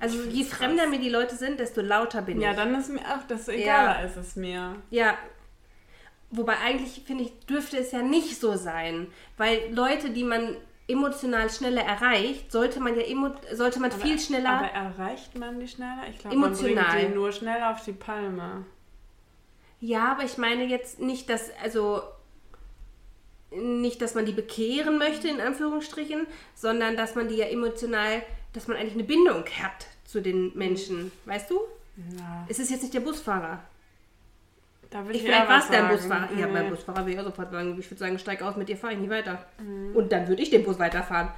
Also 0.00 0.22
je 0.24 0.44
fremder 0.44 0.86
mir 0.86 0.98
die 0.98 1.08
Leute 1.10 1.36
sind, 1.36 1.58
desto 1.60 1.80
lauter 1.80 2.22
bin 2.22 2.40
Ja, 2.40 2.50
ich. 2.50 2.56
dann 2.56 2.74
ist 2.74 2.90
mir 2.90 3.00
auch, 3.00 3.22
desto 3.28 3.50
egaler 3.52 4.04
ist 4.04 4.16
es 4.16 4.36
mir. 4.36 4.76
Ja. 4.90 5.14
Wobei 6.30 6.58
eigentlich, 6.58 7.02
finde 7.06 7.24
ich, 7.24 7.38
dürfte 7.46 7.78
es 7.78 7.92
ja 7.92 8.02
nicht 8.02 8.40
so 8.40 8.56
sein. 8.56 9.06
Weil 9.36 9.72
Leute, 9.72 10.10
die 10.10 10.24
man 10.24 10.56
emotional 10.88 11.48
schneller 11.50 11.82
erreicht, 11.82 12.52
sollte 12.52 12.78
man 12.80 12.94
ja 12.96 13.02
emo 13.02 13.30
sollte 13.52 13.80
man 13.80 13.90
viel 13.90 14.18
schneller. 14.18 14.50
Aber 14.50 14.68
erreicht 14.68 15.36
man 15.36 15.58
die 15.60 15.68
schneller? 15.68 16.02
Ich 16.10 16.18
glaube, 16.18 16.36
man 16.36 16.52
bringt 16.52 16.78
die 17.00 17.14
nur 17.14 17.32
schnell 17.32 17.62
auf 17.62 17.82
die 17.84 17.92
Palme. 17.92 18.64
ja, 19.80 20.12
aber 20.12 20.24
ich 20.24 20.36
meine 20.38 20.64
jetzt 20.64 21.00
nicht, 21.00 21.28
dass, 21.30 21.50
also 21.62 22.02
nicht, 23.50 24.02
dass 24.02 24.14
man 24.14 24.26
die 24.26 24.32
bekehren 24.32 24.98
möchte, 24.98 25.28
in 25.28 25.40
Anführungsstrichen, 25.40 26.26
sondern 26.54 26.96
dass 26.96 27.14
man 27.14 27.28
die 27.28 27.36
ja 27.36 27.46
emotional, 27.46 28.22
dass 28.56 28.66
man 28.68 28.76
eigentlich 28.76 28.94
eine 28.94 29.04
Bindung 29.04 29.44
hat 29.62 29.86
zu 30.04 30.20
den 30.20 30.56
Menschen. 30.56 31.12
Weißt 31.24 31.50
du? 31.50 31.60
Ja. 32.18 32.46
Es 32.48 32.58
ist 32.58 32.70
jetzt 32.70 32.82
nicht 32.82 32.94
der 32.94 33.00
Busfahrer. 33.00 33.60
Da 34.90 35.00
würde 35.04 35.12
Ich 35.12 35.22
ich, 35.24 35.28
vielleicht 35.28 35.48
war 35.48 35.58
es 35.58 35.68
der. 35.68 35.82
Busfahrer. 35.84 36.28
Ja, 36.38 36.46
Nee. 36.46 36.52
beim 36.52 36.70
Busfahrer 36.70 36.98
würde 37.00 37.12
ich 37.12 37.18
auch 37.20 37.24
sofort 37.24 37.50
sagen, 37.52 37.76
ich 37.78 37.90
würde 37.90 37.98
sagen, 37.98 38.18
steig 38.18 38.42
aus, 38.42 38.56
mit 38.56 38.68
dir 38.68 38.76
fahre 38.76 38.94
ich 38.94 38.98
nicht 38.98 39.10
weiter. 39.10 39.44
Mhm. 39.58 39.94
Und 39.96 40.12
dann 40.12 40.26
würde 40.28 40.42
ich 40.42 40.50
den 40.50 40.64
Bus 40.64 40.78
weiterfahren. 40.78 41.28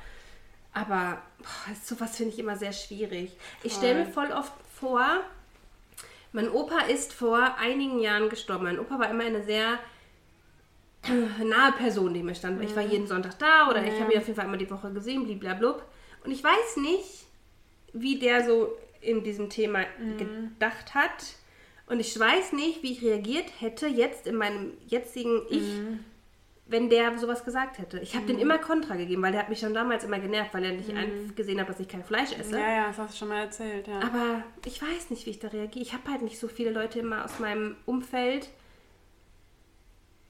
Aber 0.73 1.21
boah, 1.39 1.75
sowas 1.83 2.17
finde 2.17 2.35
ich 2.35 2.39
immer 2.39 2.57
sehr 2.57 2.73
schwierig. 2.73 3.33
Ich 3.63 3.73
stelle 3.73 4.05
mir 4.05 4.07
voll 4.11 4.31
oft 4.33 4.53
vor, 4.75 5.05
mein 6.33 6.51
Opa 6.51 6.81
ist 6.83 7.13
vor 7.15 7.57
einigen 7.59 8.01
Jahren 8.01 8.29
gestorben. 8.29 8.65
Mein 8.65 8.79
Opa 8.79 8.99
war 8.99 9.11
immer 9.11 9.25
eine 9.25 9.43
sehr 9.43 9.79
nahe 11.43 11.73
Person, 11.73 12.13
die 12.13 12.23
mir 12.23 12.35
stand. 12.35 12.63
Ich 12.63 12.77
war 12.77 12.83
jeden 12.83 13.07
Sonntag 13.07 13.39
da 13.39 13.69
oder 13.71 13.83
ich 13.83 13.99
habe 14.01 14.13
ihn 14.13 14.19
auf 14.19 14.27
jeden 14.27 14.35
Fall 14.37 14.45
einmal 14.45 14.59
die 14.59 14.71
Woche 14.71 14.93
gesehen, 14.93 15.25
bliblablub. 15.25 15.83
Und 16.29 16.35
ich 16.35 16.45
weiß 16.45 16.77
nicht, 16.77 17.27
wie 17.95 18.19
der 18.19 18.45
so 18.45 18.77
in 19.01 19.25
diesem 19.25 19.49
Thema 19.49 19.85
gedacht 20.19 20.95
hat. 20.95 21.25
Und 21.87 22.01
ich 22.01 22.19
weiß 22.19 22.53
nicht, 22.53 22.83
wie 22.83 22.93
ich 22.93 23.03
reagiert 23.03 23.47
hätte 23.61 23.87
jetzt 23.87 24.27
in 24.27 24.35
meinem 24.37 24.73
jetzigen 24.87 25.41
Ich, 25.49 25.63
wenn 26.67 26.91
der 26.91 27.17
sowas 27.17 27.47
gesagt 27.47 27.79
hätte. 27.79 27.99
Ich 28.01 28.15
habe 28.15 28.27
den 28.27 28.39
immer 28.39 28.59
Kontra 28.59 28.97
gegeben, 28.97 29.23
weil 29.23 29.33
der 29.33 29.41
hat 29.41 29.49
mich 29.49 29.61
schon 29.61 29.73
damals 29.73 30.05
immer 30.05 30.19
genervt, 30.19 30.53
weil 30.53 30.65
er 30.67 30.73
nicht 30.73 30.91
ein- 30.91 31.33
gesehen 31.35 31.59
hat, 31.63 31.69
dass 31.71 31.81
ich 31.81 31.89
kein 31.89 32.05
Fleisch 32.05 32.33
esse. 32.39 32.59
Ja, 32.61 32.71
ja, 32.71 32.87
das 32.89 32.99
hast 32.99 33.15
du 33.15 33.19
schon 33.21 33.29
mal 33.29 33.41
erzählt, 33.41 33.89
ja. 33.89 34.01
Aber 34.01 34.43
ich 34.67 34.83
weiß 34.83 35.09
nicht, 35.09 35.25
wie 35.25 35.31
ich 35.31 35.39
da 35.39 35.49
reagiere. 35.49 35.83
Ich 35.83 35.95
habe 35.95 36.11
halt 36.11 36.21
nicht 36.21 36.39
so 36.39 36.47
viele 36.47 36.71
Leute 36.73 36.99
immer 36.99 37.25
aus 37.25 37.39
meinem 37.39 37.77
Umfeld, 37.87 38.51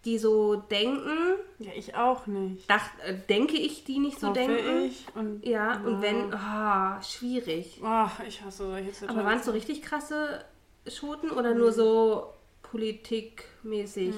die 0.08 0.18
so 0.18 0.56
denken. 0.56 1.36
ja, 1.58 1.70
ich 1.76 1.94
auch 1.94 2.26
nicht. 2.26 2.68
Dacht, 2.70 2.90
äh, 3.04 3.14
denke 3.28 3.56
ich, 3.56 3.84
die 3.84 3.98
nicht 3.98 4.18
so 4.18 4.28
Hoffe 4.28 4.40
denken. 4.40 4.84
ich. 4.86 5.04
Und, 5.14 5.44
Ja, 5.44 5.80
und 5.84 6.00
wenn, 6.00 6.32
ah, 6.32 7.00
schwierig. 7.02 7.80
Ach, 7.84 8.20
ich 8.20 8.42
hasse 8.42 8.68
solche 8.68 8.86
Situationen. 8.86 9.18
Aber 9.18 9.28
waren 9.28 9.38
es 9.38 9.44
so 9.44 9.52
richtig 9.52 9.82
krasse 9.82 10.44
Schoten 10.86 11.30
oder 11.30 11.54
nur 11.54 11.72
so 11.72 12.32
politikmäßig? 12.62 14.14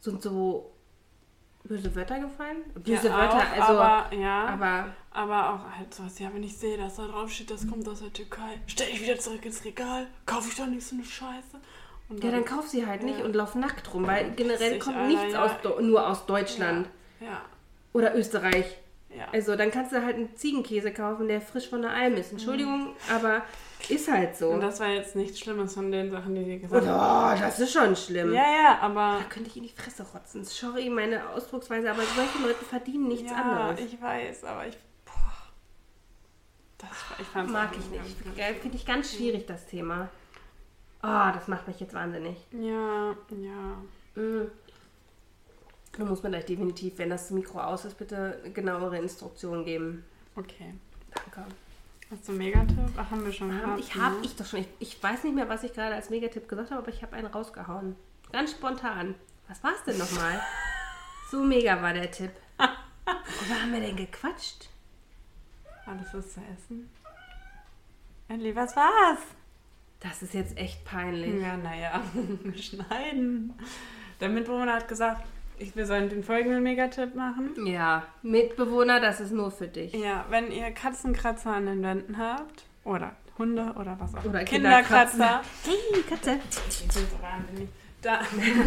Sind 0.00 0.22
so 0.22 0.72
böse 1.62 1.94
Wörter 1.94 2.18
gefallen? 2.18 2.64
Böse 2.74 3.08
ja, 3.08 3.16
Wörter, 3.16 3.38
auch, 3.38 3.52
also. 3.52 3.80
Aber, 3.80 4.16
ja, 4.16 4.46
aber 4.46 4.86
aber 5.18 5.52
auch 5.52 5.76
halt 5.76 5.92
sowas, 5.92 6.18
ja, 6.20 6.32
wenn 6.32 6.44
ich 6.44 6.56
sehe, 6.56 6.76
dass 6.76 6.94
da 6.94 7.08
drauf 7.08 7.32
steht, 7.32 7.50
das 7.50 7.66
kommt 7.66 7.88
aus 7.88 8.00
der 8.00 8.12
Türkei, 8.12 8.60
stell 8.66 8.88
ich 8.88 9.02
wieder 9.02 9.18
zurück 9.18 9.44
ins 9.44 9.64
Regal, 9.64 10.06
kaufe 10.26 10.48
ich 10.48 10.56
doch 10.56 10.66
nicht 10.66 10.86
so 10.86 10.94
eine 10.94 11.04
Scheiße. 11.04 11.58
Und 12.08 12.24
ja, 12.24 12.30
dann 12.30 12.44
kauf 12.44 12.66
sie 12.68 12.86
halt 12.86 13.02
nicht 13.02 13.18
Ja. 13.18 13.24
und 13.24 13.34
lauf 13.36 13.54
nackt 13.54 13.92
rum, 13.92 14.06
weil 14.06 14.30
generell 14.32 14.78
kommt 14.78 14.96
Alter, 14.96 15.08
nichts 15.08 15.32
ja. 15.34 15.44
aus, 15.44 15.80
nur 15.80 16.06
aus 16.08 16.24
Deutschland 16.26 16.88
Ja, 17.20 17.42
oder 17.92 18.16
Österreich. 18.16 18.78
ja. 19.14 19.26
Also 19.32 19.56
dann 19.56 19.70
kannst 19.70 19.92
du 19.92 20.02
halt 20.02 20.16
einen 20.16 20.34
Ziegenkäse 20.34 20.90
kaufen, 20.92 21.28
der 21.28 21.40
frisch 21.42 21.68
von 21.68 21.82
der 21.82 21.90
Alm 21.90 22.14
ist. 22.16 22.32
Entschuldigung, 22.32 22.94
aber 23.14 23.42
ist 23.90 24.10
halt 24.10 24.36
so. 24.36 24.48
Und 24.50 24.60
das 24.62 24.80
war 24.80 24.88
jetzt 24.88 25.16
nichts 25.16 25.38
Schlimmes 25.38 25.74
von 25.74 25.92
den 25.92 26.10
Sachen, 26.10 26.34
die 26.34 26.44
sie 26.44 26.58
gesagt 26.58 26.86
haben. 26.86 27.36
oh, 27.38 27.40
das 27.40 27.60
ist 27.60 27.72
schon 27.72 27.94
schlimm. 27.94 28.32
Ja, 28.32 28.42
ja, 28.50 28.78
aber. 28.80 29.18
Da 29.22 29.24
könnte 29.28 29.50
ich 29.50 29.56
in 29.56 29.64
die 29.64 29.68
Fresse 29.68 30.04
rotzen. 30.14 30.44
Sorry, 30.44 30.88
meine 30.88 31.28
Ausdrucksweise, 31.30 31.90
aber 31.90 32.02
solche 32.02 32.38
Leute 32.46 32.64
verdienen 32.64 33.08
nichts 33.08 33.30
ja, 33.30 33.36
anderes. 33.36 33.80
ich 33.80 34.00
weiß, 34.00 34.44
aber 34.44 34.66
ich. 34.66 34.76
Boah. 35.04 35.12
Das, 36.78 36.90
ich 37.20 37.26
fand's 37.26 37.52
Mag 37.52 37.70
ich 37.78 37.86
nicht. 37.90 38.60
Finde 38.62 38.76
ich 38.76 38.86
ganz 38.86 39.14
schwierig, 39.14 39.46
das 39.46 39.66
Thema. 39.66 40.08
Oh, 41.02 41.30
das 41.32 41.46
macht 41.48 41.66
mich 41.68 41.78
jetzt 41.80 41.94
wahnsinnig. 41.94 42.36
Ja, 42.52 43.14
ja. 43.30 44.20
Mm. 44.22 44.50
Da 45.92 46.04
muss 46.04 46.22
man 46.22 46.32
gleich 46.32 46.44
definitiv, 46.46 46.98
wenn 46.98 47.10
das 47.10 47.30
Mikro 47.30 47.60
aus 47.60 47.84
ist, 47.84 47.96
bitte 47.98 48.40
genauere 48.54 48.98
Instruktionen 48.98 49.64
geben. 49.64 50.04
Okay. 50.36 50.74
Danke. 51.14 51.50
Hast 52.10 52.26
du 52.26 52.32
einen 52.32 52.38
Megatipp? 52.38 52.78
Ach, 52.96 53.10
haben 53.10 53.24
wir 53.24 53.32
schon 53.32 53.50
Ähm, 53.50 53.60
gehabt. 53.60 53.80
ich 53.80 53.94
habe 53.94 54.16
ne? 54.16 54.20
ich 54.24 54.36
doch 54.36 54.46
schon. 54.46 54.60
Ich, 54.60 54.68
ich 54.78 55.02
weiß 55.02 55.24
nicht 55.24 55.34
mehr, 55.34 55.48
was 55.48 55.62
ich 55.64 55.72
gerade 55.72 55.94
als 55.94 56.10
Megatipp 56.10 56.48
gesagt 56.48 56.70
habe, 56.70 56.80
aber 56.82 56.90
ich 56.90 57.02
habe 57.02 57.16
einen 57.16 57.26
rausgehauen. 57.26 57.96
Ganz 58.32 58.52
spontan. 58.52 59.14
Was 59.48 59.62
war 59.62 59.72
es 59.72 59.82
denn 59.84 59.98
nochmal? 59.98 60.40
so 61.30 61.42
mega 61.42 61.80
war 61.82 61.92
der 61.92 62.10
Tipp. 62.10 62.30
Worüber 62.58 63.62
haben 63.62 63.72
wir 63.72 63.80
denn 63.80 63.96
gequatscht? 63.96 64.68
Alles 65.86 66.12
was 66.12 66.34
zu 66.34 66.40
essen. 66.40 66.90
Ellie, 68.28 68.54
was 68.54 68.76
war's? 68.76 69.20
Das 70.00 70.22
ist 70.22 70.34
jetzt 70.34 70.56
echt 70.56 70.84
peinlich. 70.84 71.42
Ja, 71.42 71.56
naja, 71.56 72.02
schneiden. 72.56 73.52
Der 74.20 74.28
Mitbewohner 74.28 74.74
hat 74.74 74.88
gesagt, 74.88 75.26
ich, 75.58 75.74
wir 75.74 75.86
sollen 75.86 76.08
den 76.08 76.22
folgenden 76.22 76.62
Megatipp 76.62 77.14
machen. 77.14 77.66
Ja, 77.66 78.06
Mitbewohner, 78.22 79.00
das 79.00 79.20
ist 79.20 79.32
nur 79.32 79.50
für 79.50 79.66
dich. 79.66 79.92
Ja, 79.92 80.24
wenn 80.30 80.52
ihr 80.52 80.70
Katzenkratzer 80.70 81.52
an 81.52 81.66
den 81.66 81.82
Wänden 81.82 82.16
habt, 82.16 82.64
oder 82.84 83.12
Hunde 83.38 83.74
oder 83.78 83.96
was 83.98 84.14
auch 84.14 84.24
Oder 84.24 84.44
Kinderkratzer. 84.44 85.42
Hey, 85.64 86.02
Katze. 86.08 86.38
Ich 86.68 86.80
bin 86.80 86.90
so 86.90 87.00
wahnsinnig. 87.22 87.68
Da, 88.00 88.20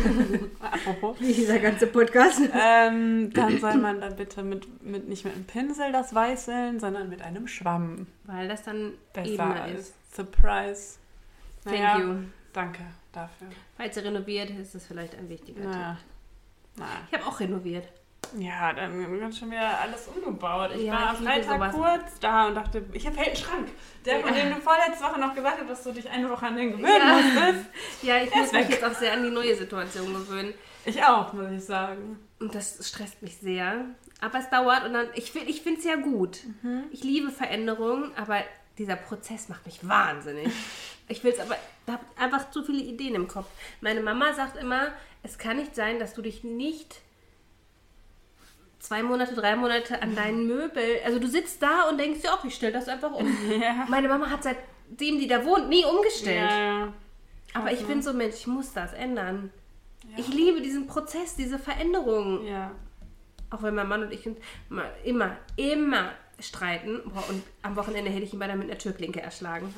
apropos. 0.59 1.19
Wie 1.21 1.33
dieser 1.33 1.59
ganze 1.59 1.87
Podcast. 1.87 2.41
Ähm, 2.53 3.31
dann 3.33 3.59
soll 3.59 3.77
man 3.77 4.01
da 4.01 4.09
bitte 4.09 4.43
mit, 4.43 4.83
mit 4.83 5.07
nicht 5.07 5.23
mit 5.23 5.33
einem 5.33 5.45
Pinsel 5.45 5.91
das 5.93 6.13
weißeln, 6.13 6.81
sondern 6.81 7.09
mit 7.09 7.21
einem 7.21 7.47
Schwamm 7.47 8.07
Weil 8.25 8.49
das 8.49 8.63
dann 8.63 8.91
besser 9.13 9.67
ist. 9.67 9.79
ist. 9.79 10.15
Surprise. 10.15 10.97
Thank 11.63 11.77
Naja, 11.77 11.97
you. 11.99 12.15
Danke 12.53 12.81
dafür. 13.11 13.47
Falls 13.77 13.95
ihr 13.97 14.03
renoviert, 14.05 14.49
ist 14.51 14.75
das 14.75 14.85
vielleicht 14.85 15.15
ein 15.15 15.29
wichtiger 15.29 15.63
Naja. 15.63 15.97
Tipp. 15.97 16.05
Na, 16.77 16.85
Ich 17.11 17.17
habe 17.17 17.25
auch 17.27 17.39
renoviert. 17.39 17.87
ja, 18.37 18.73
dann 18.73 18.97
wird 19.19 19.35
schon 19.35 19.51
wieder 19.51 19.79
alles 19.79 20.07
umgebaut. 20.07 20.71
Ich 20.75 20.83
Ja, 20.83 20.93
war 20.93 21.09
am 21.09 21.15
Freitag 21.17 21.71
kurz 21.73 22.19
da 22.19 22.47
und 22.47 22.55
dachte, 22.55 22.83
ich 22.93 23.05
habe 23.05 23.17
einen 23.19 23.35
Schrank. 23.35 23.67
Der, 24.05 24.19
von 24.21 24.33
Ja. 24.33 24.43
dem 24.43 24.55
du 24.55 24.61
vorletzte 24.61 25.03
Woche 25.03 25.19
noch 25.19 25.35
gesagt 25.35 25.59
hast, 25.61 25.69
dass 25.69 25.83
du 25.83 25.91
dich 25.91 26.09
eine 26.09 26.29
Woche 26.29 26.45
an 26.45 26.55
den 26.57 26.71
gewöhnen 26.71 26.87
Ja. 26.97 27.13
musstest. 27.15 27.65
Ja, 28.03 28.17
ich 28.17 28.33
muss 28.33 28.45
ist 28.47 28.53
mich 28.53 28.61
weg. 28.63 28.71
jetzt 28.71 28.83
auch 28.83 28.93
sehr 28.97 29.13
an 29.13 29.23
die 29.23 29.29
neue 29.31 29.55
Situation 29.55 30.13
gewöhnen. 30.13 30.53
Ich 30.85 31.03
auch, 31.03 31.31
muss 31.33 31.51
ich 31.51 31.63
sagen. 31.63 32.17
Und 32.39 32.55
das 32.55 32.87
stresst 32.87 33.21
mich 33.21 33.37
sehr. 33.37 33.85
Aber 34.19 34.39
es 34.39 34.49
dauert 34.49 34.83
und 34.85 34.93
dann, 34.93 35.07
ich, 35.13 35.35
ich 35.35 35.61
finde 35.61 35.79
es 35.79 35.85
ja 35.85 35.95
gut. 35.95 36.39
Mhm. 36.63 36.85
Ich 36.91 37.03
liebe 37.03 37.29
Veränderungen, 37.31 38.11
aber 38.17 38.41
dieser 38.77 38.95
Prozess 38.95 39.47
macht 39.49 39.65
mich 39.65 39.87
wahnsinnig. 39.87 40.49
Ich 41.11 41.23
will 41.23 41.33
es 41.33 41.39
aber, 41.39 41.55
ich 41.85 41.93
habe 41.93 42.03
einfach 42.15 42.51
zu 42.51 42.63
viele 42.63 42.81
Ideen 42.81 43.15
im 43.15 43.27
Kopf. 43.27 43.47
Meine 43.81 44.01
Mama 44.01 44.33
sagt 44.33 44.57
immer, 44.57 44.87
es 45.23 45.37
kann 45.37 45.57
nicht 45.57 45.75
sein, 45.75 45.99
dass 45.99 46.13
du 46.13 46.21
dich 46.21 46.43
nicht 46.43 47.01
zwei 48.79 49.03
Monate, 49.03 49.35
drei 49.35 49.55
Monate 49.55 50.01
an 50.01 50.15
deinen 50.15 50.47
Möbel, 50.47 51.01
also 51.05 51.19
du 51.19 51.27
sitzt 51.27 51.61
da 51.61 51.89
und 51.89 51.99
denkst 51.99 52.21
dir, 52.21 52.29
ach, 52.31 52.43
ich 52.45 52.55
stelle 52.55 52.73
das 52.73 52.87
einfach 52.87 53.11
um. 53.11 53.27
Ja. 53.61 53.85
Meine 53.89 54.07
Mama 54.07 54.29
hat 54.29 54.43
seitdem 54.43 55.19
die 55.19 55.27
da 55.27 55.45
wohnt, 55.45 55.69
nie 55.69 55.85
umgestellt. 55.85 56.49
Ja, 56.49 56.59
ja. 56.59 56.93
Aber 57.53 57.71
ich 57.71 57.85
bin 57.85 58.01
so 58.01 58.13
Mensch, 58.13 58.35
ich 58.35 58.47
muss 58.47 58.73
das 58.73 58.93
ändern. 58.93 59.51
Ich 60.17 60.27
liebe 60.29 60.61
diesen 60.61 60.87
Prozess, 60.87 61.35
diese 61.35 61.59
Veränderungen. 61.59 62.45
Ja. 62.45 62.71
Auch 63.49 63.61
wenn 63.61 63.75
mein 63.75 63.87
Mann 63.87 64.03
und 64.03 64.11
ich 64.11 64.25
immer, 64.69 64.85
immer, 65.03 65.37
immer 65.57 66.11
streiten. 66.39 67.01
Boah, 67.05 67.23
und 67.29 67.43
am 67.61 67.75
Wochenende 67.75 68.09
hätte 68.09 68.23
ich 68.23 68.33
ihn 68.33 68.39
beinahe 68.39 68.57
mit 68.57 68.69
einer 68.69 68.77
Türklinke 68.77 69.21
erschlagen. 69.21 69.73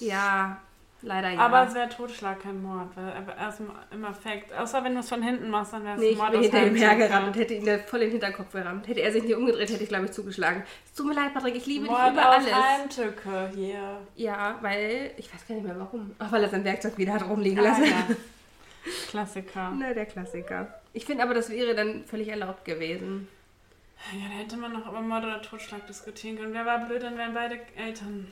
Ja, 0.00 0.60
leider 1.04 1.30
ja. 1.30 1.38
Aber 1.38 1.66
es 1.66 1.74
wäre 1.74 1.88
Totschlag, 1.88 2.40
kein 2.40 2.62
Mord. 2.62 2.88
Weil 2.96 3.04
er 3.08 3.36
erst 3.36 3.60
im, 3.60 3.70
im 3.92 4.04
Effekt, 4.04 4.52
außer 4.52 4.82
wenn 4.84 4.94
du 4.94 5.00
es 5.00 5.08
von 5.08 5.22
hinten 5.22 5.50
machst, 5.50 5.72
dann 5.72 5.84
wäre 5.84 5.94
es 5.94 6.00
nee, 6.00 6.06
ein 6.08 6.12
ich 6.12 6.18
Mord 6.18 6.30
bin 6.32 6.40
aus 6.40 6.46
hinter 6.46 6.66
ihm 6.66 6.74
hergerannt 6.76 7.26
und 7.28 7.36
hätte 7.36 7.54
ihn 7.54 7.64
da 7.66 7.78
voll 7.78 8.00
in 8.00 8.06
den 8.06 8.12
Hinterkopf 8.12 8.52
gerammt. 8.52 8.88
Hätte 8.88 9.00
er 9.00 9.12
sich 9.12 9.22
nicht 9.22 9.34
umgedreht, 9.34 9.70
hätte 9.70 9.82
ich, 9.82 9.88
glaube 9.88 10.06
ich, 10.06 10.12
zugeschlagen. 10.12 10.62
Es 10.86 10.94
tut 10.94 11.06
mir 11.06 11.14
leid, 11.14 11.32
Patrick, 11.34 11.54
ich 11.56 11.66
liebe 11.66 11.84
dich 11.84 11.90
Mord 11.92 12.12
über 12.12 12.28
aus 12.28 12.34
alles. 12.36 12.54
Heimtücke, 12.54 13.50
hier. 13.54 13.98
Ja, 14.16 14.58
weil, 14.62 15.12
ich 15.16 15.32
weiß 15.32 15.46
gar 15.46 15.54
nicht 15.54 15.64
mehr 15.66 15.78
warum. 15.78 16.14
Auch 16.18 16.32
weil 16.32 16.42
er 16.42 16.48
sein 16.48 16.64
Werkzeug 16.64 16.96
wieder 16.98 17.12
hat 17.14 17.28
rumliegen 17.28 17.58
Ah, 17.60 17.62
lassen. 17.68 17.84
ja. 17.84 18.06
Klassiker. 19.08 19.72
Na, 19.78 19.94
der 19.94 20.06
Klassiker. 20.06 20.80
Ich 20.92 21.04
finde 21.06 21.22
aber, 21.22 21.34
das 21.34 21.48
wäre 21.50 21.74
dann 21.74 22.04
völlig 22.04 22.28
erlaubt 22.28 22.64
gewesen. 22.64 23.28
Ja, 24.12 24.28
da 24.28 24.34
hätte 24.42 24.56
man 24.58 24.72
noch 24.72 24.86
über 24.86 25.00
Mord 25.00 25.24
oder 25.24 25.40
Totschlag 25.40 25.86
diskutieren 25.86 26.36
können. 26.36 26.52
Wer 26.52 26.66
war 26.66 26.80
blöd, 26.86 27.02
dann 27.02 27.16
wären 27.16 27.32
beide 27.32 27.58
Eltern. 27.76 28.30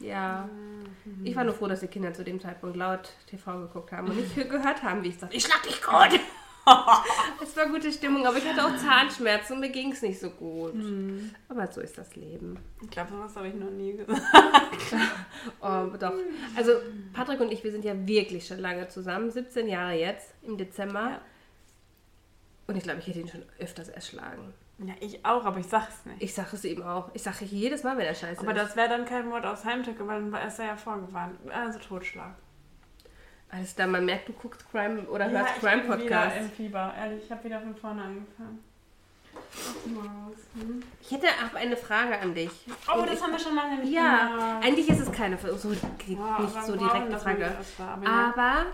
Ja. 0.00 0.48
Ich 1.24 1.34
war 1.34 1.44
nur 1.44 1.54
froh, 1.54 1.66
dass 1.66 1.80
die 1.80 1.88
Kinder 1.88 2.14
zu 2.14 2.22
dem 2.22 2.40
Zeitpunkt 2.40 2.76
laut 2.76 3.12
TV 3.26 3.60
geguckt 3.62 3.92
haben 3.92 4.08
und 4.08 4.16
nicht 4.16 4.34
gehört 4.50 4.82
haben, 4.82 5.02
wie 5.02 5.08
ich 5.08 5.18
sage, 5.18 5.34
ich 5.34 5.44
schlag 5.44 5.62
dich 5.62 5.82
gut. 5.82 6.20
es 7.42 7.56
war 7.56 7.66
gute 7.66 7.90
Stimmung, 7.90 8.26
aber 8.26 8.36
ich 8.36 8.46
hatte 8.46 8.64
auch 8.64 8.76
Zahnschmerzen 8.76 9.54
und 9.54 9.60
mir 9.60 9.70
ging 9.70 9.92
es 9.92 10.02
nicht 10.02 10.20
so 10.20 10.30
gut. 10.30 10.74
Aber 11.48 11.66
so 11.66 11.80
ist 11.80 11.96
das 11.96 12.14
Leben. 12.14 12.58
Ich 12.82 12.90
glaube, 12.90 13.10
sowas 13.10 13.34
habe 13.36 13.48
ich 13.48 13.54
noch 13.54 13.70
nie 13.70 13.94
gesagt. 13.94 14.22
Oh, 15.60 15.86
doch. 15.98 16.12
Also 16.56 16.72
Patrick 17.12 17.40
und 17.40 17.52
ich, 17.52 17.62
wir 17.62 17.70
sind 17.70 17.84
ja 17.84 17.94
wirklich 18.06 18.46
schon 18.46 18.58
lange 18.58 18.88
zusammen, 18.88 19.30
17 19.30 19.68
Jahre 19.68 19.94
jetzt, 19.94 20.34
im 20.42 20.56
Dezember. 20.56 21.10
Ja. 21.10 21.20
Und 22.66 22.76
ich 22.76 22.82
glaube, 22.82 22.98
ich 23.00 23.06
hätte 23.06 23.20
ihn 23.20 23.28
schon 23.28 23.44
öfters 23.58 23.88
erschlagen. 23.88 24.52
Ja, 24.78 24.94
ich 25.00 25.24
auch, 25.24 25.44
aber 25.44 25.58
ich 25.58 25.66
sag's 25.66 26.04
nicht. 26.06 26.22
Ich 26.22 26.34
sage 26.34 26.50
es 26.54 26.64
ihm 26.64 26.82
auch. 26.82 27.10
Ich 27.12 27.22
sage 27.22 27.44
jedes 27.44 27.82
Mal, 27.82 27.96
wenn 27.98 28.06
er 28.06 28.14
scheiße 28.14 28.40
Aber 28.40 28.52
ist. 28.52 28.58
das 28.62 28.76
wäre 28.76 28.88
dann 28.88 29.04
kein 29.04 29.28
Mord 29.28 29.44
aus 29.44 29.64
Heimtücke, 29.64 30.06
weil 30.06 30.30
dann 30.30 30.46
ist 30.46 30.58
er 30.60 30.66
ja 30.66 30.76
vorgewarnt. 30.76 31.36
Also 31.52 31.78
Totschlag. 31.80 32.34
Alles 33.50 33.74
da, 33.74 33.86
man 33.86 34.04
merkt, 34.04 34.28
du 34.28 34.34
guckst 34.34 34.70
Crime 34.70 35.02
oder 35.08 35.26
Ja, 35.30 35.40
hörst 35.40 35.54
ich 35.56 35.62
bin 35.62 36.04
wieder 36.04 36.34
im 36.36 36.50
Fieber. 36.50 36.94
Ehrlich, 36.96 37.24
ich 37.24 37.30
habe 37.30 37.44
wieder 37.44 37.60
von 37.60 37.74
vorne 37.74 38.02
angefangen. 38.02 38.62
Hm? 40.54 40.82
Ich 41.00 41.10
hätte 41.10 41.26
auch 41.28 41.54
eine 41.54 41.76
Frage 41.76 42.18
an 42.18 42.34
dich. 42.34 42.50
Oh, 42.92 43.00
Und 43.00 43.08
das 43.08 43.16
ich, 43.16 43.22
haben 43.22 43.32
wir 43.32 43.38
schon 43.38 43.54
lange 43.54 43.78
nicht 43.78 43.92
Ja, 43.92 44.26
gemacht. 44.28 44.64
eigentlich 44.64 44.88
ist 44.88 45.00
es 45.00 45.12
keine 45.12 45.38
so, 45.38 45.68
nicht 45.70 46.56
aber 46.56 46.62
so 46.66 46.76
direkte 46.76 47.18
Frage. 47.18 47.50
aber 47.78 48.04
ja. 48.04 48.32
Aber 48.36 48.66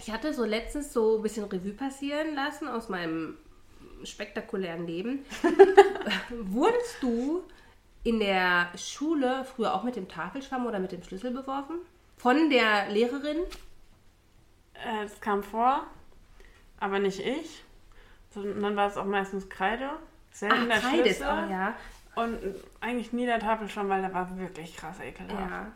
ich 0.00 0.10
hatte 0.10 0.32
so 0.32 0.44
letztens 0.44 0.92
so 0.92 1.16
ein 1.18 1.22
bisschen 1.22 1.44
Revue 1.44 1.72
passieren 1.72 2.34
lassen 2.34 2.68
aus 2.68 2.88
meinem 2.88 3.36
spektakulären 4.04 4.86
Leben. 4.86 5.24
Wurdest 6.30 7.02
du 7.02 7.42
in 8.02 8.20
der 8.20 8.68
Schule 8.76 9.44
früher 9.44 9.74
auch 9.74 9.82
mit 9.82 9.96
dem 9.96 10.08
Tafelschwamm 10.08 10.66
oder 10.66 10.78
mit 10.78 10.92
dem 10.92 11.02
Schlüssel 11.02 11.30
beworfen? 11.30 11.76
Von 12.16 12.50
der 12.50 12.88
Lehrerin? 12.90 13.38
Äh, 14.74 15.04
Es 15.04 15.20
kam 15.20 15.42
vor, 15.42 15.86
aber 16.78 16.98
nicht 16.98 17.20
ich. 17.20 17.62
Sondern 18.32 18.60
dann 18.62 18.76
war 18.76 18.88
es 18.88 18.96
auch 18.96 19.04
meistens 19.06 19.48
Kreide. 19.48 19.90
Selten 20.32 20.68
der 20.68 20.78
Kreide 20.78 21.08
ist 21.08 21.16
Schlüssel. 21.18 21.26
auch, 21.26 21.50
ja. 21.50 21.74
Und 22.14 22.38
eigentlich 22.80 23.12
nie 23.12 23.26
der 23.26 23.40
Tafelschwamm, 23.40 23.88
weil 23.88 24.02
der 24.02 24.12
war 24.14 24.36
wirklich 24.38 24.76
krass 24.76 25.00
ekelhaft. 25.00 25.50
ja. 25.50 25.72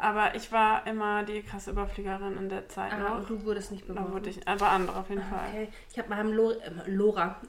Aber 0.00 0.34
ich 0.34 0.50
war 0.50 0.86
immer 0.86 1.22
die 1.22 1.42
krasse 1.42 1.70
Überfliegerin 1.70 2.36
in 2.36 2.48
der 2.48 2.68
Zeit 2.68 2.92
Ah, 2.92 3.18
noch. 3.20 3.26
du 3.28 3.44
wurdest 3.44 3.70
nicht 3.70 3.88
Da 3.88 3.92
beworfen. 3.94 4.12
wurde 4.12 4.30
ich, 4.30 4.46
aber 4.48 4.68
andere 4.70 4.98
auf 4.98 5.08
jeden 5.08 5.22
Fall. 5.22 5.48
Okay. 5.50 5.68
Ich 5.90 5.98
habe 5.98 6.08
mal 6.08 6.28
Lora, 6.28 6.54
äh, 6.56 6.90
Lora. 6.90 7.40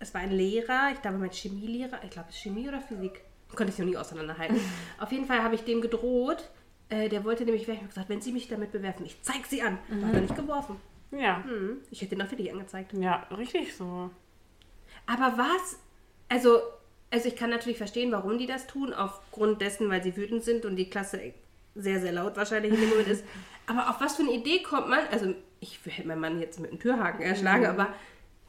Es 0.00 0.12
war 0.12 0.20
ein 0.20 0.32
Lehrer, 0.32 0.90
ich 0.92 1.00
glaube 1.00 1.18
mein 1.18 1.30
Chemielehrer, 1.30 2.00
ich 2.02 2.10
glaube 2.10 2.28
es 2.30 2.34
ist 2.34 2.42
Chemie 2.42 2.68
oder 2.68 2.80
Physik. 2.80 3.20
Konnte 3.54 3.72
ich 3.72 3.78
noch 3.78 3.86
nie 3.86 3.96
auseinanderhalten. 3.96 4.58
Auf 4.98 5.12
jeden 5.12 5.26
Fall 5.26 5.42
habe 5.44 5.54
ich 5.54 5.62
dem 5.62 5.80
gedroht. 5.80 6.48
Äh, 6.88 7.08
der 7.08 7.22
wollte 7.24 7.44
nämlich, 7.44 7.68
ich 7.68 7.76
habe 7.76 7.86
gesagt, 7.86 8.08
wenn 8.08 8.20
Sie 8.20 8.32
mich 8.32 8.48
damit 8.48 8.72
bewerfen, 8.72 9.06
ich 9.06 9.22
zeig 9.22 9.46
Sie 9.46 9.62
an. 9.62 9.78
Da 9.88 10.06
hat 10.08 10.14
er 10.14 10.20
nicht 10.22 10.34
geworfen. 10.36 10.76
Ja. 11.12 11.44
Hm, 11.44 11.78
ich 11.90 12.02
hätte 12.02 12.14
ihn 12.16 12.22
auch 12.22 12.26
für 12.26 12.36
dich 12.36 12.50
angezeigt. 12.50 12.94
Ja, 12.94 13.26
richtig 13.36 13.76
so. 13.76 14.10
Aber 15.06 15.34
was? 15.38 15.78
Also, 16.28 16.58
also 17.10 17.28
ich 17.28 17.36
kann 17.36 17.50
natürlich 17.50 17.76
verstehen, 17.78 18.10
warum 18.10 18.38
die 18.38 18.46
das 18.46 18.66
tun, 18.66 18.92
aufgrund 18.92 19.60
dessen, 19.60 19.88
weil 19.90 20.02
sie 20.02 20.16
wütend 20.16 20.42
sind 20.42 20.64
und 20.64 20.74
die 20.76 20.88
Klasse 20.90 21.18
sehr, 21.74 22.00
sehr 22.00 22.12
laut 22.12 22.36
wahrscheinlich 22.36 22.72
in 22.72 22.80
dem 22.80 22.90
Moment 22.90 23.08
ist. 23.08 23.24
Aber 23.66 23.88
auf 23.90 24.00
was 24.00 24.16
für 24.16 24.22
eine 24.22 24.32
Idee 24.32 24.62
kommt 24.62 24.88
man? 24.88 25.00
Also, 25.10 25.34
ich 25.60 25.78
hätte 25.84 26.08
meinen 26.08 26.20
Mann 26.20 26.40
jetzt 26.40 26.58
mit 26.60 26.70
einem 26.70 26.80
Türhaken 26.80 27.22
erschlagen, 27.22 27.66
aber 27.66 27.88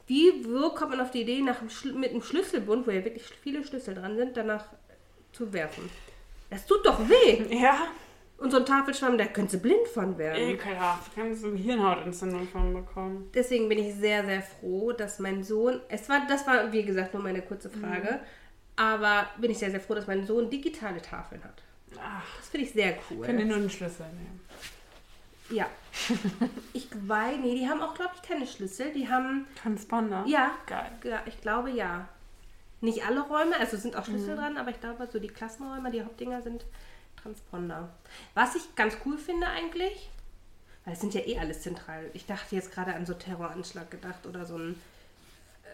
wie 0.06 0.44
wo 0.44 0.70
kommt 0.70 0.90
man 0.90 1.00
auf 1.00 1.10
die 1.10 1.22
Idee, 1.22 1.40
nach 1.40 1.62
mit 1.94 2.10
einem 2.10 2.22
Schlüsselbund, 2.22 2.86
wo 2.86 2.90
ja 2.90 3.04
wirklich 3.04 3.24
viele 3.42 3.64
Schlüssel 3.64 3.94
dran 3.94 4.16
sind, 4.16 4.36
danach 4.36 4.66
zu 5.32 5.52
werfen? 5.52 5.88
Das 6.50 6.66
tut 6.66 6.84
doch 6.84 7.00
weh. 7.08 7.42
Ja, 7.58 7.88
Und 8.36 8.50
so 8.50 8.58
ein 8.58 8.66
Tafelschwamm, 8.66 9.16
da 9.16 9.24
könnte 9.26 9.56
blind 9.58 9.88
von 9.88 10.18
werden. 10.18 10.42
ekelhaft. 10.50 11.12
Kannst 11.14 11.42
du 11.44 11.54
Hirnhautentzündung 11.54 12.46
von 12.48 12.74
bekommen. 12.74 13.30
Deswegen 13.34 13.68
bin 13.68 13.78
ich 13.78 13.94
sehr, 13.94 14.24
sehr 14.24 14.42
froh, 14.42 14.92
dass 14.92 15.18
mein 15.20 15.42
Sohn, 15.42 15.80
es 15.88 16.08
war, 16.08 16.26
das 16.28 16.46
war 16.46 16.70
wie 16.72 16.84
gesagt 16.84 17.14
nur 17.14 17.22
meine 17.22 17.40
kurze 17.42 17.70
Frage, 17.70 18.20
aber 18.76 19.26
bin 19.40 19.50
ich 19.50 19.58
sehr, 19.58 19.70
sehr 19.70 19.80
froh, 19.80 19.94
dass 19.94 20.06
mein 20.06 20.26
Sohn 20.26 20.50
digitale 20.50 21.00
Tafeln 21.00 21.42
hat. 21.42 21.62
Ach, 22.02 22.22
Das 22.38 22.48
finde 22.48 22.66
ich 22.66 22.72
sehr 22.72 22.96
cool. 23.10 23.24
können 23.26 23.48
nur 23.48 23.56
einen 23.56 23.70
Schlüssel 23.70 24.06
nehmen. 24.06 24.40
ja. 25.50 25.66
Ich 26.72 26.88
weiß, 26.92 27.36
nee, 27.40 27.54
die 27.54 27.68
haben 27.68 27.80
auch, 27.82 27.94
glaube 27.94 28.12
ich, 28.16 28.22
keine 28.22 28.46
Schlüssel. 28.46 28.92
Die 28.92 29.08
haben, 29.08 29.46
Transponder? 29.62 30.24
ja, 30.26 30.50
Geil. 30.66 30.90
ja, 31.04 31.22
ich 31.26 31.40
glaube 31.40 31.70
ja. 31.70 32.08
Nicht 32.80 33.06
alle 33.06 33.20
Räume, 33.22 33.56
also 33.58 33.76
sind 33.76 33.96
auch 33.96 34.04
Schlüssel 34.04 34.36
dran, 34.36 34.58
aber 34.58 34.70
ich 34.70 34.80
glaube, 34.80 35.08
so 35.10 35.18
die 35.18 35.28
Klassenräume, 35.28 35.90
die 35.90 36.02
Hauptdinger 36.02 36.42
sind 36.42 36.66
Transponder. 37.22 37.88
Was 38.34 38.54
ich 38.56 38.74
ganz 38.74 38.96
cool 39.06 39.16
finde 39.16 39.46
eigentlich, 39.46 40.10
weil 40.84 40.92
es 40.92 41.00
sind 41.00 41.14
ja 41.14 41.22
eh 41.22 41.38
alles 41.38 41.62
zentral. 41.62 42.10
Ich 42.12 42.26
dachte 42.26 42.54
jetzt 42.54 42.72
gerade 42.72 42.92
an 42.94 43.06
so 43.06 43.14
Terroranschlag 43.14 43.90
gedacht 43.90 44.26
oder 44.26 44.44
so 44.44 44.58
ein 44.58 44.78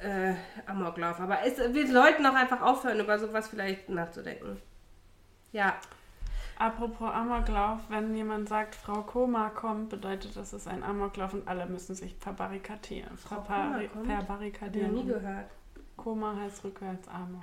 äh, 0.02 0.34
Amoklauf. 0.66 1.18
Aber 1.18 1.42
es, 1.44 1.58
wir 1.58 1.90
sollten 1.90 2.24
auch 2.26 2.34
einfach 2.34 2.60
aufhören, 2.60 3.00
über 3.00 3.18
sowas 3.18 3.48
vielleicht 3.48 3.88
nachzudenken. 3.88 4.60
Ja, 5.52 5.80
Apropos 6.60 7.10
Amoklauf, 7.10 7.80
wenn 7.88 8.14
jemand 8.14 8.46
sagt, 8.46 8.74
Frau 8.74 9.00
Koma 9.00 9.48
kommt, 9.48 9.88
bedeutet 9.88 10.36
das, 10.36 10.48
es 10.52 10.60
ist 10.62 10.68
ein 10.68 10.82
Amoklauf 10.82 11.32
und 11.32 11.48
alle 11.48 11.64
müssen 11.64 11.94
sich 11.94 12.14
verbarrikadieren. 12.16 13.16
Frau 13.16 13.36
Verpari- 13.36 13.88
Koma 13.88 14.04
Verbarrikadieren. 14.04 14.94
noch 14.94 15.02
nie 15.02 15.08
gehört. 15.08 15.50
Koma 15.96 16.36
heißt 16.36 16.62
rückwärts 16.64 17.08
Amok. 17.08 17.40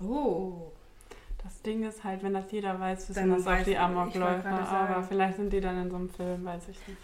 Oh. 0.00 0.72
Das 1.42 1.60
Ding 1.62 1.84
ist 1.84 2.04
halt, 2.04 2.22
wenn 2.22 2.34
das 2.34 2.52
jeder 2.52 2.78
weiß, 2.78 3.08
wissen 3.08 3.30
das 3.30 3.46
auch 3.46 3.64
die 3.64 3.78
Amokläufer. 3.78 4.50
Aber 4.68 5.02
vielleicht 5.02 5.36
sind 5.36 5.52
die 5.54 5.60
dann 5.60 5.80
in 5.82 5.90
so 5.90 5.96
einem 5.96 6.10
Film, 6.10 6.44
weiß 6.44 6.68
ich 6.68 6.86
nicht. 6.86 7.00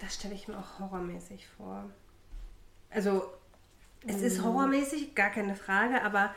Das 0.00 0.14
stelle 0.14 0.34
ich 0.34 0.46
mir 0.46 0.58
auch 0.58 0.78
horrormäßig 0.78 1.48
vor. 1.56 1.84
Also, 2.90 3.22
es 4.06 4.18
Mhm. 4.18 4.24
ist 4.24 4.44
horrormäßig, 4.44 5.14
gar 5.14 5.30
keine 5.30 5.56
Frage, 5.56 6.02
aber 6.04 6.34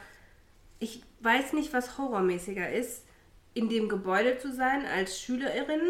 ich 0.80 1.04
weiß 1.20 1.54
nicht, 1.54 1.74
was 1.74 1.98
horrormäßiger 1.98 2.72
ist, 2.72 3.06
in 3.54 3.70
dem 3.70 3.88
Gebäude 3.89 4.38
zu 4.38 4.51
sein 4.51 4.86
als 4.86 5.20
Schülerin 5.20 5.82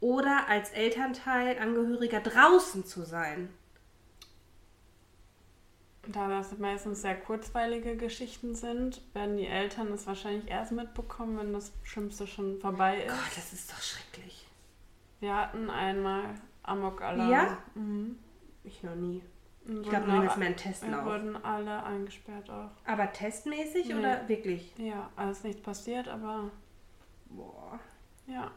oder 0.00 0.48
als 0.48 0.70
Elternteil, 0.70 1.58
Angehöriger 1.58 2.20
draußen 2.20 2.84
zu 2.84 3.02
sein. 3.04 3.48
Da 6.06 6.28
das 6.28 6.58
meistens 6.58 7.00
sehr 7.00 7.16
kurzweilige 7.18 7.96
Geschichten 7.96 8.54
sind, 8.54 9.00
werden 9.14 9.38
die 9.38 9.46
Eltern 9.46 9.90
es 9.92 10.06
wahrscheinlich 10.06 10.48
erst 10.50 10.72
mitbekommen, 10.72 11.38
wenn 11.38 11.52
das 11.54 11.72
Schlimmste 11.82 12.26
schon 12.26 12.58
vorbei 12.60 13.04
ist. 13.04 13.08
Gott, 13.08 13.36
das 13.36 13.52
ist 13.54 13.72
doch 13.72 13.80
schrecklich. 13.80 14.46
Wir 15.20 15.34
hatten 15.34 15.70
einmal 15.70 16.34
Amok-Alarm. 16.62 17.30
Ja? 17.30 17.56
Mhm. 17.74 18.18
Ich 18.64 18.82
noch 18.82 18.94
nie. 18.94 19.22
Und 19.66 19.80
Ich 19.82 19.88
glaube, 19.88 20.06
das 20.08 20.28
auch- 20.32 20.36
ein 20.36 20.42
Wir 20.42 20.56
Testlauf. 20.56 21.04
wurden 21.06 21.36
alle 21.42 21.82
eingesperrt 21.84 22.50
auch. 22.50 22.70
Aber 22.84 23.10
testmäßig 23.10 23.86
Nee. 23.88 23.94
oder 23.94 24.28
wirklich? 24.28 24.74
Ja, 24.76 25.08
alles 25.16 25.42
nichts 25.42 25.62
passiert, 25.62 26.06
aber 26.08 26.50
Boah. 27.36 27.78
ja. 28.26 28.50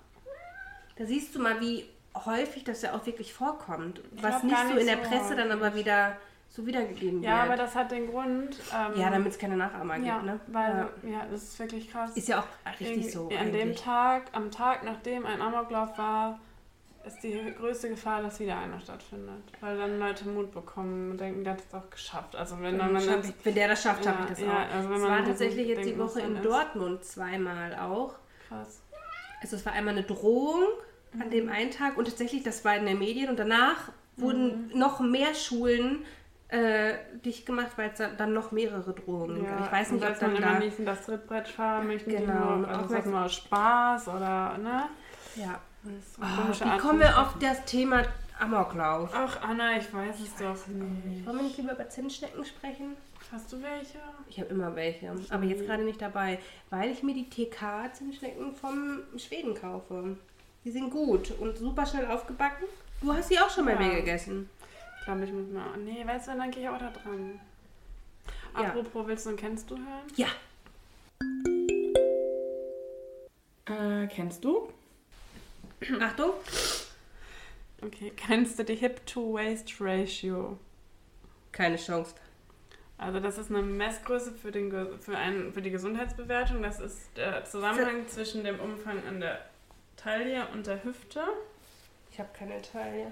Da 0.95 1.05
siehst 1.05 1.35
du 1.35 1.39
mal, 1.39 1.59
wie 1.61 1.85
häufig 2.25 2.63
das 2.63 2.81
ja 2.81 2.93
auch 2.95 3.05
wirklich 3.05 3.31
vorkommt. 3.33 4.01
Ich 4.15 4.23
Was 4.23 4.41
nicht 4.43 4.55
gar 4.55 4.65
so 4.67 4.73
nicht 4.73 4.81
in 4.81 4.87
der 4.87 4.97
so 4.97 5.09
Presse 5.09 5.35
dann 5.35 5.49
häufig. 5.49 5.63
aber 5.65 5.75
wieder 5.75 6.17
so 6.49 6.65
wiedergegeben 6.65 7.21
Ja, 7.21 7.41
wird. 7.41 7.45
aber 7.45 7.55
das 7.57 7.75
hat 7.75 7.91
den 7.91 8.07
Grund. 8.09 8.57
Ähm, 8.73 8.99
ja, 8.99 9.09
damit 9.11 9.33
es 9.33 9.37
keine 9.37 9.57
Nachahmer 9.57 9.97
ja, 9.97 10.13
gibt, 10.15 10.25
ne? 10.25 10.39
Weil, 10.47 10.89
ja. 11.03 11.09
ja. 11.09 11.25
das 11.29 11.43
ist 11.43 11.59
wirklich 11.59 11.91
krass. 11.91 12.15
Ist 12.17 12.27
ja 12.27 12.39
auch 12.39 12.69
richtig 12.71 12.87
Irgendwie 12.89 13.09
so. 13.09 13.29
An 13.39 13.51
dem. 13.53 13.75
Tag, 13.75 14.23
am 14.31 14.49
Tag, 14.49 14.83
nachdem 14.83 15.25
ein 15.27 15.39
Amoklauf 15.41 15.95
war, 15.99 16.39
ist 17.05 17.19
die 17.21 17.53
größte 17.57 17.89
Gefahr, 17.89 18.21
dass 18.23 18.39
wieder 18.39 18.57
einer 18.57 18.79
stattfindet. 18.79 19.43
Weil 19.61 19.77
dann 19.77 19.99
Leute 19.99 20.27
Mut 20.27 20.51
bekommen 20.51 21.11
und 21.11 21.17
denken, 21.21 21.43
der 21.43 21.53
hat 21.53 21.61
es 21.67 21.73
auch 21.73 21.89
geschafft. 21.89 22.35
Also 22.35 22.59
wenn, 22.61 22.77
dann, 22.79 22.95
Wenn, 22.95 23.05
dann 23.05 23.33
wenn 23.43 23.53
der 23.55 23.67
das 23.67 23.83
schafft, 23.83 24.03
Ja, 24.03 24.11
schaffe 24.13 24.23
ich 24.23 24.29
das 24.31 24.39
ja, 24.39 24.47
auch. 24.47 24.75
also 24.75 24.89
wenn 24.89 24.97
es 24.97 25.03
war 25.03 25.23
tatsächlich 25.25 25.67
jetzt 25.67 25.85
die 25.85 25.97
Woche 25.99 26.21
in 26.21 26.33
dann. 26.33 26.43
Dortmund 26.43 27.05
zweimal 27.05 27.75
auch. 27.75 28.15
Krass. 28.47 28.81
Also 29.41 29.55
es 29.55 29.65
war 29.65 29.73
einmal 29.73 29.93
eine 29.93 30.03
Drohung 30.03 30.63
an 31.19 31.27
Mhm. 31.27 31.31
dem 31.31 31.49
einen 31.49 31.71
Tag 31.71 31.97
und 31.97 32.05
tatsächlich, 32.05 32.43
das 32.43 32.65
war 32.65 32.75
in 32.75 32.85
den 32.85 32.99
Medien 32.99 33.29
und 33.29 33.37
danach 33.39 33.91
wurden 34.17 34.71
noch 34.77 34.99
mehr 34.99 35.33
Schulen 35.35 36.05
äh, 36.49 36.93
dicht 37.25 37.45
gemacht, 37.45 37.71
weil 37.75 37.91
es 37.93 38.01
dann 38.17 38.33
noch 38.33 38.51
mehrere 38.51 38.93
Drohungen 38.93 39.45
gab. 39.45 39.65
Ich 39.65 39.71
weiß 39.71 39.91
nicht, 39.91 40.05
ob 40.07 40.17
dann 40.17 40.35
immer 40.35 40.53
da... 40.53 40.59
nicht 40.59 40.79
in 40.79 40.85
das 40.85 41.05
Trittbrett 41.05 41.47
fahren 41.47 41.87
möchte, 41.87 42.09
Genau, 42.09 42.25
genau, 42.25 42.53
und 42.53 42.65
also 42.65 42.95
das 42.95 43.05
nur 43.05 43.21
aus 43.25 43.35
Spaß 43.35 44.07
oder, 44.07 44.57
ne? 44.57 44.83
Ja. 45.35 45.59
So 45.83 46.21
Oh, 46.21 46.25
wie 46.25 46.63
Art 46.63 46.79
kommen 46.81 46.99
wir 46.99 47.17
auf 47.19 47.35
das 47.39 47.63
Thema 47.65 48.03
Amoklauf? 48.39 49.09
Ach, 49.13 49.41
Anna, 49.41 49.77
ich 49.77 49.93
weiß 49.93 50.15
es 50.21 50.35
doch 50.35 50.67
nicht. 50.67 51.25
Wollen 51.25 51.37
wir 51.37 51.43
nicht 51.43 51.57
lieber 51.57 51.73
über 51.73 51.89
Zinsschnecken 51.89 52.43
sprechen? 52.45 52.95
Hast 53.31 53.51
du 53.51 53.61
welche? 53.61 53.99
Ich 54.29 54.39
habe 54.39 54.49
immer 54.49 54.75
welche, 54.75 55.11
aber 55.29 55.43
jetzt 55.43 55.65
gerade 55.65 55.83
nicht 55.83 56.01
dabei, 56.01 56.39
weil 56.69 56.91
ich 56.91 57.03
mir 57.03 57.13
die 57.13 57.29
TK-Zinsschnecken 57.29 58.55
vom 58.55 59.01
Schweden 59.17 59.53
kaufe. 59.53 60.17
Die 60.63 60.71
sind 60.71 60.89
gut 60.89 61.31
und 61.39 61.57
super 61.57 61.85
schnell 61.85 62.05
aufgebacken. 62.07 62.67
Du 63.01 63.13
hast 63.13 63.29
sie 63.29 63.39
auch 63.39 63.49
schon 63.49 63.65
bei 63.65 63.73
Ja. 63.73 63.79
mir 63.79 63.95
gegessen. 63.95 64.49
Ich 64.99 65.05
glaube, 65.05 65.25
ich 65.25 65.31
muss 65.31 65.47
mal. 65.49 65.77
Nee, 65.77 66.05
weißt 66.05 66.27
du, 66.29 66.31
dann 66.37 66.51
gehe 66.51 66.63
ich 66.63 66.69
auch 66.69 66.79
da 66.79 66.89
dran. 66.89 67.39
Ja. 68.55 68.69
Apropos, 68.69 69.07
willst 69.07 69.25
du 69.25 69.29
und 69.31 69.37
kennst 69.37 69.69
du 69.69 69.75
hören? 69.77 70.07
Ja. 70.15 70.27
Äh, 73.65 74.07
kennst 74.07 74.43
du? 74.43 74.71
Achtung. 76.01 76.31
Okay, 77.81 78.11
kennst 78.15 78.57
du 78.57 78.63
die 78.63 78.75
Hip-to-Waist-Ratio? 78.75 80.57
Keine 81.51 81.75
Chance. 81.77 82.15
Also 82.97 83.19
das 83.19 83.37
ist 83.37 83.51
eine 83.51 83.61
Messgröße 83.61 84.31
für, 84.31 84.51
den, 84.51 84.71
für, 84.99 85.15
einen, 85.15 85.53
für 85.53 85.61
die 85.61 85.69
Gesundheitsbewertung. 85.69 86.63
Das 86.63 86.79
ist 86.79 87.15
der 87.15 87.43
Zusammenhang 87.45 88.07
zwischen 88.07 88.43
dem 88.43 88.59
Umfang 88.59 88.97
an 89.07 89.19
der 89.19 89.39
Taille 89.95 90.47
und 90.53 90.65
der 90.65 90.83
Hüfte. 90.83 91.21
Ich 92.11 92.19
habe 92.19 92.29
keine 92.33 92.59
Taille. 92.61 93.11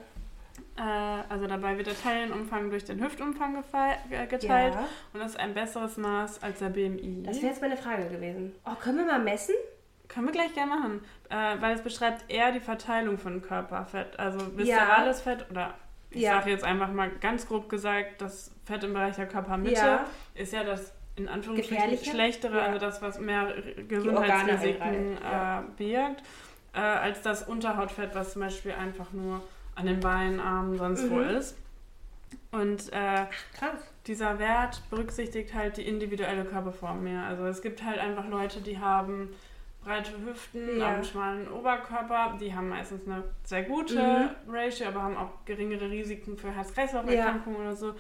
Äh, 0.78 0.82
also 0.82 1.48
dabei 1.48 1.78
wird 1.78 1.88
der 1.88 2.00
Taillenumfang 2.00 2.70
durch 2.70 2.86
den 2.86 3.04
Hüftumfang 3.04 3.64
geteilt 4.30 4.76
und 5.14 5.20
das 5.20 5.32
ist 5.32 5.40
ein 5.40 5.54
besseres 5.54 5.98
Maß 5.98 6.42
als 6.42 6.60
der 6.60 6.70
BMI. 6.70 7.24
Das 7.24 7.38
wäre 7.38 7.48
jetzt 7.48 7.62
meine 7.62 7.78
Frage 7.78 8.08
gewesen. 8.08 8.56
Oh, 8.66 8.76
können 8.76 9.00
wir 9.00 9.06
mal 9.06 9.20
messen? 9.20 9.56
Können 10.08 10.28
wir 10.28 10.32
gleich 10.32 10.54
gerne 10.54 10.76
machen. 10.76 11.02
Äh, 11.30 11.62
weil 11.62 11.76
es 11.76 11.82
beschreibt 11.82 12.30
eher 12.30 12.52
die 12.52 12.60
Verteilung 12.60 13.18
von 13.18 13.42
Körperfett. 13.42 14.18
Also 14.18 14.58
viszerales 14.58 15.26
ja. 15.26 15.32
Fett 15.32 15.50
oder 15.50 15.74
ich 16.10 16.22
ja. 16.22 16.40
sage 16.40 16.52
jetzt 16.52 16.64
einfach 16.64 16.92
mal 16.92 17.10
ganz 17.20 17.48
grob 17.48 17.68
gesagt, 17.68 18.22
das 18.22 18.55
Fett 18.66 18.84
im 18.84 18.94
Bereich 18.94 19.16
der 19.16 19.28
Körpermitte 19.28 19.76
ja. 19.76 20.06
ist 20.34 20.54
ja 20.54 20.64
das 20.64 20.94
in 21.16 21.30
Anführungsstrichen 21.30 21.98
schlechtere, 22.04 22.62
also 22.62 22.78
das, 22.78 23.02
was 23.02 23.20
mehr 23.20 23.54
Gesundheitsrisiken 23.88 25.18
äh, 25.18 25.62
birgt, 25.78 26.24
äh, 26.74 26.80
als 26.80 27.22
das 27.22 27.48
Unterhautfett, 27.48 28.14
was 28.14 28.34
zum 28.34 28.42
Beispiel 28.42 28.74
einfach 28.74 29.14
nur 29.14 29.42
an 29.76 29.86
den 29.86 30.00
Beinen, 30.02 30.40
Armen, 30.40 30.78
sonst 30.78 31.04
mhm. 31.04 31.10
wo 31.12 31.20
ist. 31.20 31.58
Und 32.52 32.92
äh, 32.92 33.26
dieser 34.08 34.40
Wert 34.40 34.82
berücksichtigt 34.90 35.54
halt 35.54 35.78
die 35.78 35.88
individuelle 35.88 36.46
Körperform 36.46 37.04
mehr. 37.04 37.24
Also 37.24 37.46
es 37.46 37.62
gibt 37.62 37.84
halt 37.84 38.00
einfach 38.00 38.28
Leute, 38.28 38.62
die 38.62 38.80
haben 38.80 39.34
breite 39.84 40.12
Hüften, 40.26 40.80
ja. 40.80 40.88
einen 40.88 41.04
schmalen 41.04 41.48
Oberkörper, 41.48 42.38
die 42.42 42.54
haben 42.54 42.70
meistens 42.70 43.08
eine 43.08 43.24
sehr 43.44 43.64
gute 43.64 44.34
mhm. 44.46 44.54
Ratio, 44.54 44.88
aber 44.88 45.04
haben 45.04 45.16
auch 45.16 45.46
geringere 45.46 45.90
Risiken 45.90 46.38
für 46.38 46.52
Herz-Kreislauf-Erkrankungen 46.52 47.58
ja. 47.58 47.64
oder 47.64 47.76
so. 47.76 47.94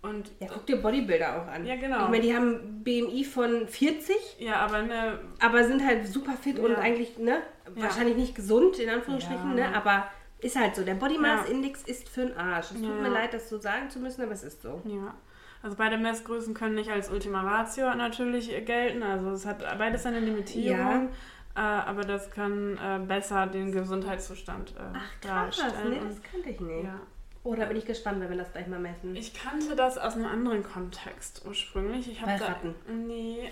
Und 0.00 0.30
ja, 0.38 0.46
guck 0.52 0.64
dir 0.66 0.80
Bodybuilder 0.80 1.42
auch 1.42 1.48
an. 1.48 1.66
Ja, 1.66 1.74
genau. 1.74 2.04
Ich 2.04 2.10
meine, 2.10 2.22
die 2.22 2.34
haben 2.34 2.84
BMI 2.84 3.24
von 3.24 3.66
40. 3.66 4.16
Ja, 4.38 4.56
aber 4.56 4.76
eine. 4.76 5.18
Aber 5.40 5.64
sind 5.64 5.84
halt 5.84 6.06
super 6.06 6.34
fit 6.34 6.58
ja. 6.58 6.64
und 6.64 6.76
eigentlich, 6.76 7.18
ne? 7.18 7.42
Wahrscheinlich 7.74 8.16
nicht 8.16 8.34
gesund, 8.34 8.78
in 8.78 8.88
Anführungsstrichen, 8.88 9.54
ne? 9.54 9.74
Aber 9.74 10.08
ist 10.40 10.56
halt 10.56 10.76
so. 10.76 10.84
Der 10.84 10.94
Body 10.94 11.18
Mass 11.18 11.48
Index 11.48 11.82
ist 11.82 12.08
für 12.08 12.26
den 12.26 12.36
Arsch. 12.36 12.70
Es 12.70 12.80
tut 12.80 13.02
mir 13.02 13.08
leid, 13.08 13.34
das 13.34 13.48
so 13.48 13.58
sagen 13.58 13.90
zu 13.90 13.98
müssen, 13.98 14.22
aber 14.22 14.32
es 14.32 14.44
ist 14.44 14.62
so. 14.62 14.80
Ja. 14.84 15.14
Also 15.60 15.76
beide 15.76 15.98
Messgrößen 15.98 16.54
können 16.54 16.76
nicht 16.76 16.90
als 16.90 17.10
Ultima 17.10 17.42
Ratio 17.42 17.92
natürlich 17.94 18.48
gelten. 18.64 19.02
Also 19.02 19.30
es 19.30 19.44
hat 19.44 19.58
beides 19.78 20.06
eine 20.06 20.20
Limitierung. 20.20 21.08
Ja. 21.56 21.80
Äh, 21.82 21.88
aber 21.88 22.02
das 22.02 22.30
kann 22.30 22.78
äh, 22.78 23.00
besser 23.04 23.48
den 23.48 23.72
Gesundheitszustand 23.72 24.74
äh, 24.76 24.82
Ach, 24.94 25.20
krass, 25.20 25.56
darstellen. 25.56 25.90
Nee, 25.90 26.00
das 26.08 26.22
kannte 26.22 26.50
ich 26.50 26.60
nicht. 26.60 26.84
Ja. 26.84 27.00
Oh, 27.48 27.54
da 27.54 27.64
bin 27.64 27.78
ich 27.78 27.86
gespannt, 27.86 28.20
wenn 28.20 28.28
wir 28.28 28.36
das 28.36 28.52
gleich 28.52 28.66
mal 28.66 28.78
messen. 28.78 29.16
Ich 29.16 29.32
kannte 29.32 29.74
das 29.74 29.96
aus 29.96 30.16
einem 30.16 30.26
anderen 30.26 30.62
Kontext 30.62 31.46
ursprünglich. 31.46 32.12
Ich 32.12 32.20
Bei 32.20 32.36
Ratten? 32.36 32.74
Nee. 33.06 33.50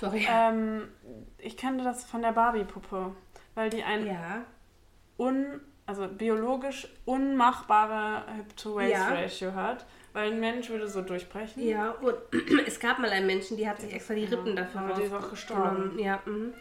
Sorry. 0.00 0.26
Ähm, 0.26 0.88
ich 1.36 1.58
kannte 1.58 1.84
das 1.84 2.06
von 2.06 2.22
der 2.22 2.32
Barbie-Puppe, 2.32 3.14
weil 3.54 3.68
die 3.68 3.82
ein 3.82 4.06
ja. 4.06 4.42
un, 5.18 5.60
also 5.84 6.08
biologisch 6.08 6.88
unmachbare 7.04 8.24
Hip-to-Waist-Ratio 8.36 9.50
ja. 9.50 9.54
hat. 9.54 9.84
Weil 10.14 10.32
ein 10.32 10.40
Mensch 10.40 10.70
würde 10.70 10.88
so 10.88 11.02
durchbrechen. 11.02 11.62
Ja, 11.62 11.90
und 11.90 12.14
es 12.66 12.80
gab 12.80 13.00
mal 13.00 13.10
einen 13.10 13.26
Menschen, 13.26 13.58
die 13.58 13.68
hat 13.68 13.82
sich 13.82 13.92
extra 13.92 14.14
die 14.14 14.24
Rippen 14.24 14.56
ja, 14.56 14.62
dafür 14.62 14.80
Aber 14.80 14.94
die 14.94 15.02
ist 15.02 15.12
auch 15.12 15.28
gestorben. 15.28 15.98
Ja, 15.98 16.22
mhm. 16.24 16.54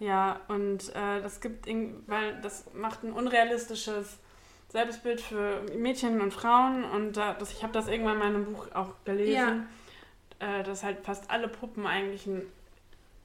ja 0.00 0.40
und 0.48 0.88
äh, 0.96 1.22
das 1.22 1.40
gibt, 1.40 1.68
weil 2.08 2.40
das 2.40 2.64
macht 2.74 3.04
ein 3.04 3.12
unrealistisches 3.12 4.18
Selbstbild 4.70 5.20
für 5.20 5.62
Mädchen 5.76 6.20
und 6.20 6.32
Frauen 6.32 6.84
und 6.84 7.16
da, 7.16 7.34
das, 7.34 7.52
ich 7.52 7.62
habe 7.62 7.72
das 7.72 7.88
irgendwann 7.88 8.14
in 8.14 8.18
meinem 8.20 8.44
Buch 8.44 8.68
auch 8.72 8.92
gelesen, 9.04 9.66
ja. 10.40 10.60
äh, 10.60 10.62
dass 10.62 10.84
halt 10.84 10.98
fast 11.02 11.28
alle 11.28 11.48
Puppen 11.48 11.86
eigentlich 11.86 12.26
ein 12.26 12.42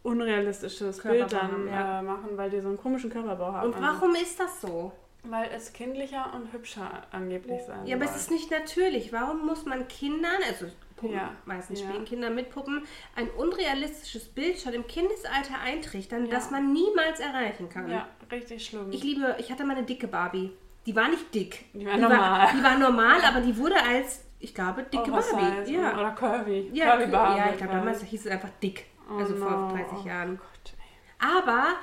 unrealistisches 0.02 1.02
Bild 1.02 1.32
dann 1.32 1.68
ja. 1.68 2.00
äh, 2.00 2.02
machen, 2.04 2.30
weil 2.36 2.50
die 2.50 2.62
so 2.62 2.70
einen 2.70 2.78
komischen 2.78 3.12
Körperbau 3.12 3.54
haben. 3.54 3.74
Und 3.74 3.82
warum 3.82 4.16
ist 4.16 4.40
das 4.40 4.62
so? 4.62 4.92
Weil 5.24 5.50
es 5.56 5.74
kindlicher 5.74 6.34
und 6.36 6.52
hübscher 6.54 7.04
angeblich 7.12 7.62
sein 7.64 7.86
Ja, 7.86 7.96
aber 7.96 8.06
es 8.06 8.16
ist 8.16 8.32
nicht 8.32 8.52
natürlich. 8.52 9.12
Warum 9.12 9.46
muss 9.46 9.66
man 9.66 9.88
Kindern, 9.88 10.42
also 10.48 10.68
Puppen, 10.96 11.16
ja. 11.16 11.32
meistens 11.46 11.82
ja. 11.82 11.88
spielen 11.88 12.06
Kinder 12.06 12.30
mit 12.30 12.50
Puppen, 12.52 12.84
ein 13.16 13.30
unrealistisches 13.30 14.26
Bild 14.26 14.60
schon 14.60 14.74
im 14.74 14.86
Kindesalter 14.86 15.60
eintrichtern, 15.64 16.26
ja. 16.26 16.32
das 16.32 16.52
man 16.52 16.74
niemals 16.74 17.20
erreichen 17.20 17.70
kann? 17.70 17.90
Ja, 17.90 18.08
richtig 18.32 18.66
schlimm. 18.66 18.92
Ich 18.92 19.04
liebe, 19.04 19.36
ich 19.40 19.52
hatte 19.52 19.64
mal 19.64 19.76
eine 19.76 19.86
dicke 19.86 20.08
Barbie. 20.08 20.52
Die 20.86 20.96
war 20.96 21.10
nicht 21.10 21.34
dick. 21.34 21.66
Die 21.74 21.86
war 21.86 21.96
die 21.96 22.02
normal. 22.02 22.20
War, 22.20 22.52
die 22.54 22.64
war 22.64 22.78
normal, 22.78 23.22
aber 23.28 23.42
die 23.42 23.58
wurde 23.58 23.76
als, 23.76 24.24
ich 24.40 24.54
glaube, 24.54 24.84
dicke 24.84 25.10
Barbie. 25.10 25.74
Ja. 25.74 25.98
Oder 25.98 26.12
Curvy. 26.12 26.70
Ja, 26.74 26.96
Curvy 26.96 27.12
Barbie. 27.12 27.38
Ja, 27.40 27.50
ich 27.52 27.58
glaube, 27.58 27.74
damals 27.74 28.04
hieß 28.04 28.26
es 28.26 28.32
einfach 28.32 28.50
dick. 28.62 28.86
Oh 29.10 29.18
also 29.18 29.34
no. 29.36 29.48
vor 29.48 29.74
30 29.74 30.06
Jahren. 30.06 30.34
Oh 30.34 30.38
Gott, 30.38 30.74
aber, 31.20 31.76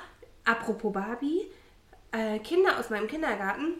apropos 0.45 0.93
Barbie, 0.93 1.41
äh, 2.11 2.39
Kinder 2.39 2.79
aus 2.79 2.89
meinem 2.89 3.07
Kindergarten 3.07 3.75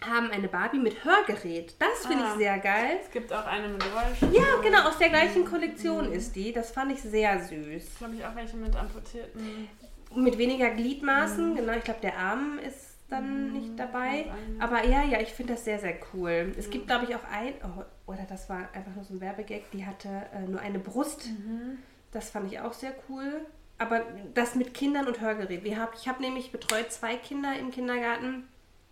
haben 0.00 0.30
eine 0.30 0.48
Barbie 0.48 0.78
mit 0.78 1.04
Hörgerät. 1.04 1.76
Das 1.78 2.06
finde 2.06 2.24
ah, 2.24 2.32
ich 2.32 2.38
sehr 2.38 2.58
geil. 2.58 2.98
Es 3.00 3.10
gibt 3.10 3.32
auch 3.32 3.46
eine 3.46 3.68
mit 3.68 3.80
Geräuschen. 3.80 4.32
Ja, 4.32 4.60
genau, 4.62 4.88
aus 4.88 4.98
der 4.98 5.08
gleichen 5.08 5.44
Kollektion 5.44 6.08
mhm. 6.08 6.14
ist 6.14 6.34
die. 6.36 6.52
Das 6.52 6.72
fand 6.72 6.92
ich 6.92 7.00
sehr 7.00 7.42
süß. 7.42 7.98
Glaube 7.98 8.16
ich 8.16 8.24
auch 8.24 8.34
welche 8.34 8.56
mit 8.56 8.74
amputierten. 8.76 9.68
Mit 10.14 10.38
weniger 10.38 10.70
Gliedmaßen, 10.70 11.50
mhm. 11.50 11.56
genau. 11.56 11.72
Ich 11.74 11.84
glaube, 11.84 12.00
der 12.00 12.18
Arm 12.18 12.58
ist 12.58 12.93
dann 13.08 13.48
mhm. 13.48 13.52
nicht 13.52 13.78
dabei. 13.78 14.26
Aber 14.58 14.84
ja, 14.84 15.02
ja, 15.04 15.20
ich 15.20 15.32
finde 15.32 15.54
das 15.54 15.64
sehr, 15.64 15.78
sehr 15.78 15.96
cool. 16.12 16.52
Es 16.58 16.70
gibt, 16.70 16.86
glaube 16.86 17.04
ich, 17.04 17.14
auch 17.14 17.24
ein, 17.30 17.54
oh, 17.62 17.82
oder 18.10 18.24
das 18.28 18.48
war 18.48 18.68
einfach 18.72 18.94
nur 18.94 19.04
so 19.04 19.14
ein 19.14 19.20
Werbegag, 19.20 19.70
die 19.72 19.84
hatte 19.86 20.08
äh, 20.34 20.48
nur 20.48 20.60
eine 20.60 20.78
Brust. 20.78 21.28
Mhm. 21.28 21.78
Das 22.12 22.30
fand 22.30 22.52
ich 22.52 22.60
auch 22.60 22.72
sehr 22.72 22.94
cool. 23.08 23.46
Aber 23.78 24.02
das 24.34 24.54
mit 24.54 24.72
Kindern 24.72 25.06
und 25.06 25.20
Hörgerät. 25.20 25.64
Wir 25.64 25.78
hab, 25.78 25.94
ich 25.94 26.08
habe 26.08 26.22
nämlich 26.22 26.52
betreut 26.52 26.92
zwei 26.92 27.16
Kinder 27.16 27.58
im 27.58 27.70
Kindergarten 27.70 28.44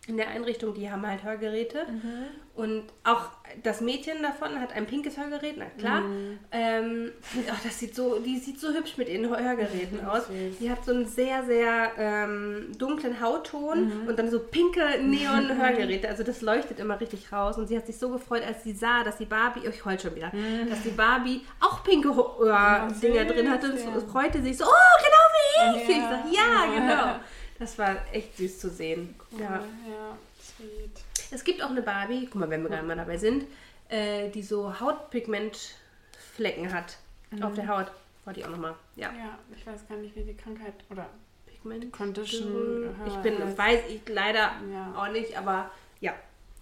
in 0.08 0.16
der 0.16 0.28
Einrichtung, 0.28 0.74
die 0.74 0.90
haben 0.90 1.06
halt 1.06 1.22
Hörgeräte. 1.22 1.86
Mhm. 1.88 2.24
Und 2.54 2.84
auch 3.02 3.30
das 3.62 3.80
Mädchen 3.80 4.22
davon 4.22 4.60
hat 4.60 4.74
ein 4.74 4.84
pinkes 4.84 5.16
Hörgerät, 5.16 5.54
na 5.56 5.64
klar. 5.78 6.02
Mhm. 6.02 6.38
Ähm, 6.50 7.12
oh, 7.48 7.54
das 7.64 7.78
sieht 7.78 7.94
so, 7.94 8.18
die 8.18 8.38
sieht 8.38 8.60
so 8.60 8.68
hübsch 8.68 8.98
mit 8.98 9.08
ihren 9.08 9.26
Hörgeräten 9.28 10.02
mhm, 10.02 10.06
aus. 10.06 10.24
Die 10.60 10.70
hat 10.70 10.84
so 10.84 10.92
einen 10.92 11.06
sehr, 11.06 11.44
sehr 11.44 11.92
ähm, 11.96 12.72
dunklen 12.76 13.22
Hautton 13.22 14.02
mhm. 14.02 14.08
und 14.08 14.18
dann 14.18 14.30
so 14.30 14.38
pinke 14.38 15.02
Neon-Hörgeräte. 15.02 16.08
Also 16.12 16.24
das 16.24 16.42
leuchtet 16.42 16.78
immer 16.78 17.00
richtig 17.00 17.32
raus. 17.32 17.56
Und 17.56 17.68
sie 17.68 17.76
hat 17.76 17.86
sich 17.86 17.96
so 17.96 18.10
gefreut, 18.10 18.42
als 18.46 18.64
sie 18.64 18.72
sah, 18.72 19.02
dass 19.02 19.16
die 19.16 19.24
Barbie, 19.24 19.62
oh, 19.64 19.70
ich 19.70 19.84
heul 19.84 19.98
schon 19.98 20.14
wieder, 20.14 20.30
mhm. 20.34 20.68
dass 20.68 20.82
die 20.82 20.90
Barbie 20.90 21.40
auch 21.58 21.82
pinke 21.82 22.10
äh, 22.10 23.00
Dinger 23.00 23.24
drin 23.24 23.50
hatte. 23.50 23.72
Und 23.72 23.78
so, 23.78 24.06
freute 24.06 24.42
sich 24.42 24.58
so, 24.58 24.64
oh, 24.64 24.98
genau 24.98 25.78
wie 25.78 25.80
ich. 25.80 25.88
Ja. 25.88 25.96
Ich 25.96 26.02
sag, 26.02 26.32
ja, 26.34 26.74
genau. 26.74 27.20
Das 27.58 27.78
war 27.78 27.96
echt 28.12 28.36
süß 28.36 28.58
zu 28.58 28.68
sehen. 28.68 29.14
Cool, 29.32 29.40
ja. 29.40 29.54
ja, 29.54 30.18
sweet. 30.38 31.11
Es 31.32 31.44
gibt 31.44 31.62
auch 31.62 31.70
eine 31.70 31.82
Barbie, 31.82 32.26
guck 32.30 32.36
mal, 32.36 32.50
wenn 32.50 32.62
wir 32.62 32.70
gerade 32.70 32.86
mal 32.86 32.96
dabei 32.96 33.16
sind, 33.16 33.46
äh, 33.88 34.28
die 34.30 34.42
so 34.42 34.78
Hautpigmentflecken 34.80 36.72
hat 36.72 36.98
mhm. 37.30 37.42
auf 37.42 37.54
der 37.54 37.68
Haut. 37.68 37.90
Wollte 38.24 38.40
ich 38.40 38.46
auch 38.46 38.50
nochmal. 38.50 38.74
Ja. 38.94 39.10
ja, 39.12 39.38
ich 39.54 39.66
weiß 39.66 39.88
gar 39.88 39.98
nicht, 39.98 40.14
wie 40.14 40.22
die 40.22 40.36
Krankheit 40.36 40.74
oder 40.90 41.08
Pigment 41.46 41.92
Condition. 41.92 42.94
Ich 43.06 43.16
bin, 43.16 43.38
heißt. 43.38 43.58
weiß 43.58 43.80
ich 43.88 44.08
leider 44.08 44.52
ja. 44.70 44.94
auch 44.96 45.10
nicht, 45.10 45.36
aber 45.36 45.70
ja, 46.00 46.14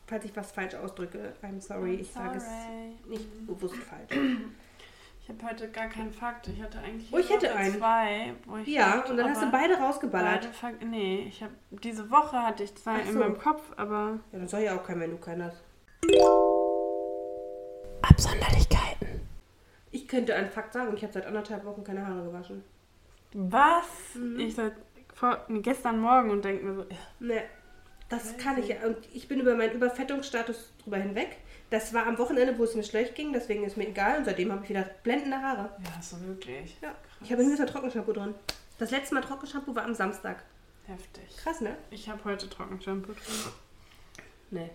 falls 0.06 0.24
ich 0.24 0.34
was 0.34 0.52
falsch 0.52 0.74
ausdrücke, 0.74 1.34
I'm 1.42 1.60
sorry, 1.60 1.96
I'm 1.96 2.00
ich 2.00 2.10
sage 2.10 2.38
es 2.38 2.46
nicht 3.08 3.40
mhm. 3.40 3.46
bewusst 3.46 3.76
falsch. 3.76 4.10
habe 5.30 5.52
heute 5.52 5.68
gar 5.70 5.88
keinen 5.88 6.12
Fakt. 6.12 6.48
Ich 6.48 6.62
hatte 6.62 6.78
eigentlich 6.78 7.12
oh, 7.12 7.18
ich 7.18 7.30
hätte 7.30 7.54
einen. 7.54 7.78
zwei. 7.78 8.34
ja, 8.66 8.96
dachte, 8.96 9.12
und 9.12 9.16
dann 9.16 9.30
hast 9.30 9.42
du 9.42 9.50
beide 9.50 9.74
rausgeballert. 9.74 10.48
Beide 10.60 10.86
nee, 10.86 11.26
ich 11.28 11.42
habe 11.42 11.52
diese 11.70 12.10
Woche 12.10 12.38
hatte 12.38 12.64
ich 12.64 12.74
zwei 12.74 13.02
so. 13.04 13.10
in 13.10 13.18
meinem 13.18 13.38
Kopf, 13.38 13.62
aber. 13.76 14.18
Ja, 14.32 14.38
dann 14.38 14.48
soll 14.48 14.60
ja 14.60 14.76
auch 14.76 14.84
keinen, 14.84 15.00
wenn 15.00 15.10
du 15.10 15.18
keinen 15.18 15.44
hast. 15.44 15.62
Absonderlichkeiten. 18.02 19.20
Ich 19.90 20.08
könnte 20.08 20.34
einen 20.34 20.50
Fakt 20.50 20.72
sagen, 20.72 20.92
ich 20.96 21.02
habe 21.02 21.12
seit 21.12 21.26
anderthalb 21.26 21.64
Wochen 21.64 21.84
keine 21.84 22.06
Haare 22.06 22.24
gewaschen. 22.24 22.64
Was? 23.32 24.14
Mhm. 24.14 24.40
Ich 24.40 24.54
seit 24.54 24.74
vor, 25.14 25.46
gestern 25.48 26.00
Morgen 26.00 26.30
und 26.30 26.44
denke 26.44 26.64
mir 26.64 26.74
so. 26.74 26.86
Nee, 27.20 27.42
das 28.08 28.36
kann 28.38 28.58
ich 28.58 28.68
ja. 28.68 28.76
Und 28.86 28.98
ich 29.12 29.28
bin 29.28 29.40
über 29.40 29.54
meinen 29.54 29.72
Überfettungsstatus 29.72 30.72
drüber 30.82 30.96
hinweg. 30.96 31.38
Das 31.70 31.94
war 31.94 32.06
am 32.06 32.18
Wochenende, 32.18 32.58
wo 32.58 32.64
es 32.64 32.74
mir 32.74 32.82
schlecht 32.82 33.14
ging, 33.14 33.32
deswegen 33.32 33.64
ist 33.64 33.76
mir 33.76 33.88
egal. 33.88 34.18
Und 34.18 34.24
seitdem 34.24 34.50
habe 34.50 34.62
ich 34.64 34.70
wieder 34.70 34.84
blendende 35.02 35.40
Haare. 35.40 35.70
Ja, 35.78 36.02
so 36.02 36.20
wirklich. 36.26 36.76
Ja. 36.82 36.88
Krass. 36.88 36.98
Ich 37.22 37.32
habe 37.32 37.44
mehr 37.44 37.66
Trockenshampoo 37.66 38.12
drin. 38.12 38.34
Das 38.78 38.90
letzte 38.90 39.14
Mal 39.14 39.20
Trockenshampoo 39.20 39.74
war 39.74 39.84
am 39.84 39.94
Samstag. 39.94 40.42
Heftig. 40.86 41.36
Krass, 41.36 41.60
ne? 41.60 41.76
Ich 41.90 42.08
habe 42.08 42.24
heute 42.24 42.48
Trockenshampoo 42.48 43.12
drin. 43.12 43.52
Nee. 44.50 44.70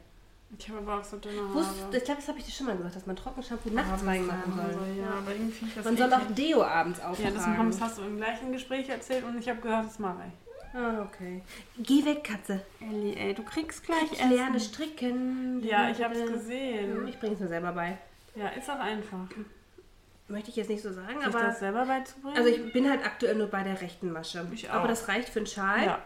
Ich 0.57 0.69
habe 0.69 0.79
aber 0.79 0.99
auch 0.99 1.03
so 1.03 1.17
dünne 1.17 1.41
Haare. 1.41 1.65
Ich 1.91 2.03
glaube, 2.03 2.19
das 2.21 2.27
habe 2.29 2.39
ich 2.39 2.45
dir 2.45 2.51
schon 2.51 2.67
mal 2.67 2.77
gesagt, 2.77 2.95
dass 2.95 3.05
man 3.05 3.15
Trockenshampoo 3.17 3.69
nachts 3.71 4.05
reinmachen 4.05 4.53
soll. 4.55 4.95
Ja, 4.97 5.09
aber 5.17 5.31
irgendwie 5.31 5.67
Man 5.83 5.97
soll 5.97 6.13
auch 6.13 6.31
Deo 6.33 6.63
abends 6.63 7.01
auftragen. 7.01 7.35
Ja, 7.35 7.63
das 7.65 7.81
hast 7.81 7.97
du 7.97 8.03
im 8.03 8.17
gleichen 8.17 8.53
Gespräch 8.53 8.87
erzählt 8.87 9.25
und 9.25 9.37
ich 9.37 9.49
habe 9.49 9.59
gesagt, 9.59 9.89
das 9.89 9.99
mache 9.99 10.23
ich. 10.27 10.44
Ah, 10.75 11.03
okay. 11.03 11.41
Geh 11.79 12.03
weg, 12.03 12.25
Katze. 12.25 12.61
Ellie, 12.81 13.15
ey, 13.15 13.33
du 13.33 13.43
kriegst 13.43 13.83
gleich 13.85 14.11
Ich 14.11 14.19
lerne 14.19 14.59
stricken. 14.59 15.63
Ja, 15.63 15.89
ich 15.89 16.03
hab's 16.03 16.19
gesehen. 16.19 17.07
Ich 17.07 17.17
bring's 17.17 17.39
mir 17.39 17.47
selber 17.47 17.71
bei. 17.71 17.97
Ja, 18.35 18.49
ist 18.49 18.69
auch 18.69 18.79
einfach. 18.79 19.27
Möchte 20.27 20.49
ich 20.49 20.57
jetzt 20.57 20.69
nicht 20.69 20.81
so 20.81 20.91
sagen, 20.91 21.17
Sich 21.17 21.27
aber... 21.27 21.39
das 21.43 21.59
selber 21.59 21.85
beizubringen? 21.85 22.37
Also 22.37 22.49
ich 22.49 22.73
bin 22.73 22.89
halt 22.89 23.05
aktuell 23.05 23.35
nur 23.35 23.47
bei 23.47 23.63
der 23.63 23.79
rechten 23.81 24.11
Masche. 24.11 24.45
Ich 24.51 24.69
auch. 24.69 24.75
Aber 24.75 24.87
das 24.87 25.07
reicht 25.07 25.29
für 25.29 25.39
einen 25.39 25.47
Schal. 25.47 25.85
Ja. 25.85 25.99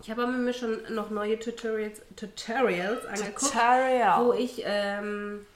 Ich 0.00 0.10
habe 0.10 0.26
mir 0.26 0.52
schon 0.52 0.80
noch 0.92 1.10
neue 1.10 1.38
Tutorials, 1.38 2.02
Tutorials 2.16 3.06
angeguckt, 3.06 3.38
Tutorial. 3.38 4.24
wo 4.26 4.32
ich, 4.32 4.62
ähm, 4.64 5.46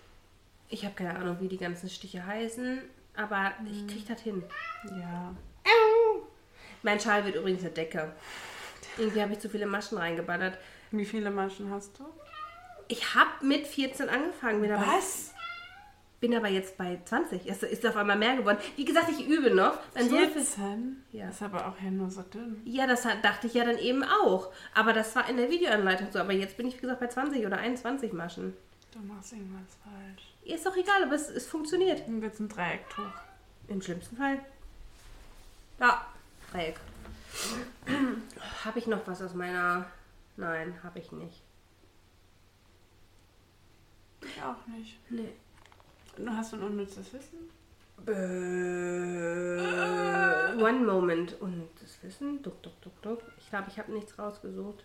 ich 0.68 0.84
habe 0.84 0.94
keine 0.94 1.16
Ahnung, 1.16 1.38
wie 1.40 1.49
die 1.49 1.57
ganzen 1.57 1.90
Stiche 1.90 2.24
heißen, 2.24 2.80
aber 3.16 3.53
ich 3.68 3.88
kriege 3.88 4.05
das 4.07 4.20
hin. 4.20 4.44
Ja. 4.84 5.34
Mein 6.83 7.01
Schal 7.01 7.24
wird 7.24 7.37
übrigens 7.37 7.61
eine 7.62 7.70
Decke. 7.70 8.12
Irgendwie 8.99 9.22
habe 9.22 9.33
ich 9.33 9.39
zu 9.41 9.49
viele 9.49 9.66
Maschen 9.66 9.99
reingeballert. 9.99 10.59
Wie 10.91 11.05
viele 11.05 11.31
Maschen 11.31 11.70
hast 11.70 11.99
du? 11.99 12.05
Ich 12.89 13.14
habe 13.14 13.31
mit 13.45 13.66
14 13.66 14.09
angefangen. 14.09 14.61
Bin 14.62 14.72
aber, 14.72 14.87
Was? 14.87 15.35
bin 16.20 16.35
aber 16.35 16.49
jetzt 16.49 16.79
bei 16.79 16.99
20. 17.05 17.47
Es 17.47 17.62
ist 17.62 17.85
auf 17.85 17.97
einmal 17.97 18.16
mehr 18.16 18.37
geworden. 18.37 18.59
Wie 18.77 18.85
gesagt, 18.85 19.09
ich 19.11 19.27
übe 19.29 19.51
noch. 19.55 19.79
Viel- 19.95 20.29
14? 20.29 21.03
Ja. 21.12 21.29
Ist 21.29 21.43
aber 21.43 21.66
auch 21.66 21.74
ja 21.83 21.91
nur 21.91 22.11
so 22.11 22.22
dünn. 22.22 22.62
ja, 22.64 22.87
das 22.87 23.05
hat- 23.05 23.24
dachte 23.24 23.49
ich 23.49 23.55
ja 23.55 23.64
dann 23.64 23.79
eben 23.79 24.05
auch. 24.05 24.53
Aber 24.74 24.93
das 24.93 25.14
war 25.16 25.29
in 25.29 25.37
der 25.37 25.51
Videoanleitung 25.51 26.09
so. 26.12 26.20
Aber 26.20 26.33
jetzt 26.33 26.57
bin 26.57 26.68
ich, 26.68 26.77
wie 26.77 26.81
gesagt, 26.83 27.01
bei 27.01 27.09
20 27.09 27.45
oder 27.45 27.59
21 27.59 28.12
Maschen. 28.12 28.57
Du 28.93 29.01
machst 29.01 29.33
irgendwas 29.33 29.77
falsch. 29.83 30.33
Ist 30.45 30.64
doch 30.64 30.77
egal, 30.77 31.03
aber 31.03 31.14
es, 31.16 31.29
es 31.29 31.47
funktioniert. 31.47 32.07
Dann 32.07 32.22
wird's 32.22 32.39
ein 32.41 32.49
Dreiecktuch. 32.49 33.03
Im 33.68 33.83
schlimmsten 33.83 34.16
Fall. 34.16 34.39
Ja, 35.81 36.07
Dreieck. 36.53 36.80
habe 38.64 38.78
ich 38.78 38.86
noch 38.86 39.07
was 39.07 39.22
aus 39.22 39.34
meiner... 39.34 39.86
Nein, 40.36 40.78
habe 40.82 40.99
ich 40.99 41.12
nicht. 41.12 41.42
Ich 44.22 44.42
auch 44.42 44.66
nicht. 44.66 44.99
Nee. 45.11 45.32
Du 46.16 46.28
hast 46.30 46.55
ein 46.55 46.62
unnützes 46.62 47.12
Wissen? 47.12 47.51
Äh, 48.07 48.12
one 50.62 50.80
moment. 50.80 51.36
Das 51.80 52.03
Wissen? 52.03 52.42
Duck, 52.42 52.62
duck, 52.62 52.80
duck, 52.82 53.03
duck. 53.03 53.22
Ich 53.38 53.49
glaube, 53.51 53.66
ich 53.68 53.78
habe 53.78 53.92
nichts 53.92 54.18
rausgesucht. 54.18 54.84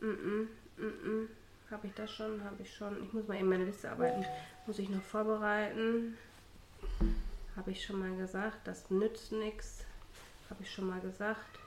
-mm, 0.00 0.06
mm 0.06 0.48
-mm. 0.78 1.28
Habe 1.70 1.86
ich 1.88 1.94
das 1.94 2.10
schon? 2.10 2.44
Habe 2.44 2.62
ich 2.62 2.74
schon. 2.74 3.02
Ich 3.02 3.12
muss 3.12 3.26
mal 3.26 3.36
eben 3.36 3.48
meine 3.48 3.64
Liste 3.64 3.90
arbeiten. 3.90 4.24
Muss 4.66 4.78
ich 4.78 4.88
noch 4.88 5.02
vorbereiten. 5.02 6.16
Habe 7.56 7.70
ich 7.72 7.84
schon 7.84 7.98
mal 7.98 8.16
gesagt. 8.16 8.66
Das 8.66 8.90
nützt 8.90 9.32
nichts. 9.32 9.84
Habe 10.50 10.62
ich 10.62 10.72
schon 10.72 10.86
mal 10.88 11.00
gesagt. 11.00 11.58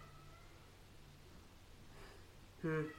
Hm. 2.62 2.90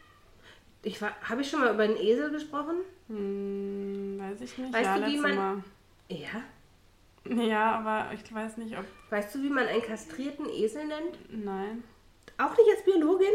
Ich 0.82 1.00
war, 1.02 1.10
habe 1.22 1.42
ich 1.42 1.50
schon 1.50 1.60
mal 1.60 1.74
über 1.74 1.86
den 1.86 1.96
Esel 1.96 2.30
gesprochen? 2.30 2.76
Hm, 3.08 4.18
weiß 4.18 4.40
ich 4.40 4.56
nicht. 4.56 4.72
Weißt 4.72 4.84
ja, 4.84 4.98
du, 4.98 5.06
wie 5.06 5.18
man- 5.18 5.64
Ja. 6.08 6.28
Mal. 7.24 7.44
Ja, 7.46 7.72
aber 7.78 8.14
ich 8.14 8.34
weiß 8.34 8.56
nicht, 8.56 8.76
ob. 8.78 8.84
Weißt 9.10 9.34
du, 9.34 9.42
wie 9.42 9.50
man 9.50 9.66
einen 9.66 9.82
kastrierten 9.82 10.48
Esel 10.48 10.86
nennt? 10.86 11.18
Nein. 11.44 11.84
Auch 12.38 12.56
nicht 12.56 12.70
als 12.74 12.84
Biologin? 12.84 13.26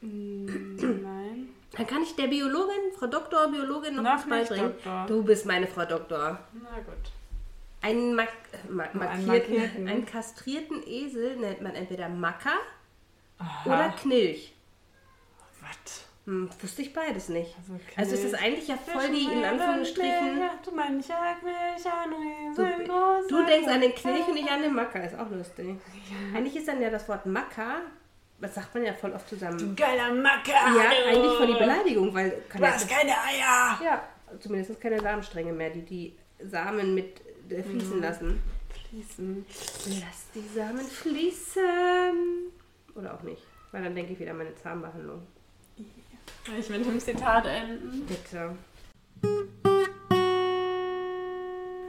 Hm, 0.00 0.76
Nein. 1.02 1.48
Dann 1.74 1.86
kann 1.86 2.02
ich 2.02 2.14
der 2.14 2.26
Biologin, 2.26 2.92
Frau 2.98 3.06
Doktor, 3.06 3.48
Biologin 3.50 3.94
noch, 3.96 4.02
Noch 4.02 4.14
was 4.16 4.28
beibringen. 4.28 4.72
Doktor. 4.72 5.06
Du 5.06 5.22
bist 5.24 5.46
meine 5.46 5.66
Frau 5.66 5.86
Doktor. 5.86 6.38
Na 6.52 6.78
gut. 6.80 7.10
Einen, 7.82 8.14
Mak 8.14 8.28
ma 8.68 8.84
Einen 8.84 9.26
markierten, 9.26 9.26
markierten. 9.26 9.88
einen 9.88 10.06
kastrierten 10.06 10.82
Esel 10.86 11.36
nennt 11.36 11.60
man 11.60 11.74
entweder 11.74 12.08
Macker 12.08 12.56
Aha. 13.38 13.66
oder 13.66 13.88
Knilch. 14.00 14.54
Was? 15.60 16.06
Hm, 16.26 16.48
wusste 16.60 16.82
ich 16.82 16.92
beides 16.92 17.28
nicht. 17.28 17.56
Also, 17.58 17.80
Also 17.96 18.14
es 18.14 18.24
ist 18.24 18.34
eigentlich 18.34 18.68
ja 18.68 18.76
voll 18.76 19.10
die, 19.10 19.24
in 19.24 19.44
Anführungsstrichen... 19.44 20.40
Du 20.64 20.76
ja 20.76 20.86
du 23.28 23.46
denkst 23.46 23.68
an 23.68 23.80
den 23.80 23.94
Knilch 23.94 24.28
und 24.28 24.36
ich 24.36 24.48
an 24.48 24.62
den 24.62 24.74
Macker. 24.74 25.04
Ist 25.04 25.18
auch 25.18 25.28
lustig. 25.30 25.76
Eigentlich 26.34 26.56
ist 26.56 26.68
dann 26.68 26.80
ja 26.80 26.90
das 26.90 27.08
Wort 27.08 27.26
Macker, 27.26 27.80
das 28.40 28.54
sagt 28.54 28.72
man 28.74 28.84
ja 28.84 28.92
voll 28.92 29.12
oft 29.12 29.28
zusammen. 29.28 29.74
Geiler 29.74 30.14
Macker! 30.14 30.52
Ja, 30.52 30.72
du. 30.72 30.80
eigentlich 31.08 31.32
voll 31.36 31.46
die 31.48 31.52
Beleidigung, 31.54 32.14
weil... 32.14 32.42
Du 32.52 32.58
ja- 32.62 32.70
hast 32.72 32.88
keine 32.88 33.10
Eier! 33.12 33.80
Ja, 33.84 34.02
zumindest 34.38 34.80
keine 34.80 35.00
Samenstränge 35.00 35.52
mehr, 35.52 35.70
die 35.70 35.82
die 35.82 36.16
Samen 36.38 36.94
mit 36.94 37.20
äh, 37.54 37.62
fließen 37.62 38.00
lassen. 38.00 38.42
Fließen. 38.88 39.46
Lass 40.00 40.26
die 40.34 40.48
Samen 40.54 40.86
fließen. 40.86 42.52
Oder 42.94 43.14
auch 43.14 43.22
nicht, 43.22 43.42
weil 43.70 43.82
dann 43.84 43.94
denke 43.94 44.12
ich 44.12 44.20
wieder 44.20 44.32
an 44.32 44.38
meine 44.38 44.54
Zahnbehandlung. 44.54 45.22
Ich 46.58 46.68
mit 46.68 46.84
dem 46.84 47.00
Zitat 47.00 47.46
enden? 47.46 48.06
Bitte. 48.06 48.56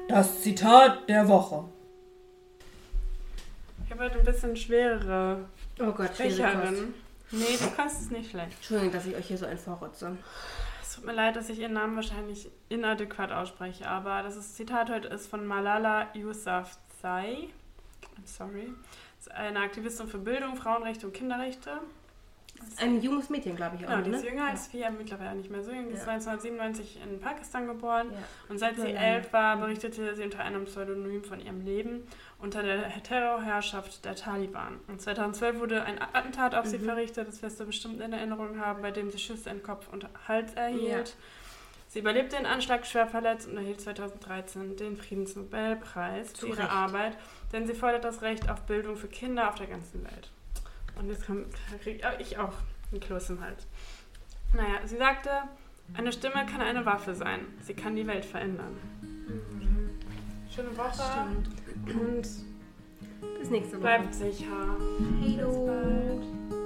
Das 0.08 0.42
Zitat 0.42 1.10
der 1.10 1.28
Woche. 1.28 1.66
Ich 3.86 3.92
habe 3.92 4.04
heute 4.04 4.20
ein 4.20 4.26
bisschen 4.26 4.56
schwerere 4.56 5.46
Oh 5.80 5.92
Gott, 5.92 6.16
schwere 6.16 6.68
Kost. 6.68 6.84
Nee, 7.32 7.58
du 7.60 7.76
kannst 7.76 8.02
es 8.02 8.12
nicht 8.12 8.30
schlecht. 8.30 8.54
Entschuldigung, 8.58 8.94
dass 8.94 9.06
ich 9.06 9.16
euch 9.16 9.26
hier 9.26 9.38
so 9.38 9.46
ein 9.46 9.58
vorrotze. 9.58 10.16
Es 10.94 10.98
tut 10.98 11.08
mir 11.08 11.14
leid, 11.14 11.36
dass 11.36 11.50
ich 11.50 11.58
ihren 11.58 11.74
Namen 11.74 11.96
wahrscheinlich 11.96 12.52
inadäquat 12.70 13.32
ausspreche, 13.32 13.88
aber 13.90 14.22
das 14.22 14.36
ist, 14.36 14.56
Zitat 14.56 14.92
heute 14.92 15.08
ist 15.08 15.26
von 15.26 15.44
Malala 15.44 16.10
Yousafzai. 16.14 17.50
I'm 18.16 18.26
sorry. 18.26 18.72
Das 19.18 19.26
ist 19.26 19.32
eine 19.34 19.62
Aktivistin 19.62 20.08
für 20.08 20.20
Bildung, 20.20 20.56
Frauenrechte 20.56 21.08
und 21.08 21.14
Kinderrechte. 21.14 21.80
Ein 22.80 23.02
junges 23.02 23.32
Mädchen, 23.32 23.56
glaube 23.56 23.78
ich 23.78 23.88
auch. 23.88 23.90
Genau, 23.90 24.04
die 24.04 24.12
ne? 24.12 24.18
ist 24.18 24.24
jünger 24.24 24.46
als 24.46 24.72
wir, 24.72 24.92
mittlerweile 24.92 25.36
nicht 25.36 25.50
mehr 25.50 25.64
so 25.64 25.72
jung. 25.72 25.88
Die 25.88 25.96
ist 25.96 26.06
Ja. 26.06 26.14
1997 26.14 27.00
in 27.04 27.20
Pakistan 27.20 27.66
geboren. 27.66 28.12
Ja. 28.12 28.20
Und 28.50 28.60
seit 28.60 28.76
sie 28.76 28.90
Ja. 28.90 29.02
elf 29.02 29.34
war, 29.34 29.58
berichtete 29.58 30.16
sie 30.16 30.24
unter 30.24 30.44
einem 30.44 30.66
Pseudonym 30.66 31.24
von 31.24 31.40
ihrem 31.40 31.66
Leben 31.66 32.04
unter 32.44 32.62
der 32.62 33.02
Terrorherrschaft 33.02 34.04
der 34.06 34.16
Taliban. 34.16 34.80
Und 34.88 35.02
2012 35.02 35.60
wurde 35.60 35.84
ein 35.84 36.00
Attentat 36.02 36.54
auf 36.54 36.66
sie 36.66 36.78
Mhm. 36.78 36.86
verrichtet, 36.86 37.28
das 37.28 37.42
wirst 37.42 37.60
du 37.60 37.66
bestimmt 37.66 38.02
in 38.02 38.14
Erinnerung 38.14 38.60
haben, 38.60 38.82
bei 38.82 38.92
dem 38.92 39.10
sie 39.10 39.18
Schüsse 39.18 39.50
in 39.50 39.64
Kopf 39.64 39.88
und 39.92 40.06
Hals 40.28 40.54
erhielt. 40.54 41.10
Ja. 41.10 41.14
Sie 41.88 42.00
überlebte 42.00 42.36
den 42.36 42.46
Anschlag 42.46 42.86
schwer 42.86 43.08
verletzt 43.08 43.48
und 43.48 43.56
erhielt 43.56 43.80
2013 43.80 44.76
den 44.78 44.98
Friedensnobelpreis 44.98 46.34
Zu 46.34 46.48
für 46.48 46.52
ihre 46.54 46.62
Recht. 46.64 46.72
Arbeit, 46.72 47.18
denn 47.54 47.66
sie 47.68 47.74
fordert 47.76 48.04
das 48.04 48.22
Recht 48.24 48.50
auf 48.50 48.62
Bildung 48.64 48.96
für 48.98 49.08
Kinder 49.08 49.48
auf 49.50 49.56
der 49.56 49.68
ganzen 49.68 50.04
Welt. 50.04 50.32
Und 51.00 51.08
jetzt 51.10 51.24
kriege 51.82 52.02
ich 52.20 52.38
auch 52.38 52.54
einen 52.92 53.00
Kloß 53.00 53.30
im 53.32 53.42
Hals. 53.42 53.66
Naja, 54.54 54.86
sie 54.86 54.98
sagte, 54.98 55.30
eine 55.96 56.12
Stimme 56.12 56.46
kann 56.46 56.62
eine 56.62 56.86
Waffe 56.86 57.16
sein. 57.16 57.42
Sie 57.62 57.74
kann 57.74 57.96
die 57.96 58.06
Welt 58.08 58.26
verändern. 58.26 58.78
Schöne 60.54 60.78
Woche. 60.78 60.94
Stimmt. 60.94 62.00
Und 62.00 62.28
bis 63.40 63.50
nächste 63.50 63.74
Woche. 63.78 63.82
Bleibt 63.82 64.14
sicher. 64.14 64.78
Hey, 65.20 65.38
bis 65.38 65.56
bald. 65.58 66.63